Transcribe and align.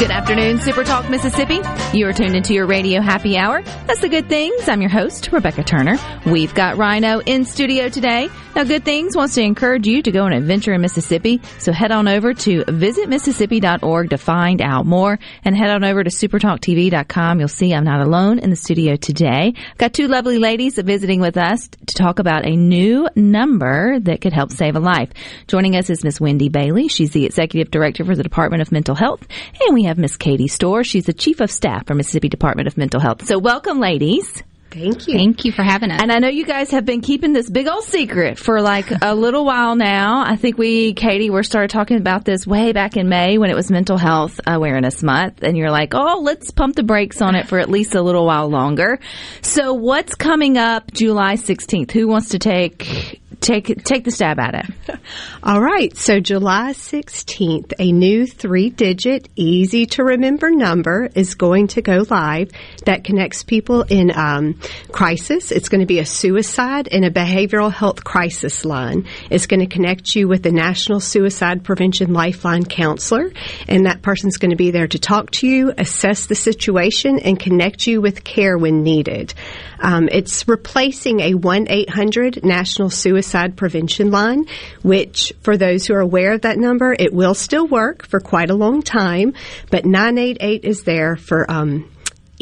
Good 0.00 0.10
afternoon, 0.10 0.60
Super 0.60 0.82
Talk 0.82 1.10
Mississippi. 1.10 1.60
You 1.92 2.08
are 2.08 2.14
tuned 2.14 2.34
into 2.34 2.54
your 2.54 2.64
radio 2.64 3.02
happy 3.02 3.36
hour. 3.36 3.60
That's 3.86 4.00
the 4.00 4.08
good 4.08 4.30
things. 4.30 4.66
I'm 4.66 4.80
your 4.80 4.88
host, 4.88 5.30
Rebecca 5.30 5.62
Turner. 5.62 5.98
We've 6.24 6.54
got 6.54 6.78
Rhino 6.78 7.18
in 7.20 7.44
studio 7.44 7.90
today. 7.90 8.30
Now, 8.56 8.64
Good 8.64 8.84
Things 8.84 9.16
wants 9.16 9.34
to 9.36 9.42
encourage 9.42 9.86
you 9.86 10.02
to 10.02 10.10
go 10.10 10.24
on 10.24 10.32
an 10.32 10.38
adventure 10.38 10.72
in 10.72 10.80
Mississippi. 10.80 11.40
So 11.58 11.72
head 11.72 11.92
on 11.92 12.08
over 12.08 12.34
to 12.34 12.64
visitmississippi.org 12.64 14.10
to 14.10 14.18
find 14.18 14.60
out 14.60 14.86
more 14.86 15.20
and 15.44 15.56
head 15.56 15.70
on 15.70 15.84
over 15.84 16.02
to 16.02 16.10
supertalktv.com. 16.10 17.38
You'll 17.38 17.48
see 17.48 17.72
I'm 17.72 17.84
not 17.84 18.00
alone 18.00 18.40
in 18.40 18.50
the 18.50 18.56
studio 18.56 18.96
today. 18.96 19.54
I've 19.54 19.78
got 19.78 19.94
two 19.94 20.08
lovely 20.08 20.38
ladies 20.38 20.76
visiting 20.78 21.20
with 21.20 21.36
us 21.36 21.68
to 21.68 21.94
talk 21.94 22.18
about 22.18 22.44
a 22.44 22.56
new 22.56 23.08
number 23.14 24.00
that 24.00 24.20
could 24.20 24.32
help 24.32 24.50
save 24.50 24.74
a 24.74 24.80
life. 24.80 25.10
Joining 25.46 25.76
us 25.76 25.88
is 25.88 26.02
Miss 26.02 26.20
Wendy 26.20 26.48
Bailey. 26.48 26.88
She's 26.88 27.12
the 27.12 27.26
executive 27.26 27.70
director 27.70 28.04
for 28.04 28.16
the 28.16 28.24
Department 28.24 28.62
of 28.62 28.72
Mental 28.72 28.96
Health. 28.96 29.26
And 29.60 29.74
we 29.74 29.84
have 29.84 29.89
Miss 29.98 30.16
Katie 30.16 30.48
Storr. 30.48 30.84
She's 30.84 31.06
the 31.06 31.12
chief 31.12 31.40
of 31.40 31.50
staff 31.50 31.86
for 31.86 31.94
Mississippi 31.94 32.28
Department 32.28 32.68
of 32.68 32.76
Mental 32.76 33.00
Health. 33.00 33.26
So 33.26 33.38
welcome, 33.38 33.80
ladies. 33.80 34.42
Thank 34.70 35.08
you. 35.08 35.14
Thank 35.14 35.44
you 35.44 35.50
for 35.50 35.64
having 35.64 35.90
us. 35.90 36.00
And 36.00 36.12
I 36.12 36.20
know 36.20 36.28
you 36.28 36.44
guys 36.44 36.70
have 36.70 36.84
been 36.84 37.00
keeping 37.00 37.32
this 37.32 37.50
big 37.50 37.66
old 37.66 37.82
secret 37.82 38.38
for 38.38 38.60
like 38.60 38.86
a 39.02 39.14
little 39.16 39.44
while 39.44 39.74
now. 39.74 40.22
I 40.24 40.36
think 40.36 40.58
we, 40.58 40.94
Katie, 40.94 41.28
we 41.28 41.42
started 41.42 41.70
talking 41.70 41.96
about 41.96 42.24
this 42.24 42.46
way 42.46 42.72
back 42.72 42.96
in 42.96 43.08
May 43.08 43.38
when 43.38 43.50
it 43.50 43.56
was 43.56 43.70
Mental 43.70 43.98
Health 43.98 44.40
Awareness 44.46 45.02
Month. 45.02 45.42
And 45.42 45.56
you're 45.56 45.72
like, 45.72 45.94
oh, 45.94 46.20
let's 46.22 46.52
pump 46.52 46.76
the 46.76 46.84
brakes 46.84 47.20
on 47.20 47.34
it 47.34 47.48
for 47.48 47.58
at 47.58 47.68
least 47.68 47.96
a 47.96 48.02
little 48.02 48.26
while 48.26 48.48
longer. 48.48 49.00
So 49.42 49.74
what's 49.74 50.14
coming 50.14 50.56
up 50.56 50.92
July 50.92 51.34
16th? 51.34 51.90
Who 51.90 52.06
wants 52.06 52.28
to 52.30 52.38
take, 52.38 53.20
take, 53.40 53.82
take 53.84 54.04
the 54.04 54.10
stab 54.10 54.38
at 54.38 54.54
it? 54.54 54.98
All 55.42 55.60
right. 55.60 55.96
So 55.96 56.20
July 56.20 56.72
16th, 56.72 57.72
a 57.78 57.90
new 57.90 58.26
three 58.26 58.68
digit, 58.68 59.28
easy 59.36 59.86
to 59.86 60.04
remember 60.04 60.50
number 60.50 61.08
is 61.14 61.34
going 61.34 61.68
to 61.68 61.82
go 61.82 62.04
live 62.10 62.50
that 62.84 63.04
connects 63.04 63.42
people 63.42 63.82
in 63.82 64.10
um, 64.14 64.60
crisis. 64.92 65.50
It's 65.50 65.68
going 65.68 65.80
to 65.80 65.86
be 65.86 65.98
a 65.98 66.06
suicide 66.06 66.88
and 66.92 67.04
a 67.04 67.10
behavioral 67.10 67.72
health 67.72 68.04
crisis 68.04 68.64
line. 68.64 69.06
It's 69.30 69.46
going 69.46 69.60
to 69.60 69.66
connect 69.66 70.14
you 70.14 70.28
with 70.28 70.42
the 70.42 70.52
National 70.52 71.00
Suicide 71.00 71.64
Prevention 71.64 72.12
Lifeline 72.12 72.64
counselor, 72.64 73.32
and 73.68 73.86
that 73.86 74.02
person's 74.02 74.36
going 74.36 74.50
to 74.50 74.56
be 74.56 74.70
there 74.70 74.88
to 74.88 74.98
talk 74.98 75.30
to 75.32 75.46
you, 75.46 75.72
assess 75.78 76.26
the 76.26 76.34
situation, 76.34 77.18
and 77.18 77.38
connect 77.38 77.86
you 77.86 78.00
with 78.00 78.22
care 78.22 78.58
when 78.58 78.82
needed. 78.82 79.32
Um, 79.80 80.08
it's 80.12 80.46
replacing 80.46 81.20
a 81.20 81.34
1 81.34 81.66
800 81.70 82.44
National 82.44 82.90
Suicide 82.90 83.29
Prevention 83.56 84.10
line, 84.10 84.46
which, 84.82 85.32
for 85.42 85.56
those 85.56 85.86
who 85.86 85.94
are 85.94 86.00
aware 86.00 86.32
of 86.32 86.42
that 86.42 86.58
number, 86.58 86.94
it 86.98 87.12
will 87.12 87.34
still 87.34 87.66
work 87.66 88.06
for 88.06 88.20
quite 88.20 88.50
a 88.50 88.54
long 88.54 88.82
time, 88.82 89.34
but 89.70 89.84
988 89.84 90.64
is 90.64 90.82
there 90.84 91.16
for. 91.16 91.50
Um, 91.50 91.89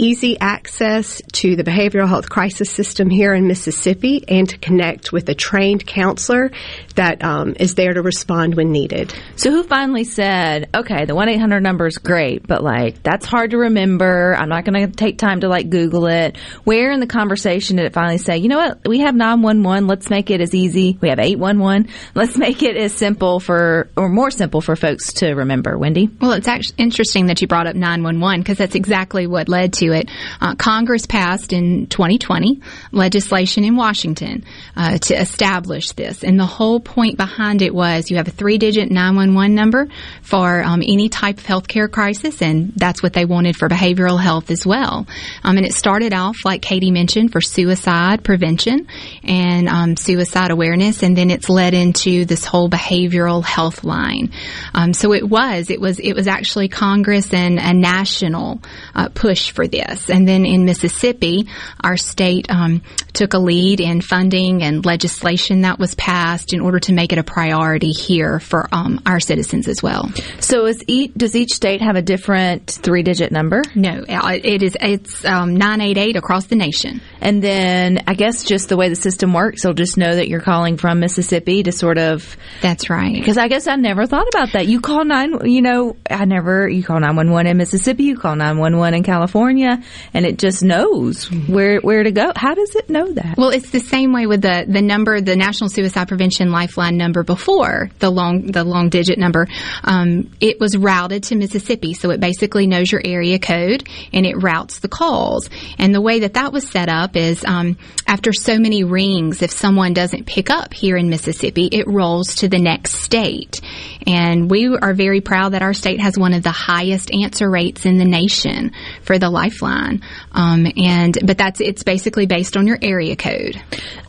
Easy 0.00 0.38
access 0.38 1.20
to 1.32 1.56
the 1.56 1.64
behavioral 1.64 2.06
health 2.06 2.30
crisis 2.30 2.70
system 2.70 3.10
here 3.10 3.34
in 3.34 3.48
Mississippi 3.48 4.24
and 4.28 4.48
to 4.48 4.56
connect 4.56 5.12
with 5.12 5.28
a 5.28 5.34
trained 5.34 5.84
counselor 5.84 6.52
that 6.94 7.24
um, 7.24 7.56
is 7.58 7.74
there 7.74 7.92
to 7.92 8.00
respond 8.00 8.54
when 8.54 8.70
needed. 8.70 9.12
So 9.34 9.50
who 9.50 9.64
finally 9.64 10.04
said, 10.04 10.70
okay, 10.72 11.04
the 11.04 11.14
1-800 11.14 11.62
number 11.62 11.88
is 11.88 11.98
great, 11.98 12.46
but 12.46 12.62
like, 12.62 13.02
that's 13.02 13.26
hard 13.26 13.50
to 13.50 13.58
remember. 13.58 14.36
I'm 14.38 14.48
not 14.48 14.64
going 14.64 14.88
to 14.88 14.96
take 14.96 15.18
time 15.18 15.40
to 15.40 15.48
like 15.48 15.68
Google 15.68 16.06
it. 16.06 16.36
Where 16.62 16.92
in 16.92 17.00
the 17.00 17.08
conversation 17.08 17.76
did 17.76 17.86
it 17.86 17.92
finally 17.92 18.18
say, 18.18 18.38
you 18.38 18.46
know 18.46 18.58
what? 18.58 18.86
We 18.86 19.00
have 19.00 19.16
911. 19.16 19.88
Let's 19.88 20.10
make 20.10 20.30
it 20.30 20.40
as 20.40 20.54
easy. 20.54 20.96
We 21.00 21.08
have 21.08 21.18
811. 21.18 21.92
Let's 22.14 22.38
make 22.38 22.62
it 22.62 22.76
as 22.76 22.92
simple 22.92 23.40
for, 23.40 23.90
or 23.96 24.08
more 24.08 24.30
simple 24.30 24.60
for 24.60 24.76
folks 24.76 25.14
to 25.14 25.34
remember. 25.34 25.76
Wendy? 25.76 26.08
well, 26.20 26.32
it's 26.32 26.46
actually 26.46 26.76
interesting 26.78 27.26
that 27.26 27.42
you 27.42 27.48
brought 27.48 27.66
up 27.66 27.74
911 27.74 28.42
because 28.42 28.58
that's 28.58 28.76
exactly 28.76 29.26
what 29.26 29.48
led 29.48 29.72
to 29.72 29.87
it. 29.92 30.10
Uh, 30.40 30.54
Congress 30.54 31.06
passed 31.06 31.52
in 31.52 31.86
2020 31.86 32.60
legislation 32.92 33.64
in 33.64 33.76
Washington 33.76 34.44
uh, 34.76 34.98
to 34.98 35.14
establish 35.14 35.92
this, 35.92 36.24
and 36.24 36.38
the 36.38 36.46
whole 36.46 36.80
point 36.80 37.16
behind 37.16 37.62
it 37.62 37.74
was 37.74 38.10
you 38.10 38.16
have 38.16 38.28
a 38.28 38.32
three-digit 38.32 38.90
911 38.90 39.54
number 39.54 39.88
for 40.22 40.62
um, 40.62 40.82
any 40.86 41.08
type 41.08 41.38
of 41.38 41.44
healthcare 41.44 41.90
crisis, 41.90 42.42
and 42.42 42.72
that's 42.76 43.02
what 43.02 43.12
they 43.12 43.24
wanted 43.24 43.56
for 43.56 43.68
behavioral 43.68 44.20
health 44.20 44.50
as 44.50 44.66
well. 44.66 45.06
Um, 45.44 45.56
and 45.56 45.66
it 45.66 45.74
started 45.74 46.12
off, 46.12 46.44
like 46.44 46.62
Katie 46.62 46.90
mentioned, 46.90 47.32
for 47.32 47.40
suicide 47.40 48.24
prevention 48.24 48.86
and 49.22 49.68
um, 49.68 49.96
suicide 49.96 50.50
awareness, 50.50 51.02
and 51.02 51.16
then 51.16 51.30
it's 51.30 51.48
led 51.48 51.74
into 51.74 52.24
this 52.24 52.44
whole 52.44 52.68
behavioral 52.68 53.44
health 53.44 53.84
line. 53.84 54.32
Um, 54.74 54.92
so 54.92 55.12
it 55.12 55.28
was, 55.28 55.70
it 55.70 55.80
was, 55.80 55.98
it 55.98 56.14
was 56.14 56.26
actually 56.26 56.68
Congress 56.68 57.32
and 57.32 57.58
a 57.58 57.72
national 57.74 58.60
uh, 58.94 59.08
push 59.08 59.50
for 59.50 59.66
this. 59.66 59.77
Yes, 59.78 60.10
and 60.10 60.26
then 60.26 60.44
in 60.44 60.64
Mississippi, 60.64 61.46
our 61.78 61.96
state 61.96 62.50
um, 62.50 62.82
took 63.18 63.34
a 63.34 63.38
lead 63.38 63.80
in 63.80 64.00
funding 64.00 64.62
and 64.62 64.86
legislation 64.86 65.62
that 65.62 65.76
was 65.76 65.96
passed 65.96 66.54
in 66.54 66.60
order 66.60 66.78
to 66.78 66.92
make 66.92 67.12
it 67.12 67.18
a 67.18 67.24
priority 67.24 67.90
here 67.90 68.38
for 68.38 68.68
um, 68.70 69.00
our 69.04 69.18
citizens 69.18 69.66
as 69.66 69.82
well. 69.82 70.08
So 70.38 70.66
is 70.66 70.84
each, 70.86 71.14
does 71.14 71.34
each 71.34 71.50
state 71.50 71.82
have 71.82 71.96
a 71.96 72.02
different 72.02 72.70
three 72.70 73.02
digit 73.02 73.32
number? 73.32 73.62
No, 73.74 74.04
uh, 74.08 74.38
it 74.40 74.62
is 74.62 74.76
it's 74.80 75.24
um, 75.24 75.56
988 75.56 76.14
across 76.14 76.46
the 76.46 76.54
nation. 76.54 77.00
And 77.20 77.42
then 77.42 78.04
I 78.06 78.14
guess 78.14 78.44
just 78.44 78.68
the 78.68 78.76
way 78.76 78.88
the 78.88 78.94
system 78.94 79.34
works, 79.34 79.64
they'll 79.64 79.74
just 79.74 79.98
know 79.98 80.14
that 80.14 80.28
you're 80.28 80.40
calling 80.40 80.76
from 80.76 81.00
Mississippi 81.00 81.64
to 81.64 81.72
sort 81.72 81.98
of 81.98 82.36
That's 82.62 82.88
right. 82.88 83.16
Because 83.16 83.36
I 83.36 83.48
guess 83.48 83.66
I 83.66 83.74
never 83.74 84.06
thought 84.06 84.28
about 84.28 84.52
that. 84.52 84.68
You 84.68 84.80
call 84.80 85.04
nine, 85.04 85.44
you 85.44 85.60
know, 85.60 85.96
I 86.08 86.24
never, 86.24 86.68
you 86.68 86.84
call 86.84 87.00
911 87.00 87.50
in 87.50 87.56
Mississippi, 87.56 88.04
you 88.04 88.16
call 88.16 88.36
911 88.36 88.98
in 88.98 89.02
California, 89.02 89.82
and 90.14 90.24
it 90.24 90.38
just 90.38 90.62
knows 90.62 91.24
where, 91.48 91.80
where 91.80 92.04
to 92.04 92.12
go. 92.12 92.32
How 92.36 92.54
does 92.54 92.76
it 92.76 92.88
know 92.88 93.07
that? 93.14 93.36
Well, 93.36 93.50
it's 93.50 93.70
the 93.70 93.80
same 93.80 94.12
way 94.12 94.26
with 94.26 94.42
the, 94.42 94.64
the 94.68 94.82
number, 94.82 95.20
the 95.20 95.36
National 95.36 95.68
Suicide 95.70 96.08
Prevention 96.08 96.50
Lifeline 96.50 96.96
number 96.96 97.22
before 97.22 97.90
the 97.98 98.10
long 98.10 98.46
the 98.46 98.64
long 98.64 98.88
digit 98.88 99.18
number. 99.18 99.48
Um, 99.84 100.30
it 100.40 100.60
was 100.60 100.76
routed 100.76 101.24
to 101.24 101.36
Mississippi, 101.36 101.94
so 101.94 102.10
it 102.10 102.20
basically 102.20 102.66
knows 102.66 102.90
your 102.90 103.02
area 103.04 103.38
code 103.38 103.88
and 104.12 104.26
it 104.26 104.42
routes 104.42 104.80
the 104.80 104.88
calls. 104.88 105.48
And 105.78 105.94
the 105.94 106.00
way 106.00 106.20
that 106.20 106.34
that 106.34 106.52
was 106.52 106.68
set 106.68 106.88
up 106.88 107.16
is 107.16 107.44
um, 107.44 107.76
after 108.06 108.32
so 108.32 108.58
many 108.58 108.84
rings, 108.84 109.42
if 109.42 109.50
someone 109.50 109.94
doesn't 109.94 110.26
pick 110.26 110.50
up 110.50 110.72
here 110.72 110.96
in 110.96 111.08
Mississippi, 111.08 111.68
it 111.70 111.86
rolls 111.86 112.36
to 112.36 112.48
the 112.48 112.58
next 112.58 112.94
state. 112.94 113.60
And 114.06 114.50
we 114.50 114.68
are 114.68 114.94
very 114.94 115.20
proud 115.20 115.50
that 115.50 115.62
our 115.62 115.74
state 115.74 116.00
has 116.00 116.16
one 116.18 116.32
of 116.32 116.42
the 116.42 116.50
highest 116.50 117.12
answer 117.12 117.50
rates 117.50 117.86
in 117.86 117.98
the 117.98 118.04
nation 118.04 118.72
for 119.02 119.18
the 119.18 119.30
Lifeline. 119.30 120.02
Um, 120.32 120.66
and 120.76 121.18
but 121.24 121.38
that's 121.38 121.60
it's 121.60 121.82
basically 121.82 122.26
based 122.26 122.56
on 122.56 122.66
your 122.66 122.78
area 122.80 123.16
code. 123.16 123.60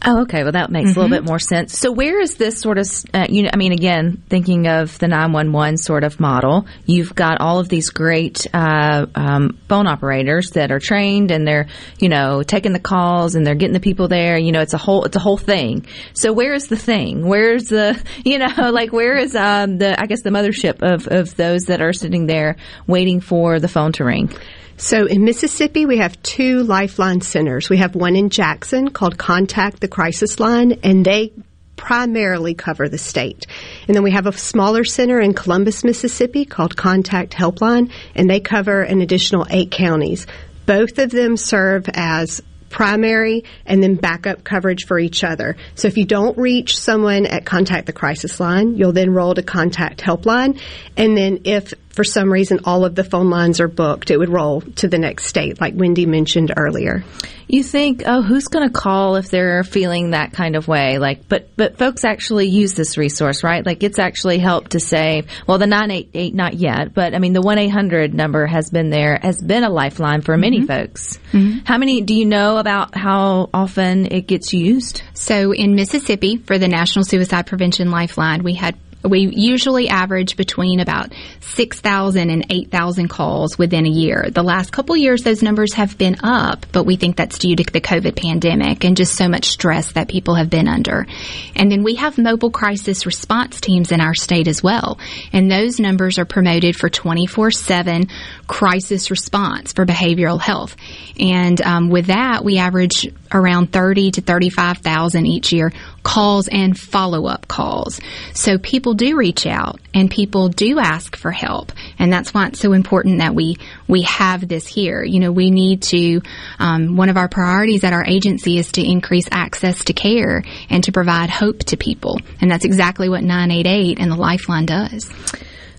Oh, 0.06 0.22
okay. 0.22 0.44
Well, 0.44 0.54
that 0.54 0.72
makes 0.72 0.92
a 0.92 1.00
little 1.00 1.10
bit 1.10 1.26
more 1.26 1.40
sense. 1.40 1.78
So, 1.78 1.92
where 1.92 2.22
is 2.22 2.36
this 2.36 2.62
sort 2.62 2.78
of, 2.78 2.88
uh, 3.14 3.26
you 3.28 3.44
know, 3.44 3.50
I 3.54 3.58
mean, 3.58 3.74
again, 3.74 4.24
thinking 4.30 4.66
of 4.68 4.98
the 5.00 5.10
911 5.10 5.78
sort 5.78 6.06
of 6.06 6.20
model, 6.22 6.68
you've 6.86 7.14
got 7.14 7.42
all 7.42 7.60
of 7.60 7.68
these 7.68 7.90
great 7.90 8.48
uh, 8.54 9.08
um, 9.14 9.60
phone 9.68 9.88
operators 9.88 10.52
that 10.52 10.72
are 10.72 10.80
trained 10.80 11.32
and 11.32 11.46
they're, 11.46 11.68
you 12.00 12.08
know, 12.08 12.44
taking 12.44 12.72
the 12.72 12.80
calls 12.80 13.36
and 13.36 13.46
they're 13.46 13.56
getting 13.56 13.74
the 13.74 13.82
people 13.82 14.08
there. 14.08 14.38
You 14.38 14.54
know, 14.54 14.62
it's 14.62 14.74
a 14.74 14.78
whole, 14.78 15.04
it's 15.04 15.18
a 15.18 15.20
whole 15.20 15.38
thing. 15.38 15.86
So, 16.14 16.32
where 16.32 16.54
is 16.54 16.68
the 16.70 16.78
thing? 16.78 17.28
Where's 17.28 17.66
the, 17.66 18.02
you 18.24 18.38
know, 18.38 18.72
like 18.72 18.94
where 18.94 19.18
is 19.18 19.36
um, 19.36 19.79
the, 19.80 20.00
I 20.00 20.06
guess, 20.06 20.22
the 20.22 20.30
mothership 20.30 20.82
of 20.82 21.08
of 21.08 21.36
those 21.36 21.64
that 21.64 21.82
are 21.82 21.94
sitting 21.94 22.28
there 22.28 22.56
waiting 22.88 23.22
for 23.22 23.60
the 23.60 23.68
phone 23.68 23.92
to 23.94 24.04
ring? 24.04 24.32
So 24.78 25.06
in 25.08 25.26
Mississippi, 25.26 25.86
we 25.86 25.98
have 25.98 26.22
two 26.24 26.64
Lifeline 26.64 27.20
centers. 27.20 27.70
We 27.70 27.78
have 27.78 27.96
one 27.96 28.16
in 28.16 28.30
Jackson 28.30 28.92
called 28.92 29.18
Contact 29.18 29.82
the 29.82 29.90
Crisis 29.90 30.40
Line, 30.40 30.80
and 30.84 31.04
they 31.04 31.34
primarily 31.76 32.54
cover 32.54 32.88
the 32.88 32.98
state. 32.98 33.46
And 33.88 33.96
then 33.96 34.04
we 34.04 34.12
have 34.12 34.26
a 34.26 34.32
smaller 34.32 34.84
center 34.84 35.20
in 35.20 35.34
Columbus, 35.34 35.84
Mississippi 35.84 36.46
called 36.46 36.78
Contact 36.78 37.34
Helpline, 37.34 37.92
and 38.16 38.30
they 38.30 38.40
cover 38.40 38.82
an 38.82 39.02
additional 39.02 39.48
eight 39.50 39.72
counties. 39.72 40.28
Both 40.66 41.00
of 41.00 41.10
them 41.10 41.36
serve 41.36 41.90
as 41.94 42.42
primary 42.70 43.44
and 43.66 43.82
then 43.82 43.96
backup 43.96 44.44
coverage 44.44 44.86
for 44.86 45.00
each 45.00 45.24
other. 45.24 45.58
So 45.76 45.88
if 45.88 45.98
you 45.98 46.06
don't 46.06 46.38
reach 46.38 46.78
someone 46.78 47.26
at 47.26 47.46
Contact 47.46 47.88
the 47.88 47.94
Crisis 47.94 48.40
Line, 48.40 48.76
you'll 48.76 48.94
then 48.94 49.14
roll 49.14 49.34
to 49.34 49.44
Contact 49.44 50.00
Helpline. 50.00 50.60
And 50.96 51.18
then 51.18 51.42
if 51.44 51.74
for 52.00 52.06
some 52.06 52.32
reason 52.32 52.62
all 52.64 52.86
of 52.86 52.96
the 52.96 53.04
phone 53.04 53.30
lines 53.30 53.60
are 53.60 53.68
booked, 53.68 54.10
it 54.10 54.16
would 54.16 54.30
roll 54.30 54.62
to 54.62 54.88
the 54.88 54.98
next 54.98 55.26
state, 55.26 55.60
like 55.60 55.74
Wendy 55.76 56.06
mentioned 56.06 56.54
earlier. 56.56 57.04
You 57.50 57.62
think, 57.62 58.04
oh, 58.06 58.22
who's 58.22 58.46
going 58.46 58.66
to 58.66 58.74
call 58.74 59.18
if 59.18 59.30
they're 59.30 59.66
feeling 59.66 60.12
that 60.12 60.32
kind 60.32 60.56
of 60.56 60.70
way? 60.70 60.98
Like, 60.98 61.28
but 61.28 61.50
but 61.58 61.78
folks 61.78 62.06
actually 62.06 62.48
use 62.48 62.74
this 62.74 62.98
resource, 62.98 63.44
right? 63.44 63.66
Like, 63.66 63.84
it's 63.84 64.00
actually 64.00 64.38
helped 64.38 64.72
to 64.72 64.80
save. 64.80 65.28
Well, 65.46 65.58
the 65.58 65.68
nine 65.68 65.92
eight 65.92 66.12
eight 66.14 66.34
not 66.34 66.54
yet, 66.54 66.94
but 66.94 67.14
I 67.14 67.20
mean, 67.20 67.34
the 67.34 67.42
one 67.42 67.58
eight 67.58 67.68
hundred 67.68 68.14
number 68.14 68.46
has 68.46 68.70
been 68.70 68.90
there, 68.90 69.20
has 69.22 69.42
been 69.42 69.66
a 69.66 69.70
lifeline 69.70 70.22
for 70.22 70.38
many 70.38 70.60
mm-hmm. 70.60 70.68
folks. 70.68 71.20
Mm-hmm. 71.34 71.66
How 71.66 71.78
many 71.78 72.00
do 72.00 72.14
you 72.14 72.26
know 72.26 72.60
about 72.60 72.96
how 72.96 73.50
often 73.54 74.06
it 74.06 74.26
gets 74.26 74.54
used? 74.54 75.02
So 75.16 75.52
in 75.52 75.76
Mississippi, 75.76 76.38
for 76.38 76.58
the 76.58 76.70
National 76.70 77.04
Suicide 77.04 77.46
Prevention 77.46 77.92
Lifeline, 77.92 78.44
we 78.44 78.54
had 78.54 78.78
we 79.04 79.32
usually 79.34 79.88
average 79.88 80.36
between 80.36 80.80
about 80.80 81.14
6,000 81.42 82.30
and 82.30 82.46
8,000 82.50 83.08
calls 83.08 83.58
within 83.58 83.86
a 83.86 83.90
year. 83.90 84.30
The 84.30 84.44
last 84.44 84.72
couple 84.72 84.96
years, 84.98 85.24
those 85.24 85.42
numbers 85.42 85.74
have 85.74 85.98
been 85.98 86.18
up, 86.24 86.66
but 86.72 86.84
we 86.84 86.98
think 86.98 87.16
that's 87.16 87.38
due 87.38 87.56
to 87.56 87.64
the 87.64 87.82
COVID 87.82 88.16
pandemic 88.16 88.84
and 88.84 88.98
just 88.98 89.16
so 89.16 89.30
much 89.30 89.46
stress 89.46 89.94
that 89.94 90.10
people 90.10 90.36
have 90.36 90.50
been 90.50 90.68
under. 90.68 91.08
And 91.56 91.72
then 91.72 91.84
we 91.84 91.96
have 91.96 92.18
mobile 92.18 92.52
crisis 92.52 93.06
response 93.06 93.62
teams 93.62 93.92
in 93.92 94.02
our 94.02 94.14
state 94.14 94.48
as 94.48 94.62
well. 94.62 95.00
And 95.32 95.50
those 95.50 95.80
numbers 95.80 96.20
are 96.20 96.26
promoted 96.26 96.76
for 96.76 96.90
24-7 96.90 98.10
crisis 98.48 99.10
response 99.10 99.74
for 99.74 99.86
behavioral 99.86 100.42
health. 100.42 100.76
And 101.20 101.62
um, 101.62 101.90
with 101.90 102.08
that, 102.08 102.44
we 102.44 102.58
average 102.58 103.08
around 103.32 103.72
30 103.72 104.12
to 104.12 104.22
35,000 104.22 105.26
each 105.26 105.52
year 105.52 105.72
calls 106.04 106.48
and 106.48 106.78
follow-up 106.78 107.48
calls. 107.48 108.00
So 108.34 108.58
people 108.58 108.94
do 108.94 109.16
reach 109.16 109.46
out 109.46 109.80
and 109.94 110.10
people 110.10 110.50
do 110.50 110.80
ask 110.80 111.16
for 111.16 111.32
help. 111.32 111.72
And 111.98 112.12
that's 112.12 112.34
why 112.34 112.48
it's 112.48 112.60
so 112.60 112.74
important 112.74 113.20
that 113.20 113.36
we, 113.36 113.58
we 113.88 114.04
have 114.04 114.48
this 114.48 114.66
here. 114.66 115.04
You 115.04 115.20
know, 115.20 115.32
we 115.32 115.52
need 115.52 115.84
to, 115.84 116.22
um, 116.58 116.96
one 116.96 117.10
of 117.10 117.18
our 117.18 117.28
priorities 117.28 117.84
at 117.84 117.94
our 117.94 118.06
agency 118.06 118.58
is 118.58 118.72
to 118.74 118.84
increase 118.84 119.28
access 119.32 119.84
to 119.86 119.94
care 119.94 120.44
and 120.70 120.84
to 120.86 120.92
provide 120.92 121.30
hope 121.30 121.60
to 121.66 121.78
people. 121.78 122.20
And 122.42 122.50
that's 122.50 122.66
exactly 122.66 123.10
what 123.10 123.24
988 123.24 124.00
and 124.00 124.12
the 124.12 124.16
Lifeline 124.16 124.66
does. 124.66 125.10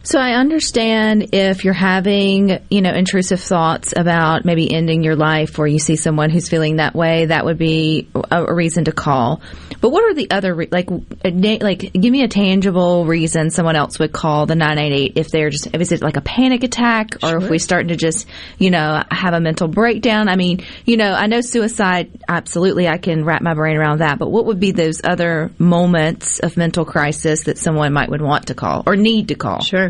So 0.02 0.18
I 0.18 0.32
understand 0.32 1.34
if 1.34 1.64
you're 1.64 1.74
having, 1.74 2.58
you 2.70 2.80
know, 2.80 2.90
intrusive 2.90 3.40
thoughts 3.40 3.92
about 3.94 4.46
maybe 4.46 4.72
ending 4.72 5.02
your 5.02 5.14
life 5.14 5.58
or 5.58 5.66
you 5.66 5.78
see 5.78 5.96
someone 5.96 6.30
who's 6.30 6.48
feeling 6.48 6.76
that 6.76 6.94
way, 6.94 7.26
that 7.26 7.44
would 7.44 7.58
be 7.58 8.08
a, 8.14 8.44
a 8.44 8.54
reason 8.54 8.86
to 8.86 8.92
call. 8.92 9.42
But 9.82 9.90
what 9.90 10.04
are 10.04 10.14
the 10.14 10.30
other, 10.30 10.54
re- 10.54 10.68
like, 10.70 10.90
na- 10.90 11.58
like, 11.60 11.92
give 11.92 12.12
me 12.12 12.22
a 12.22 12.28
tangible 12.28 13.04
reason 13.04 13.50
someone 13.50 13.76
else 13.76 13.98
would 13.98 14.12
call 14.12 14.46
the 14.46 14.54
988 14.54 15.12
if 15.16 15.28
they're 15.28 15.50
just, 15.50 15.66
if 15.66 15.80
is 15.80 15.92
it 15.92 16.02
like 16.02 16.16
a 16.16 16.22
panic 16.22 16.64
attack 16.64 17.16
or 17.22 17.36
if 17.36 17.50
we're 17.50 17.58
starting 17.58 17.88
to 17.88 17.96
just, 17.96 18.26
you 18.58 18.70
know, 18.70 19.02
have 19.10 19.34
a 19.34 19.40
mental 19.40 19.68
breakdown? 19.68 20.28
I 20.28 20.36
mean, 20.36 20.64
you 20.86 20.96
know, 20.96 21.12
I 21.12 21.26
know 21.26 21.42
suicide, 21.42 22.10
absolutely, 22.26 22.88
I 22.88 22.96
can 22.96 23.24
wrap 23.24 23.42
my 23.42 23.52
brain 23.52 23.76
around 23.76 23.98
that, 23.98 24.18
but 24.18 24.30
what 24.30 24.46
would 24.46 24.60
be 24.60 24.72
those 24.72 25.02
other 25.04 25.50
moments 25.58 26.38
of 26.40 26.56
mental 26.56 26.86
crisis 26.86 27.44
that 27.44 27.58
someone 27.58 27.92
might 27.92 28.08
would 28.10 28.22
want 28.22 28.46
to 28.46 28.54
call 28.54 28.82
or 28.86 28.96
need 28.96 29.28
to 29.28 29.34
call? 29.34 29.60
Sure. 29.60 29.89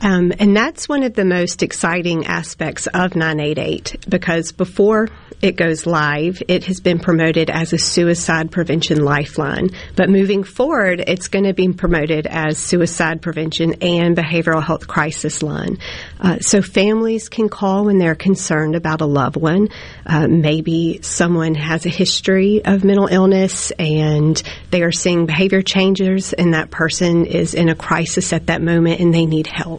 Um, 0.00 0.32
and 0.38 0.56
that's 0.56 0.88
one 0.88 1.02
of 1.02 1.14
the 1.14 1.24
most 1.24 1.62
exciting 1.62 2.26
aspects 2.26 2.86
of 2.86 3.16
988 3.16 4.04
because 4.08 4.52
before 4.52 5.08
it 5.42 5.56
goes 5.56 5.86
live, 5.86 6.42
it 6.48 6.64
has 6.64 6.80
been 6.80 6.98
promoted 6.98 7.50
as 7.50 7.72
a 7.72 7.78
suicide 7.78 8.50
prevention 8.50 9.04
lifeline. 9.04 9.70
But 9.94 10.08
moving 10.08 10.44
forward, 10.44 11.04
it's 11.06 11.28
going 11.28 11.44
to 11.44 11.52
be 11.52 11.72
promoted 11.72 12.26
as 12.26 12.58
suicide 12.58 13.20
prevention 13.20 13.74
and 13.82 14.16
behavioral 14.16 14.62
health 14.62 14.88
crisis 14.88 15.42
line. 15.42 15.78
Uh, 16.20 16.38
so 16.40 16.62
families 16.62 17.28
can 17.28 17.48
call 17.48 17.84
when 17.84 17.98
they're 17.98 18.14
concerned 18.14 18.76
about 18.76 19.02
a 19.02 19.06
loved 19.06 19.36
one. 19.36 19.68
Uh, 20.06 20.26
maybe 20.26 21.00
someone 21.02 21.54
has 21.54 21.84
a 21.84 21.90
history 21.90 22.64
of 22.64 22.84
mental 22.84 23.06
illness 23.06 23.70
and 23.72 24.42
they 24.70 24.82
are 24.82 24.92
seeing 24.92 25.26
behavior 25.26 25.62
changes 25.62 26.32
and 26.32 26.54
that 26.54 26.70
person 26.70 27.26
is 27.26 27.52
in 27.54 27.68
a 27.68 27.74
crisis 27.74 28.32
at 28.32 28.46
that 28.46 28.62
moment 28.62 29.00
and 29.00 29.12
they 29.12 29.26
need 29.26 29.46
help. 29.46 29.75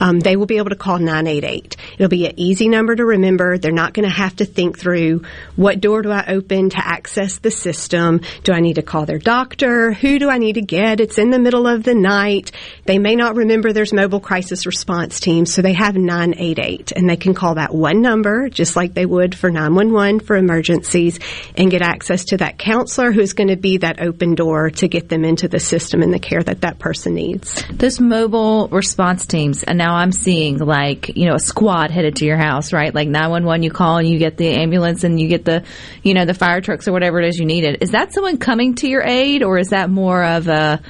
Um, 0.00 0.20
they 0.20 0.36
will 0.36 0.46
be 0.46 0.58
able 0.58 0.70
to 0.70 0.76
call 0.76 0.98
988. 0.98 1.76
It'll 1.94 2.08
be 2.08 2.26
an 2.26 2.38
easy 2.38 2.68
number 2.68 2.94
to 2.94 3.04
remember. 3.04 3.58
They're 3.58 3.72
not 3.72 3.94
going 3.94 4.08
to 4.08 4.14
have 4.14 4.36
to 4.36 4.44
think 4.44 4.78
through 4.78 5.22
what 5.56 5.80
door 5.80 6.02
do 6.02 6.10
I 6.10 6.24
open 6.28 6.70
to 6.70 6.78
access 6.78 7.38
the 7.38 7.50
system? 7.50 8.20
Do 8.44 8.52
I 8.52 8.60
need 8.60 8.74
to 8.74 8.82
call 8.82 9.06
their 9.06 9.18
doctor? 9.18 9.92
Who 9.92 10.18
do 10.18 10.28
I 10.30 10.38
need 10.38 10.54
to 10.54 10.62
get? 10.62 11.00
It's 11.00 11.18
in 11.18 11.30
the 11.30 11.38
middle 11.38 11.66
of 11.66 11.82
the 11.82 11.94
night. 11.94 12.52
They 12.86 12.98
may 12.98 13.16
not 13.16 13.36
remember 13.36 13.72
there's 13.72 13.92
mobile 13.92 14.20
crisis 14.20 14.66
response 14.66 15.20
teams, 15.20 15.52
so 15.52 15.62
they 15.62 15.72
have 15.74 15.96
988 15.96 16.92
and 16.92 17.08
they 17.08 17.16
can 17.16 17.34
call 17.34 17.54
that 17.54 17.74
one 17.74 18.02
number 18.02 18.48
just 18.48 18.76
like 18.76 18.94
they 18.94 19.06
would 19.06 19.34
for 19.34 19.50
911 19.50 20.20
for 20.20 20.36
emergencies 20.36 21.18
and 21.56 21.70
get 21.70 21.82
access 21.82 22.26
to 22.26 22.36
that 22.38 22.58
counselor 22.58 23.12
who's 23.12 23.32
going 23.32 23.48
to 23.48 23.56
be 23.56 23.78
that 23.78 24.00
open 24.00 24.34
door 24.34 24.70
to 24.70 24.88
get 24.88 25.08
them 25.08 25.24
into 25.24 25.48
the 25.48 25.60
system 25.60 26.02
and 26.02 26.12
the 26.12 26.18
care 26.18 26.42
that 26.42 26.62
that 26.62 26.78
person 26.78 27.14
needs. 27.14 27.64
Those 27.70 28.00
mobile 28.00 28.68
response 28.68 29.26
teams, 29.30 29.62
and 29.62 29.78
now 29.78 29.94
I'm 29.94 30.12
seeing 30.12 30.58
like, 30.58 31.16
you 31.16 31.26
know, 31.26 31.34
a 31.34 31.40
squad 31.40 31.90
headed 31.90 32.16
to 32.16 32.26
your 32.26 32.36
house, 32.36 32.72
right? 32.72 32.94
Like 32.94 33.08
911, 33.08 33.62
you 33.62 33.70
call 33.70 33.98
and 33.98 34.08
you 34.08 34.18
get 34.18 34.36
the 34.36 34.48
ambulance 34.48 35.04
and 35.04 35.20
you 35.20 35.28
get 35.28 35.44
the, 35.44 35.64
you 36.02 36.14
know, 36.14 36.24
the 36.24 36.34
fire 36.34 36.60
trucks 36.60 36.88
or 36.88 36.92
whatever 36.92 37.20
it 37.20 37.28
is 37.28 37.38
you 37.38 37.46
needed. 37.46 37.78
Is 37.82 37.92
that 37.92 38.12
someone 38.12 38.38
coming 38.38 38.74
to 38.76 38.88
your 38.88 39.02
aid 39.02 39.42
or 39.42 39.58
is 39.58 39.68
that 39.68 39.88
more 39.88 40.22
of 40.22 40.48
a, 40.48 40.82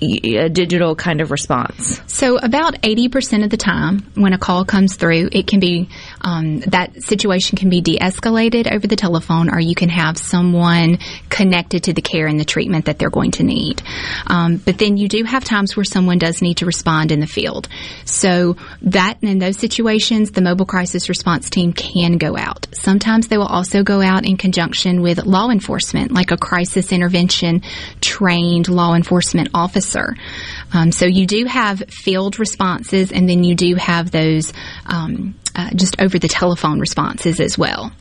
a 0.00 0.48
digital 0.48 0.94
kind 0.94 1.20
of 1.20 1.30
response? 1.30 2.00
So 2.06 2.38
about 2.38 2.74
80% 2.82 3.44
of 3.44 3.50
the 3.50 3.56
time 3.56 4.00
when 4.14 4.32
a 4.32 4.38
call 4.38 4.64
comes 4.64 4.96
through, 4.96 5.28
it 5.32 5.46
can 5.46 5.60
be, 5.60 5.88
um, 6.20 6.60
that 6.60 7.02
situation 7.02 7.58
can 7.58 7.70
be 7.70 7.80
de-escalated 7.80 8.72
over 8.72 8.86
the 8.86 8.96
telephone 8.96 9.52
or 9.52 9.60
you 9.60 9.74
can 9.74 9.88
have 9.88 10.18
someone 10.18 10.98
connected 11.28 11.84
to 11.84 11.92
the 11.92 12.02
care 12.02 12.26
and 12.26 12.38
the 12.38 12.44
treatment 12.44 12.86
that 12.86 12.98
they're 12.98 13.10
going 13.10 13.32
to 13.32 13.42
need. 13.42 13.82
Um, 14.26 14.56
but 14.56 14.78
then 14.78 14.96
you 14.96 15.08
do 15.08 15.24
have 15.24 15.44
times 15.44 15.76
where 15.76 15.84
someone 15.84 16.18
does 16.18 16.42
need 16.42 16.58
to 16.58 16.66
respond 16.66 17.12
in 17.12 17.20
the 17.20 17.26
field. 17.26 17.68
So 18.04 18.56
that, 18.82 19.22
in 19.22 19.38
those 19.38 19.58
situations, 19.58 20.30
the 20.32 20.42
mobile 20.42 20.66
crisis 20.66 21.08
response 21.08 21.50
team 21.50 21.72
can 21.72 22.18
go 22.18 22.36
out. 22.36 22.66
Sometimes 22.72 23.28
they 23.28 23.38
will 23.38 23.46
also 23.46 23.82
go 23.82 24.00
out 24.00 24.24
in 24.24 24.36
conjunction 24.36 25.02
with 25.02 25.24
law 25.24 25.50
enforcement, 25.50 26.12
like 26.12 26.30
a 26.30 26.36
crisis 26.36 26.92
intervention 26.92 27.62
trained 28.00 28.68
law 28.68 28.94
enforcement 28.94 29.50
officer. 29.54 29.87
Um, 30.72 30.92
so 30.92 31.06
you 31.06 31.26
do 31.26 31.44
have 31.46 31.82
field 31.88 32.38
responses, 32.38 33.12
and 33.12 33.28
then 33.28 33.44
you 33.44 33.54
do 33.54 33.74
have 33.76 34.10
those 34.10 34.52
um, 34.86 35.34
uh, 35.54 35.70
just 35.74 36.00
over 36.00 36.18
the 36.18 36.28
telephone 36.28 36.80
responses 36.80 37.40
as 37.40 37.58
well. 37.58 37.92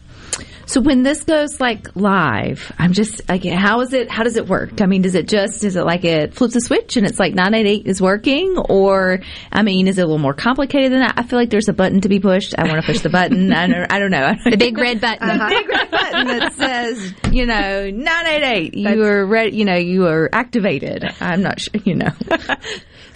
So 0.68 0.82
when 0.82 1.02
this 1.02 1.24
goes 1.24 1.62
like 1.62 1.96
live, 1.96 2.74
I'm 2.78 2.92
just 2.92 3.28
like, 3.30 3.46
how 3.46 3.80
is 3.80 3.94
it? 3.94 4.12
How 4.12 4.24
does 4.24 4.36
it 4.36 4.48
work? 4.48 4.82
I 4.82 4.86
mean, 4.86 5.02
does 5.02 5.16
it 5.16 5.28
just 5.28 5.64
is 5.64 5.78
it 5.78 5.86
like 5.86 6.04
it 6.04 6.34
flips 6.34 6.58
a 6.58 6.62
switch 6.62 6.98
and 6.98 7.08
it's 7.08 7.18
like 7.18 7.34
988 7.34 7.88
is 7.88 8.02
working, 8.02 8.58
or 8.58 9.22
I 9.50 9.64
mean, 9.64 9.88
is 9.88 9.98
it 9.98 10.02
a 10.02 10.06
little 10.06 10.18
more 10.18 10.34
complicated 10.34 10.92
than 10.92 11.00
that? 11.00 11.14
I 11.16 11.24
feel 11.24 11.40
like 11.40 11.50
there's 11.50 11.70
a 11.70 11.74
button 11.74 12.02
to 12.02 12.10
be 12.10 12.20
pushed. 12.20 12.54
I 12.58 12.68
want 12.68 12.82
to 12.82 12.86
push 12.86 13.00
the 13.00 13.10
button. 13.10 13.54
I 13.54 13.68
don't, 13.68 13.92
I 13.92 14.00
don't 14.00 14.12
know. 14.12 14.34
The 14.58 14.58
big 14.58 14.78
red 14.78 15.00
button. 15.02 15.28
the 15.28 15.46
big 15.50 15.70
red 15.70 15.92
button 15.92 16.28
that 16.28 16.54
says, 16.54 17.14
you 17.32 17.46
know, 17.46 17.90
988. 17.90 18.74
You 18.76 19.04
are 19.04 19.26
ready. 19.26 19.56
You 19.56 19.66
know, 19.66 19.76
you 19.76 20.08
are 20.08 20.30
activated. 20.34 21.06
I'm 21.22 21.42
not 21.42 21.62
sure. 21.62 21.82
You 21.86 21.96
know. 21.96 22.12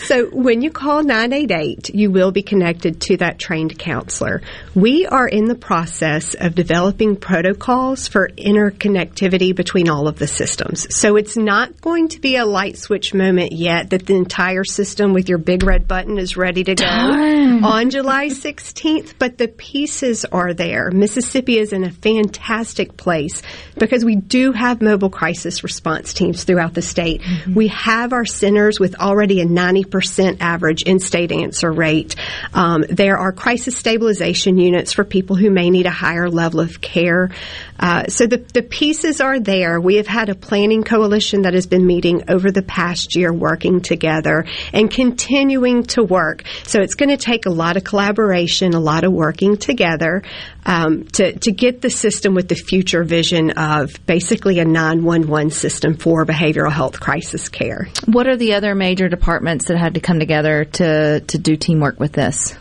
So 0.05 0.25
when 0.31 0.61
you 0.61 0.71
call 0.71 1.03
988, 1.03 1.93
you 1.93 2.09
will 2.09 2.31
be 2.31 2.41
connected 2.41 3.01
to 3.01 3.17
that 3.17 3.37
trained 3.37 3.77
counselor. 3.77 4.41
We 4.73 5.05
are 5.05 5.27
in 5.27 5.45
the 5.45 5.55
process 5.55 6.33
of 6.33 6.55
developing 6.55 7.17
protocols 7.41 8.07
for 8.07 8.29
interconnectivity 8.29 9.55
between 9.55 9.89
all 9.89 10.07
of 10.07 10.19
the 10.19 10.27
systems. 10.27 10.95
So 10.95 11.15
it's 11.15 11.35
not 11.35 11.81
going 11.81 12.09
to 12.09 12.19
be 12.19 12.35
a 12.35 12.45
light 12.45 12.77
switch 12.77 13.15
moment 13.15 13.51
yet 13.51 13.89
that 13.89 14.05
the 14.05 14.15
entire 14.15 14.63
system 14.63 15.11
with 15.13 15.27
your 15.27 15.39
big 15.39 15.63
red 15.63 15.87
button 15.87 16.19
is 16.19 16.37
ready 16.37 16.63
to 16.63 16.75
go 16.75 16.85
on 16.85 17.89
July 17.89 18.27
16th, 18.27 19.15
but 19.17 19.39
the 19.39 19.47
pieces 19.47 20.23
are 20.25 20.53
there. 20.53 20.91
Mississippi 20.91 21.57
is 21.57 21.73
in 21.73 21.83
a 21.83 21.91
fantastic 21.91 22.95
place 22.95 23.41
because 23.75 24.05
we 24.05 24.15
do 24.15 24.51
have 24.51 24.81
mobile 24.81 25.09
crisis 25.09 25.63
response 25.63 26.13
teams 26.13 26.43
throughout 26.43 26.75
the 26.75 26.81
state. 26.81 27.23
We 27.51 27.69
have 27.69 28.13
our 28.13 28.25
centers 28.25 28.79
with 28.79 28.99
already 28.99 29.41
a 29.41 29.45
90% 29.45 30.37
average 30.41 30.83
in-state 30.83 31.31
answer 31.31 31.71
rate. 31.71 32.15
Um, 32.53 32.85
there 32.87 33.17
are 33.17 33.31
crisis 33.31 33.75
stabilization 33.75 34.57
units 34.57 34.93
for 34.93 35.03
people 35.03 35.35
who 35.35 35.49
may 35.49 35.69
need 35.69 35.87
a 35.87 35.91
higher 35.91 36.29
level 36.29 36.59
of 36.59 36.81
care. 36.81 37.30
Uh, 37.79 38.05
so 38.07 38.27
the, 38.27 38.37
the 38.37 38.61
pieces 38.61 39.21
are 39.21 39.39
there. 39.39 39.79
We 39.79 39.95
have 39.95 40.07
had 40.07 40.29
a 40.29 40.35
planning 40.35 40.83
coalition 40.83 41.43
that 41.43 41.53
has 41.53 41.67
been 41.67 41.85
meeting 41.85 42.29
over 42.29 42.51
the 42.51 42.61
past 42.61 43.15
year, 43.15 43.33
working 43.33 43.81
together 43.81 44.45
and 44.73 44.89
continuing 44.89 45.83
to 45.83 46.03
work. 46.03 46.43
So 46.63 46.81
it's 46.81 46.95
going 46.95 47.09
to 47.09 47.17
take 47.17 47.45
a 47.45 47.49
lot 47.49 47.77
of 47.77 47.83
collaboration, 47.83 48.73
a 48.73 48.79
lot 48.79 49.03
of 49.03 49.11
working 49.11 49.57
together 49.57 50.23
um, 50.65 51.05
to, 51.13 51.37
to 51.39 51.51
get 51.51 51.81
the 51.81 51.89
system 51.89 52.35
with 52.35 52.47
the 52.47 52.55
future 52.55 53.03
vision 53.03 53.51
of 53.51 54.05
basically 54.05 54.59
a 54.59 54.65
911 54.65 55.51
system 55.51 55.95
for 55.97 56.25
behavioral 56.25 56.71
health 56.71 56.99
crisis 56.99 57.49
care. 57.49 57.87
What 58.05 58.27
are 58.27 58.37
the 58.37 58.53
other 58.53 58.75
major 58.75 59.09
departments 59.09 59.65
that 59.65 59.77
had 59.77 59.95
to 59.95 59.99
come 59.99 60.19
together 60.19 60.65
to, 60.65 61.21
to 61.21 61.37
do 61.37 61.55
teamwork 61.55 61.99
with 61.99 62.13
this? 62.13 62.55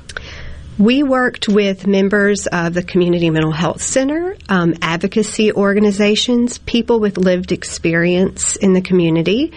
We 0.80 1.02
worked 1.02 1.46
with 1.46 1.86
members 1.86 2.46
of 2.46 2.72
the 2.72 2.82
Community 2.82 3.28
Mental 3.28 3.52
Health 3.52 3.82
Center, 3.82 4.34
um, 4.48 4.76
advocacy 4.80 5.52
organizations, 5.52 6.56
people 6.56 7.00
with 7.00 7.18
lived 7.18 7.52
experience 7.52 8.56
in 8.56 8.72
the 8.72 8.80
community. 8.80 9.52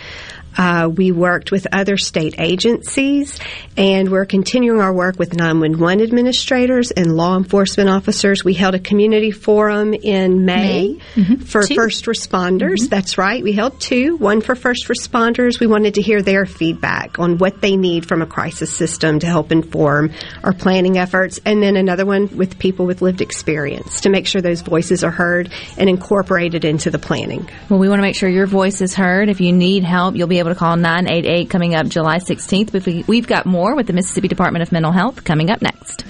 Uh, 0.57 0.89
we 0.93 1.11
worked 1.11 1.51
with 1.51 1.67
other 1.71 1.97
state 1.97 2.35
agencies, 2.39 3.39
and 3.77 4.09
we're 4.09 4.25
continuing 4.25 4.79
our 4.79 4.93
work 4.93 5.17
with 5.17 5.33
911 5.33 6.01
administrators 6.03 6.91
and 6.91 7.15
law 7.15 7.37
enforcement 7.37 7.89
officers. 7.89 8.43
We 8.43 8.53
held 8.53 8.75
a 8.75 8.79
community 8.79 9.31
forum 9.31 9.93
in 9.93 10.45
May, 10.45 10.93
May. 10.93 10.99
Mm-hmm. 11.15 11.35
for 11.43 11.63
two. 11.63 11.75
first 11.75 12.05
responders. 12.05 12.81
Mm-hmm. 12.81 12.87
That's 12.87 13.17
right. 13.17 13.43
We 13.43 13.53
held 13.53 13.79
two, 13.79 14.17
one 14.17 14.41
for 14.41 14.55
first 14.55 14.87
responders. 14.87 15.59
We 15.59 15.67
wanted 15.67 15.95
to 15.95 16.01
hear 16.01 16.21
their 16.21 16.45
feedback 16.45 17.19
on 17.19 17.37
what 17.37 17.61
they 17.61 17.75
need 17.77 18.05
from 18.05 18.21
a 18.21 18.25
crisis 18.25 18.75
system 18.75 19.19
to 19.19 19.27
help 19.27 19.51
inform 19.51 20.11
our 20.43 20.53
planning 20.53 20.97
efforts, 20.97 21.39
and 21.45 21.61
then 21.61 21.75
another 21.75 22.05
one 22.05 22.35
with 22.35 22.59
people 22.59 22.85
with 22.85 23.01
lived 23.01 23.21
experience 23.21 24.01
to 24.01 24.09
make 24.09 24.27
sure 24.27 24.41
those 24.41 24.61
voices 24.61 25.03
are 25.03 25.11
heard 25.11 25.51
and 25.77 25.89
incorporated 25.89 26.65
into 26.65 26.89
the 26.89 26.99
planning. 26.99 27.49
Well, 27.69 27.79
we 27.79 27.89
want 27.89 27.99
to 27.99 28.03
make 28.03 28.15
sure 28.15 28.29
your 28.29 28.47
voice 28.47 28.81
is 28.81 28.93
heard. 28.93 29.29
If 29.29 29.41
you 29.41 29.51
need 29.51 29.83
help, 29.83 30.15
you'll 30.15 30.27
be 30.27 30.39
able 30.39 30.42
to 30.49 30.55
call 30.55 30.75
988 30.75 31.49
coming 31.49 31.75
up 31.75 31.87
July 31.87 32.19
16th. 32.19 33.07
We've 33.07 33.27
got 33.27 33.45
more 33.45 33.75
with 33.75 33.87
the 33.87 33.93
Mississippi 33.93 34.27
Department 34.27 34.63
of 34.63 34.71
Mental 34.71 34.91
Health 34.91 35.23
coming 35.23 35.49
up 35.49 35.61
next. 35.61 36.03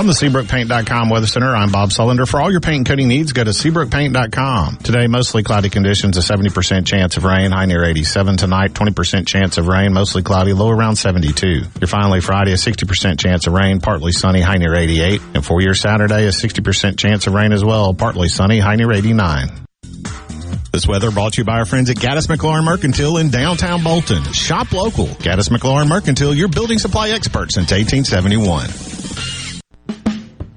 From 0.00 0.06
the 0.06 0.14
SeabrookPaint.com 0.14 1.10
Weather 1.10 1.26
Center, 1.26 1.54
I'm 1.54 1.70
Bob 1.70 1.90
Sullender. 1.90 2.26
For 2.26 2.40
all 2.40 2.50
your 2.50 2.62
paint 2.62 2.76
and 2.78 2.86
coating 2.86 3.06
needs, 3.06 3.34
go 3.34 3.44
to 3.44 3.50
SeabrookPaint.com. 3.50 4.78
Today, 4.78 5.06
mostly 5.08 5.42
cloudy 5.42 5.68
conditions, 5.68 6.16
a 6.16 6.20
70% 6.20 6.86
chance 6.86 7.18
of 7.18 7.24
rain, 7.24 7.50
high 7.50 7.66
near 7.66 7.84
87. 7.84 8.38
Tonight, 8.38 8.72
20% 8.72 9.26
chance 9.26 9.58
of 9.58 9.66
rain, 9.68 9.92
mostly 9.92 10.22
cloudy, 10.22 10.54
low 10.54 10.70
around 10.70 10.96
72. 10.96 11.46
Your 11.46 11.86
finally 11.86 12.22
Friday, 12.22 12.52
a 12.52 12.54
60% 12.54 13.20
chance 13.20 13.46
of 13.46 13.52
rain, 13.52 13.80
partly 13.80 14.12
sunny, 14.12 14.40
high 14.40 14.56
near 14.56 14.74
88. 14.74 15.20
And 15.34 15.44
for 15.44 15.60
your 15.60 15.74
Saturday, 15.74 16.24
a 16.24 16.30
60% 16.30 16.98
chance 16.98 17.26
of 17.26 17.34
rain 17.34 17.52
as 17.52 17.62
well, 17.62 17.92
partly 17.92 18.30
sunny, 18.30 18.58
high 18.58 18.76
near 18.76 18.90
89. 18.92 19.50
This 20.72 20.88
weather 20.88 21.10
brought 21.10 21.34
to 21.34 21.42
you 21.42 21.44
by 21.44 21.58
our 21.58 21.66
friends 21.66 21.90
at 21.90 21.96
Gaddis 21.96 22.26
McLaurin 22.34 22.64
Mercantile 22.64 23.18
in 23.18 23.28
downtown 23.28 23.84
Bolton. 23.84 24.22
Shop 24.32 24.72
local. 24.72 25.08
Gaddis 25.08 25.50
McLaurin 25.50 25.88
Mercantile, 25.88 26.32
your 26.32 26.48
building 26.48 26.78
supply 26.78 27.10
expert 27.10 27.52
since 27.52 27.70
1871. 27.70 28.99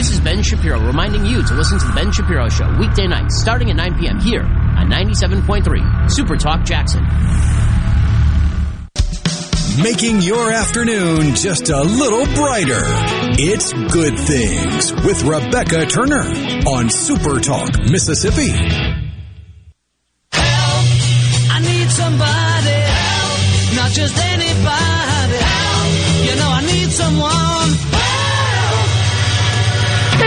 This 0.00 0.12
is 0.12 0.20
Ben 0.20 0.42
Shapiro 0.42 0.80
reminding 0.80 1.26
you 1.26 1.42
to 1.42 1.52
listen 1.52 1.78
to 1.78 1.86
The 1.86 1.92
Ben 1.92 2.10
Shapiro 2.10 2.48
Show 2.48 2.74
weekday 2.78 3.06
nights 3.06 3.38
starting 3.38 3.68
at 3.68 3.76
9 3.76 3.98
p.m. 3.98 4.18
here 4.18 4.44
on 4.44 4.88
97.3 4.88 6.10
Super 6.10 6.38
Talk 6.38 6.64
Jackson. 6.64 7.04
making 9.82 10.22
your 10.22 10.50
afternoon 10.50 11.34
just 11.34 11.68
a 11.68 11.82
little 11.82 12.24
brighter. 12.34 12.80
It's 13.36 13.74
Good 13.92 14.18
Things 14.18 14.90
with 15.04 15.22
Rebecca 15.22 15.84
Turner 15.84 16.24
on 16.66 16.88
Super 16.88 17.38
Talk, 17.38 17.68
Mississippi. 17.90 18.52
Help, 18.52 18.96
I 20.32 21.60
need 21.60 21.90
somebody 21.90 22.80
help, 22.88 23.76
not 23.76 23.90
just 23.90 24.16
anybody 24.16 25.36
help. 25.44 26.24
You 26.24 26.36
know 26.36 26.48
I 26.48 26.62
need 26.64 26.90
someone 26.90 27.39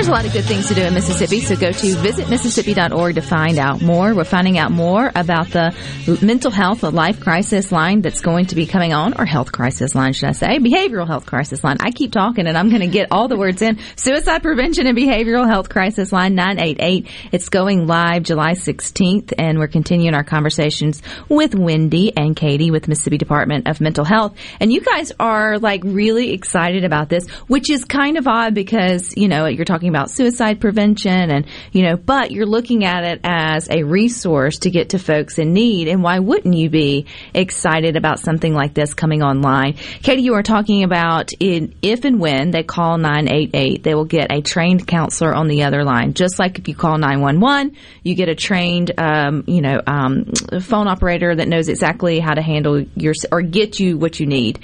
There's 0.03 0.10
a 0.10 0.15
lot 0.15 0.25
of 0.25 0.33
good 0.33 0.43
things 0.43 0.67
to 0.67 0.74
do 0.75 0.81
in 0.81 0.93
Mississippi, 0.93 1.39
so 1.39 1.55
go 1.55 1.72
to 1.72 1.95
visitmississippi.org 1.95 3.15
to 3.15 3.22
find 3.22 3.57
out 3.57 3.81
more. 3.81 4.13
We're 4.13 4.25
finding 4.25 4.57
out 4.57 4.69
more 4.69 5.10
about 5.15 5.51
the 5.51 5.74
mental 6.22 6.51
health, 6.51 6.81
the 6.81 6.91
life 6.91 7.22
crisis 7.22 7.72
line 7.72 8.01
that's 8.01 8.19
going 8.19 8.48
to 8.48 8.55
be 8.55 8.65
coming 8.65 8.91
on, 8.91 9.13
or 9.17 9.25
health 9.25 9.53
crisis 9.53 9.95
line, 9.95 10.12
should 10.12 10.27
I 10.27 10.33
say? 10.33 10.60
Behavioral 10.60 11.07
health 11.07 11.25
crisis 11.25 11.63
line. 11.63 11.77
I 11.79 11.91
keep 11.91 12.12
talking 12.12 12.48
and 12.48 12.57
I'm 12.57 12.67
going 12.67 12.81
to 12.81 12.88
get 12.88 13.13
all 13.13 13.29
the 13.29 13.38
words 13.38 13.62
in. 13.62 13.79
Suicide 13.95 14.43
prevention 14.43 14.88
and 14.88 14.98
behavioral 14.98 15.48
health 15.48 15.69
crisis 15.69 16.12
line 16.12 16.36
988. 16.36 17.07
It's 17.31 17.48
going 17.48 17.88
live 17.88 18.24
July 18.24 18.55
16th, 18.55 19.31
and 19.38 19.57
we're 19.57 19.69
continuing 19.69 20.15
our 20.15 20.25
conversations 20.25 21.01
with 21.29 21.55
Wendy 21.55 22.12
and 22.17 22.36
Katie 22.36 22.72
with 22.72 22.89
Mississippi 22.89 23.19
Department 23.19 23.69
of 23.69 23.79
Mental 23.79 24.03
Health. 24.03 24.36
And 24.60 24.74
you 24.74 24.81
guys 24.81 25.13
are 25.17 25.60
like 25.60 25.79
really 25.86 26.33
excited 26.33 26.83
about 26.83 27.07
this, 27.07 27.25
which 27.48 27.69
is 27.69 27.86
kind 27.86 28.17
of 28.17 28.27
odd 28.27 28.53
because, 28.53 29.15
you 29.15 29.29
know, 29.29 29.45
you're 29.45 29.63
talking 29.63 29.92
about 29.93 30.09
suicide 30.09 30.59
prevention 30.59 31.29
and, 31.29 31.45
you 31.71 31.83
know, 31.83 31.95
but 31.95 32.31
you're 32.31 32.45
looking 32.45 32.83
at 32.85 33.03
it 33.03 33.21
as 33.23 33.69
a 33.69 33.83
resource 33.83 34.59
to 34.59 34.71
get 34.71 34.89
to 34.89 35.00
folks 35.00 35.38
in 35.38 35.53
need. 35.53 35.88
And 35.88 36.01
why 36.01 36.19
wouldn't 36.19 36.55
you 36.55 36.69
be 36.69 37.05
excited 37.33 37.95
about 37.95 38.19
something 38.19 38.53
like 38.53 38.73
this 38.73 38.93
coming 38.93 39.21
online? 39.21 39.73
Katie, 40.01 40.23
you 40.23 40.33
are 40.33 40.43
talking 40.43 40.83
about 40.83 41.31
in, 41.39 41.75
if 41.81 42.05
and 42.05 42.19
when 42.19 42.51
they 42.51 42.63
call 42.63 42.97
988, 42.97 43.83
they 43.83 43.95
will 43.95 44.05
get 44.05 44.31
a 44.31 44.41
trained 44.41 44.88
counselor 44.88 45.33
on 45.33 45.47
the 45.47 45.63
other 45.63 45.83
line. 45.83 46.13
Just 46.13 46.39
like 46.39 46.59
if 46.59 46.67
you 46.67 46.75
call 46.75 46.97
911, 46.97 47.77
you 48.03 48.15
get 48.15 48.29
a 48.29 48.35
trained, 48.35 48.91
um, 48.97 49.43
you 49.47 49.62
know, 49.62 49.81
um, 49.85 50.25
phone 50.62 50.88
operator 50.88 51.35
that 51.35 51.47
knows 51.47 51.69
exactly 51.69 52.19
how 52.19 52.33
to 52.33 52.41
handle 52.41 52.81
your, 52.95 53.13
or 53.31 53.41
get 53.41 53.79
you 53.79 53.97
what 53.97 54.19
you 54.19 54.25
need. 54.25 54.59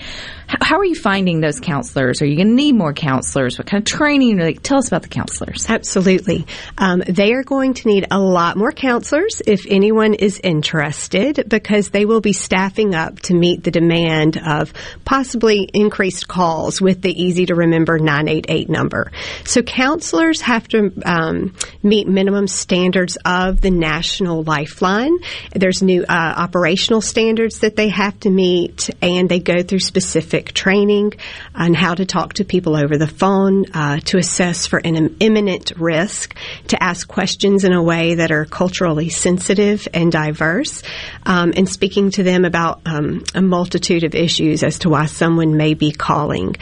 How 0.47 0.79
are 0.79 0.85
you 0.85 0.95
finding 0.95 1.41
those 1.41 1.59
counselors? 1.59 2.21
Are 2.21 2.25
you 2.25 2.35
going 2.35 2.47
to 2.47 2.53
need 2.53 2.73
more 2.73 2.93
counselors? 2.93 3.57
What 3.57 3.67
kind 3.67 3.81
of 3.81 3.85
training? 3.85 4.39
Like, 4.39 4.63
tell 4.63 4.79
us 4.79 4.87
about 4.87 5.03
the 5.03 5.07
counselors. 5.07 5.18
Absolutely. 5.69 6.45
Um, 6.77 7.03
they 7.07 7.33
are 7.33 7.43
going 7.43 7.73
to 7.75 7.87
need 7.87 8.07
a 8.11 8.19
lot 8.19 8.57
more 8.57 8.71
counselors 8.71 9.41
if 9.45 9.65
anyone 9.67 10.13
is 10.13 10.39
interested 10.43 11.45
because 11.47 11.89
they 11.89 12.05
will 12.05 12.21
be 12.21 12.33
staffing 12.33 12.95
up 12.95 13.19
to 13.21 13.33
meet 13.33 13.63
the 13.63 13.71
demand 13.71 14.37
of 14.37 14.73
possibly 15.05 15.69
increased 15.73 16.27
calls 16.27 16.81
with 16.81 17.01
the 17.01 17.21
easy 17.21 17.45
to 17.47 17.55
remember 17.55 17.99
988 17.99 18.69
number. 18.69 19.11
So 19.45 19.61
counselors 19.61 20.41
have 20.41 20.67
to 20.69 20.91
um, 21.05 21.55
meet 21.83 22.07
minimum 22.07 22.47
standards 22.47 23.17
of 23.25 23.61
the 23.61 23.71
National 23.71 24.43
Lifeline. 24.43 25.17
There's 25.53 25.81
new 25.81 26.03
uh, 26.03 26.33
operational 26.37 27.01
standards 27.01 27.59
that 27.59 27.75
they 27.75 27.89
have 27.89 28.19
to 28.21 28.29
meet 28.29 28.89
and 29.01 29.29
they 29.29 29.39
go 29.39 29.63
through 29.63 29.79
specific 29.79 30.53
training 30.53 31.13
on 31.55 31.73
how 31.73 31.95
to 31.95 32.05
talk 32.05 32.33
to 32.33 32.45
people 32.45 32.75
over 32.75 32.97
the 32.97 33.07
phone, 33.07 33.65
uh, 33.73 33.99
to 34.05 34.17
assess 34.17 34.67
for 34.67 34.77
an 34.77 34.95
imminent 35.19 35.71
risk, 35.77 36.35
to 36.67 36.81
ask 36.81 37.07
questions 37.07 37.63
in 37.63 37.73
a 37.73 37.81
way 37.81 38.15
that 38.15 38.31
are 38.31 38.45
culturally 38.45 39.09
sensitive 39.09 39.87
and 39.93 40.11
diverse, 40.11 40.83
um, 41.25 41.53
and 41.55 41.67
speaking 41.67 42.11
to 42.11 42.23
them 42.23 42.45
about 42.45 42.81
um, 42.85 43.23
a 43.33 43.41
multitude 43.41 44.03
of 44.03 44.15
issues 44.15 44.63
as 44.63 44.79
to 44.79 44.89
why 44.89 45.05
someone 45.05 45.57
may 45.57 45.73
be 45.73 45.91
calling. 45.91 46.55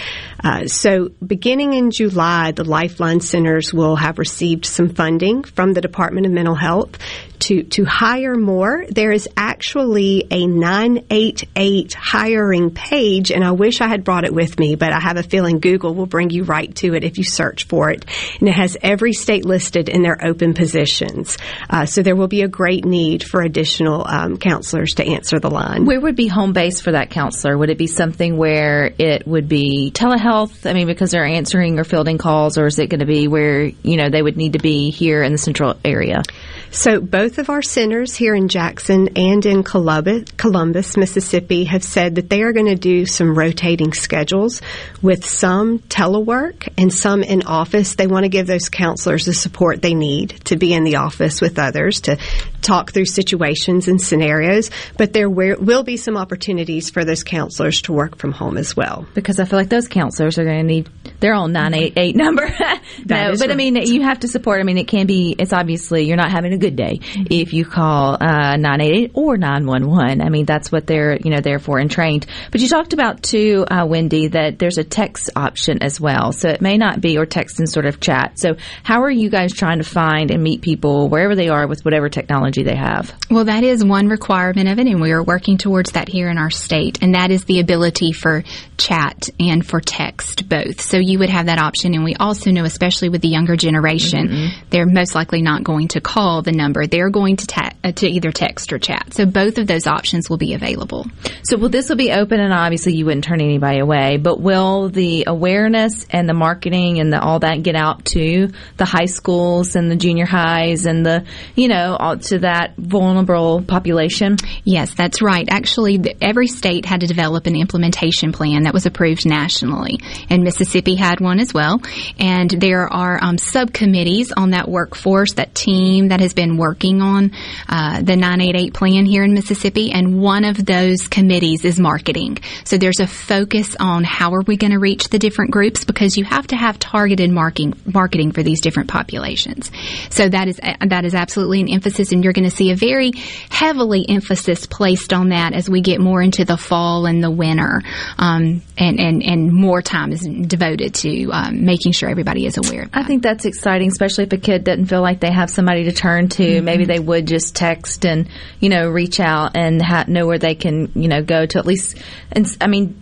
Uh, 0.43 0.67
so, 0.67 1.09
beginning 1.25 1.73
in 1.73 1.91
July, 1.91 2.51
the 2.51 2.63
Lifeline 2.63 3.21
Centers 3.21 3.73
will 3.73 3.95
have 3.95 4.19
received 4.19 4.65
some 4.65 4.89
funding 4.89 5.43
from 5.43 5.73
the 5.73 5.81
Department 5.81 6.25
of 6.25 6.31
Mental 6.31 6.55
Health 6.55 6.97
to, 7.39 7.63
to 7.63 7.85
hire 7.85 8.35
more. 8.35 8.85
There 8.89 9.11
is 9.11 9.27
actually 9.37 10.27
a 10.31 10.47
988 10.47 11.93
hiring 11.93 12.71
page, 12.71 13.31
and 13.31 13.43
I 13.43 13.51
wish 13.51 13.81
I 13.81 13.87
had 13.87 14.03
brought 14.03 14.25
it 14.25 14.33
with 14.33 14.59
me, 14.59 14.75
but 14.75 14.93
I 14.93 14.99
have 14.99 15.17
a 15.17 15.23
feeling 15.23 15.59
Google 15.59 15.93
will 15.93 16.05
bring 16.05 16.29
you 16.29 16.43
right 16.43 16.73
to 16.77 16.93
it 16.95 17.03
if 17.03 17.17
you 17.17 17.23
search 17.23 17.65
for 17.65 17.89
it. 17.89 18.05
And 18.39 18.49
it 18.49 18.53
has 18.53 18.77
every 18.81 19.13
state 19.13 19.45
listed 19.45 19.89
in 19.89 20.01
their 20.01 20.23
open 20.23 20.53
positions. 20.53 21.37
Uh, 21.69 21.85
so 21.85 22.03
there 22.03 22.15
will 22.15 22.27
be 22.27 22.41
a 22.41 22.47
great 22.47 22.85
need 22.85 23.23
for 23.23 23.41
additional 23.41 24.05
um, 24.07 24.37
counselors 24.37 24.95
to 24.95 25.05
answer 25.05 25.39
the 25.39 25.49
line. 25.49 25.85
Where 25.85 25.99
would 25.99 26.15
be 26.15 26.27
home 26.27 26.53
base 26.53 26.81
for 26.81 26.91
that 26.91 27.09
counselor? 27.09 27.57
Would 27.57 27.69
it 27.69 27.77
be 27.77 27.87
something 27.87 28.37
where 28.37 28.91
it 28.97 29.27
would 29.27 29.47
be 29.47 29.91
telehealth? 29.93 30.69
I 30.69 30.73
mean, 30.73 30.87
because 30.87 31.11
they're 31.11 31.25
answering 31.25 31.79
or 31.79 31.83
fielding 31.83 32.17
calls, 32.17 32.57
or 32.57 32.65
is 32.65 32.79
it 32.79 32.87
going 32.87 32.99
to 32.99 33.05
be 33.05 33.27
where, 33.27 33.65
you 33.65 33.97
know, 33.97 34.09
they 34.09 34.21
would 34.21 34.37
need 34.37 34.53
to 34.53 34.59
be 34.59 34.89
here 34.89 35.23
in 35.23 35.31
the 35.31 35.37
central 35.37 35.75
area? 35.83 36.23
So 36.71 36.99
both 36.99 37.26
of 37.35 37.49
our 37.49 37.61
centers 37.61 38.15
here 38.15 38.33
in 38.33 38.47
Jackson 38.47 39.09
and 39.17 39.45
in 39.45 39.63
Columbus, 39.63 40.23
Columbus 40.37 40.95
Mississippi 40.95 41.65
have 41.65 41.83
said 41.83 42.15
that 42.15 42.29
they 42.29 42.41
are 42.41 42.53
going 42.53 42.67
to 42.67 42.75
do 42.75 43.05
some 43.05 43.37
rotating 43.37 43.91
schedules 43.91 44.61
with 45.01 45.25
some 45.25 45.79
telework 45.79 46.69
and 46.77 46.93
some 46.93 47.23
in 47.23 47.43
office. 47.43 47.95
They 47.95 48.07
want 48.07 48.23
to 48.23 48.29
give 48.29 48.47
those 48.47 48.69
counselors 48.69 49.25
the 49.25 49.33
support 49.33 49.81
they 49.81 49.93
need 49.93 50.29
to 50.45 50.55
be 50.55 50.73
in 50.73 50.85
the 50.85 50.95
office 50.95 51.41
with 51.41 51.59
others 51.59 51.99
to 52.01 52.17
talk 52.61 52.91
through 52.91 53.05
situations 53.05 53.87
and 53.87 54.01
scenarios, 54.01 54.69
but 54.97 55.13
there 55.13 55.29
will 55.29 55.83
be 55.83 55.97
some 55.97 56.17
opportunities 56.17 56.89
for 56.89 57.03
those 57.03 57.23
counselors 57.23 57.81
to 57.83 57.93
work 57.93 58.17
from 58.17 58.31
home 58.31 58.57
as 58.57 58.75
well. 58.75 59.07
Because 59.13 59.39
I 59.39 59.45
feel 59.45 59.59
like 59.59 59.69
those 59.69 59.87
counselors 59.87 60.37
are 60.37 60.43
going 60.43 60.59
to 60.59 60.63
need 60.63 60.89
their 61.19 61.33
own 61.33 61.51
988 61.51 62.15
number. 62.15 62.47
no, 62.47 63.31
but 63.31 63.39
right. 63.39 63.51
I 63.51 63.55
mean, 63.55 63.75
you 63.75 64.01
have 64.03 64.19
to 64.21 64.27
support. 64.27 64.59
I 64.59 64.63
mean, 64.63 64.77
it 64.77 64.87
can 64.87 65.07
be, 65.07 65.35
it's 65.37 65.53
obviously, 65.53 66.05
you're 66.05 66.17
not 66.17 66.31
having 66.31 66.53
a 66.53 66.57
good 66.57 66.75
day. 66.75 66.99
If 67.29 67.53
you 67.53 67.65
call 67.65 68.13
uh, 68.15 68.57
988 68.57 69.11
or 69.13 69.37
911. 69.37 70.21
I 70.21 70.29
mean, 70.29 70.45
that's 70.45 70.71
what 70.71 70.87
they're, 70.87 71.17
you 71.17 71.31
know, 71.31 71.41
there 71.41 71.59
for 71.59 71.79
and 71.79 71.89
trained. 71.89 72.25
But 72.51 72.61
you 72.61 72.67
talked 72.67 72.93
about 72.93 73.23
too, 73.23 73.65
uh, 73.69 73.85
Wendy, 73.87 74.27
that 74.29 74.59
there's 74.59 74.77
a 74.77 74.83
text 74.83 75.29
option 75.35 75.81
as 75.81 75.99
well. 75.99 76.31
So 76.31 76.49
it 76.49 76.61
may 76.61 76.77
not 76.77 77.01
be, 77.01 77.17
or 77.17 77.25
text 77.25 77.59
and 77.59 77.69
sort 77.69 77.85
of 77.85 77.99
chat. 77.99 78.39
So 78.39 78.55
how 78.83 79.03
are 79.03 79.11
you 79.11 79.29
guys 79.29 79.53
trying 79.53 79.79
to 79.79 79.83
find 79.83 80.31
and 80.31 80.41
meet 80.43 80.61
people 80.61 81.09
wherever 81.09 81.35
they 81.35 81.49
are 81.49 81.67
with 81.67 81.83
whatever 81.85 82.09
technology 82.09 82.63
they 82.63 82.75
have? 82.75 83.13
Well, 83.29 83.45
that 83.45 83.63
is 83.63 83.83
one 83.83 84.07
requirement 84.07 84.69
of 84.69 84.79
it, 84.79 84.87
and 84.87 85.01
we 85.01 85.11
are 85.11 85.23
working 85.23 85.57
towards 85.57 85.91
that 85.91 86.09
here 86.09 86.29
in 86.29 86.37
our 86.37 86.49
state, 86.49 86.99
and 87.01 87.15
that 87.15 87.31
is 87.31 87.45
the 87.45 87.59
ability 87.59 88.13
for 88.13 88.43
chat 88.77 89.29
and 89.39 89.65
for 89.65 89.79
text 89.79 90.47
both. 90.47 90.81
So 90.81 90.97
you 90.97 91.19
would 91.19 91.29
have 91.29 91.47
that 91.47 91.59
option, 91.59 91.93
and 91.93 92.03
we 92.03 92.15
also 92.15 92.51
know, 92.51 92.63
especially 92.63 93.09
with 93.09 93.21
the 93.21 93.27
younger 93.27 93.55
generation, 93.55 94.27
mm-hmm. 94.27 94.67
they're 94.69 94.85
most 94.85 95.15
likely 95.15 95.41
not 95.41 95.63
going 95.63 95.89
to 95.89 96.01
call 96.01 96.41
the 96.41 96.51
number. 96.51 96.87
They're 96.87 97.06
going 97.09 97.37
to 97.37 97.47
ta- 97.47 97.71
uh, 97.83 97.91
to 97.93 98.07
either 98.07 98.31
text 98.31 98.73
or 98.73 98.79
chat. 98.79 99.13
So 99.13 99.25
both 99.25 99.57
of 99.57 99.67
those 99.67 99.87
options 99.87 100.29
will 100.29 100.37
be 100.37 100.53
available. 100.53 101.05
So 101.43 101.57
well, 101.57 101.69
this 101.69 101.89
will 101.89 101.95
be 101.95 102.11
open, 102.11 102.39
and 102.39 102.53
obviously 102.53 102.95
you 102.95 103.05
wouldn't 103.05 103.23
turn 103.23 103.41
anybody 103.41 103.79
away. 103.79 104.17
But 104.17 104.39
will 104.39 104.89
the 104.89 105.25
awareness 105.27 106.05
and 106.09 106.27
the 106.27 106.33
marketing 106.33 106.99
and 106.99 107.11
the, 107.11 107.21
all 107.21 107.39
that 107.39 107.63
get 107.63 107.75
out 107.75 108.05
to 108.05 108.49
the 108.77 108.85
high 108.85 109.05
schools 109.05 109.75
and 109.75 109.89
the 109.89 109.95
junior 109.95 110.25
highs 110.25 110.85
and 110.85 111.05
the 111.05 111.25
you 111.55 111.67
know 111.67 111.95
all, 111.99 112.17
to 112.17 112.39
that 112.39 112.75
vulnerable 112.77 113.61
population? 113.61 114.37
Yes, 114.63 114.93
that's 114.93 115.21
right. 115.21 115.47
Actually, 115.49 115.97
the, 115.97 116.23
every 116.23 116.47
state 116.47 116.85
had 116.85 117.01
to 117.01 117.07
develop 117.07 117.47
an 117.47 117.55
implementation 117.55 118.31
plan 118.31 118.63
that 118.63 118.73
was 118.73 118.85
approved 118.85 119.25
nationally, 119.25 119.99
and 120.29 120.43
Mississippi 120.43 120.95
had 120.95 121.19
one 121.19 121.39
as 121.39 121.53
well. 121.53 121.81
And 122.19 122.49
there 122.49 122.91
are 122.91 123.19
um, 123.21 123.37
subcommittees 123.37 124.31
on 124.31 124.51
that 124.51 124.67
workforce, 124.67 125.33
that 125.33 125.55
team 125.55 126.09
that 126.09 126.19
has 126.19 126.33
been 126.33 126.57
working 126.57 126.96
on 127.01 127.31
uh, 127.67 128.01
the 128.01 128.15
988 128.15 128.73
plan 128.73 129.05
here 129.05 129.23
in 129.23 129.33
Mississippi, 129.33 129.91
and 129.91 130.21
one 130.21 130.45
of 130.45 130.65
those 130.65 131.07
committees 131.07 131.65
is 131.65 131.79
marketing. 131.79 132.37
So 132.63 132.77
there's 132.77 132.99
a 132.99 133.07
focus 133.07 133.75
on 133.79 134.03
how 134.03 134.33
are 134.33 134.41
we 134.41 134.57
going 134.57 134.71
to 134.71 134.79
reach 134.79 135.09
the 135.09 135.19
different 135.19 135.51
groups 135.51 135.85
because 135.85 136.17
you 136.17 136.25
have 136.25 136.47
to 136.47 136.55
have 136.55 136.79
targeted 136.79 137.31
marketing 137.31 137.73
marketing 137.85 138.31
for 138.31 138.43
these 138.43 138.61
different 138.61 138.89
populations. 138.89 139.71
So 140.09 140.29
that 140.29 140.47
is 140.47 140.59
that 140.85 141.05
is 141.05 141.13
absolutely 141.13 141.61
an 141.61 141.69
emphasis, 141.69 142.11
and 142.11 142.23
you're 142.23 142.33
going 142.33 142.49
to 142.49 142.55
see 142.55 142.71
a 142.71 142.75
very 142.75 143.11
heavily 143.49 144.05
emphasis 144.07 144.65
placed 144.65 145.13
on 145.13 145.29
that 145.29 145.53
as 145.53 145.69
we 145.69 145.81
get 145.81 145.99
more 145.99 146.21
into 146.21 146.45
the 146.45 146.57
fall 146.57 147.05
and 147.05 147.23
the 147.23 147.31
winter, 147.31 147.81
um, 148.17 148.61
and, 148.77 148.99
and 148.99 149.23
and 149.23 149.51
more 149.51 149.81
time 149.81 150.11
is 150.11 150.21
devoted 150.21 150.93
to 150.95 151.29
um, 151.31 151.65
making 151.65 151.91
sure 151.91 152.09
everybody 152.09 152.45
is 152.45 152.57
aware. 152.57 152.87
I 152.93 153.03
think 153.03 153.23
that's 153.23 153.45
exciting, 153.45 153.89
especially 153.89 154.25
if 154.25 154.33
a 154.33 154.37
kid 154.37 154.63
doesn't 154.63 154.85
feel 154.85 155.01
like 155.01 155.19
they 155.19 155.31
have 155.31 155.49
somebody 155.49 155.85
to 155.85 155.91
turn 155.91 156.29
to. 156.29 156.43
Mm-hmm. 156.43 156.65
Maybe 156.65 156.85
they 156.87 156.97
mm-hmm. 156.97 157.07
would 157.07 157.27
just 157.27 157.55
text 157.55 158.05
and 158.05 158.27
you 158.59 158.69
know 158.69 158.89
reach 158.89 159.19
out 159.19 159.55
and 159.55 159.81
ha- 159.81 160.05
know 160.07 160.25
where 160.25 160.39
they 160.39 160.55
can 160.55 160.91
you 160.95 161.07
know 161.07 161.21
go 161.21 161.45
to 161.45 161.59
at 161.59 161.65
least. 161.65 161.97
And 162.31 162.45
I 162.59 162.67
mean 162.67 163.01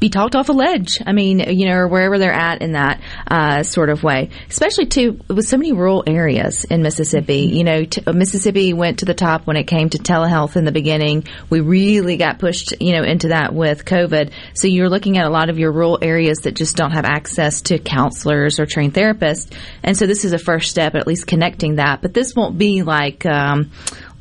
be 0.00 0.10
talked 0.10 0.36
off 0.36 0.48
a 0.48 0.52
ledge. 0.52 1.00
I 1.06 1.12
mean, 1.12 1.40
you 1.40 1.66
know, 1.66 1.76
or 1.76 1.88
wherever 1.88 2.18
they're 2.18 2.32
at 2.32 2.60
in 2.60 2.72
that 2.72 3.00
uh, 3.26 3.62
sort 3.62 3.88
of 3.88 4.02
way. 4.02 4.30
Especially 4.48 4.86
too 4.86 5.20
with 5.28 5.46
so 5.46 5.56
many 5.56 5.72
rural 5.72 6.04
areas 6.06 6.64
in 6.64 6.82
Mississippi. 6.82 7.48
You 7.52 7.64
know, 7.64 7.84
t- 7.84 8.02
Mississippi 8.12 8.72
went 8.74 8.98
to 8.98 9.06
the 9.06 9.14
top 9.14 9.46
when 9.46 9.56
it 9.56 9.64
came 9.64 9.88
to 9.90 9.98
telehealth 9.98 10.56
in 10.56 10.64
the 10.64 10.72
beginning. 10.72 11.24
We 11.48 11.60
really 11.60 12.16
got 12.16 12.38
pushed, 12.38 12.74
you 12.80 12.92
know, 12.92 13.02
into 13.02 13.28
that 13.28 13.54
with 13.54 13.84
COVID. 13.84 14.32
So 14.54 14.68
you're 14.68 14.90
looking 14.90 15.16
at 15.16 15.26
a 15.26 15.30
lot 15.30 15.48
of 15.48 15.58
your 15.58 15.72
rural 15.72 15.98
areas 16.02 16.40
that 16.40 16.54
just 16.54 16.76
don't 16.76 16.92
have 16.92 17.06
access 17.06 17.62
to 17.62 17.78
counselors 17.78 18.60
or 18.60 18.66
trained 18.66 18.94
therapists. 18.94 19.50
And 19.82 19.96
so 19.96 20.06
this 20.06 20.24
is 20.24 20.32
a 20.32 20.38
first 20.38 20.70
step, 20.70 20.94
at 20.94 21.06
least 21.06 21.26
connecting 21.26 21.76
that. 21.76 22.02
But 22.02 22.12
this 22.12 22.34
won't 22.34 22.58
be 22.58 22.82
like. 22.82 23.24
Um, 23.24 23.70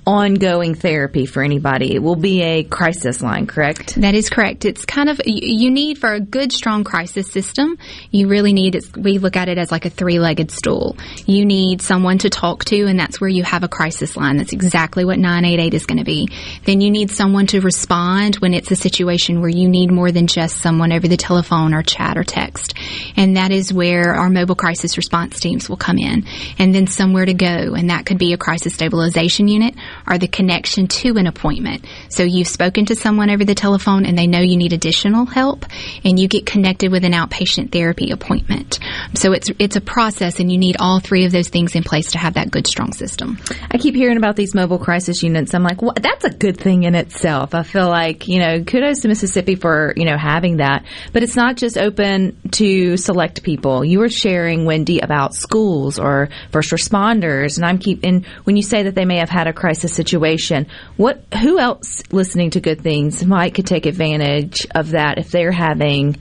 ongoing 0.05 0.75
therapy 0.75 1.25
for 1.25 1.43
anybody. 1.43 1.95
It 1.95 1.99
will 1.99 2.15
be 2.15 2.41
a 2.41 2.63
crisis 2.63 3.21
line, 3.21 3.47
correct? 3.47 3.95
That 3.95 4.15
is 4.15 4.29
correct. 4.29 4.65
It's 4.65 4.85
kind 4.85 5.09
of 5.09 5.21
you 5.25 5.71
need 5.71 5.97
for 5.97 6.13
a 6.13 6.19
good, 6.19 6.51
strong 6.51 6.83
crisis 6.83 7.31
system. 7.31 7.77
You 8.11 8.27
really 8.27 8.53
need. 8.53 8.79
We 8.97 9.17
look 9.17 9.37
at 9.37 9.47
it 9.47 9.57
as 9.57 9.71
like 9.71 9.85
a 9.85 9.89
three-legged 9.89 10.51
stool. 10.51 10.97
You 11.25 11.45
need 11.45 11.81
someone 11.81 12.17
to 12.19 12.29
talk 12.29 12.65
to, 12.65 12.85
and 12.85 12.99
that's 12.99 13.21
where 13.21 13.29
you 13.29 13.43
have 13.43 13.63
a 13.63 13.67
crisis 13.67 14.17
line. 14.17 14.37
That's 14.37 14.53
exactly 14.53 15.05
what 15.05 15.19
988 15.19 15.73
is 15.73 15.85
going 15.85 15.99
to 15.99 16.03
be. 16.03 16.27
Then 16.65 16.81
you 16.81 16.91
need 16.91 17.09
someone 17.09 17.47
to 17.47 17.61
respond 17.61 18.35
when 18.35 18.53
it's 18.53 18.71
a 18.71 18.75
situation 18.75 19.39
where 19.39 19.49
you 19.49 19.69
need 19.69 19.91
more 19.91 20.11
than 20.11 20.27
just 20.27 20.57
someone 20.57 20.91
over 20.91 21.07
the 21.07 21.17
telephone 21.17 21.73
or 21.73 21.81
chat 21.81 22.17
or 22.17 22.23
text, 22.23 22.73
and 23.15 23.37
that 23.37 23.51
is 23.51 23.71
where 23.71 24.15
our 24.15 24.29
mobile 24.29 24.55
crisis 24.55 24.97
response 24.97 25.39
teams 25.39 25.69
will 25.69 25.77
come 25.77 25.97
in. 25.97 26.25
And 26.59 26.75
then 26.75 26.87
somewhere 26.87 27.25
to 27.25 27.33
go, 27.33 27.73
and 27.73 27.89
that 27.89 28.05
could 28.05 28.17
be 28.17 28.33
a 28.33 28.37
crisis 28.37 28.73
stabilization 28.73 29.47
unit 29.47 29.75
are 30.07 30.17
the 30.17 30.27
connection 30.27 30.87
to 30.87 31.17
an 31.17 31.27
appointment. 31.27 31.85
So 32.09 32.23
you've 32.23 32.47
spoken 32.47 32.85
to 32.85 32.95
someone 32.95 33.29
over 33.29 33.45
the 33.45 33.55
telephone 33.55 34.05
and 34.05 34.17
they 34.17 34.27
know 34.27 34.39
you 34.39 34.57
need 34.57 34.73
additional 34.73 35.25
help 35.25 35.65
and 36.03 36.19
you 36.19 36.27
get 36.27 36.45
connected 36.45 36.91
with 36.91 37.03
an 37.03 37.13
outpatient 37.13 37.71
therapy 37.71 38.11
appointment. 38.11 38.79
So 39.15 39.33
it's 39.33 39.49
it's 39.59 39.75
a 39.75 39.81
process 39.81 40.39
and 40.39 40.51
you 40.51 40.57
need 40.57 40.77
all 40.79 40.99
three 40.99 41.25
of 41.25 41.31
those 41.31 41.49
things 41.49 41.75
in 41.75 41.83
place 41.83 42.11
to 42.11 42.17
have 42.17 42.35
that 42.35 42.51
good 42.51 42.67
strong 42.67 42.93
system. 42.93 43.39
I 43.71 43.77
keep 43.77 43.95
hearing 43.95 44.17
about 44.17 44.35
these 44.35 44.53
mobile 44.53 44.79
crisis 44.79 45.23
units. 45.23 45.53
I'm 45.53 45.63
like, 45.63 45.81
well, 45.81 45.93
that's 45.99 46.25
a 46.25 46.29
good 46.29 46.57
thing 46.57 46.83
in 46.83 46.95
itself. 46.95 47.53
I 47.53 47.63
feel 47.63 47.89
like, 47.89 48.27
you 48.27 48.39
know, 48.39 48.63
kudos 48.63 49.01
to 49.01 49.07
Mississippi 49.07 49.55
for, 49.55 49.93
you 49.95 50.05
know, 50.05 50.17
having 50.17 50.57
that. 50.57 50.85
But 51.11 51.23
it's 51.23 51.35
not 51.35 51.57
just 51.57 51.77
open 51.77 52.39
to 52.51 52.97
select 52.97 53.43
people. 53.43 53.83
You 53.83 53.99
were 53.99 54.09
sharing, 54.09 54.65
Wendy, 54.65 54.99
about 54.99 55.35
schools 55.35 55.99
or 55.99 56.29
first 56.51 56.71
responders. 56.71 57.57
And 57.57 57.65
I'm 57.65 57.77
keeping, 57.77 58.25
when 58.43 58.55
you 58.55 58.63
say 58.63 58.83
that 58.83 58.95
they 58.95 59.05
may 59.05 59.17
have 59.17 59.29
had 59.29 59.47
a 59.47 59.53
crisis 59.53 59.82
situation, 59.87 60.67
what, 60.97 61.23
who 61.41 61.59
else 61.59 62.03
listening 62.11 62.51
to 62.51 62.61
good 62.61 62.81
things 62.81 63.25
might 63.25 63.53
could 63.53 63.65
take 63.67 63.85
advantage 63.85 64.67
of 64.75 64.91
that 64.91 65.17
if 65.17 65.31
they're 65.31 65.51
having 65.51 66.17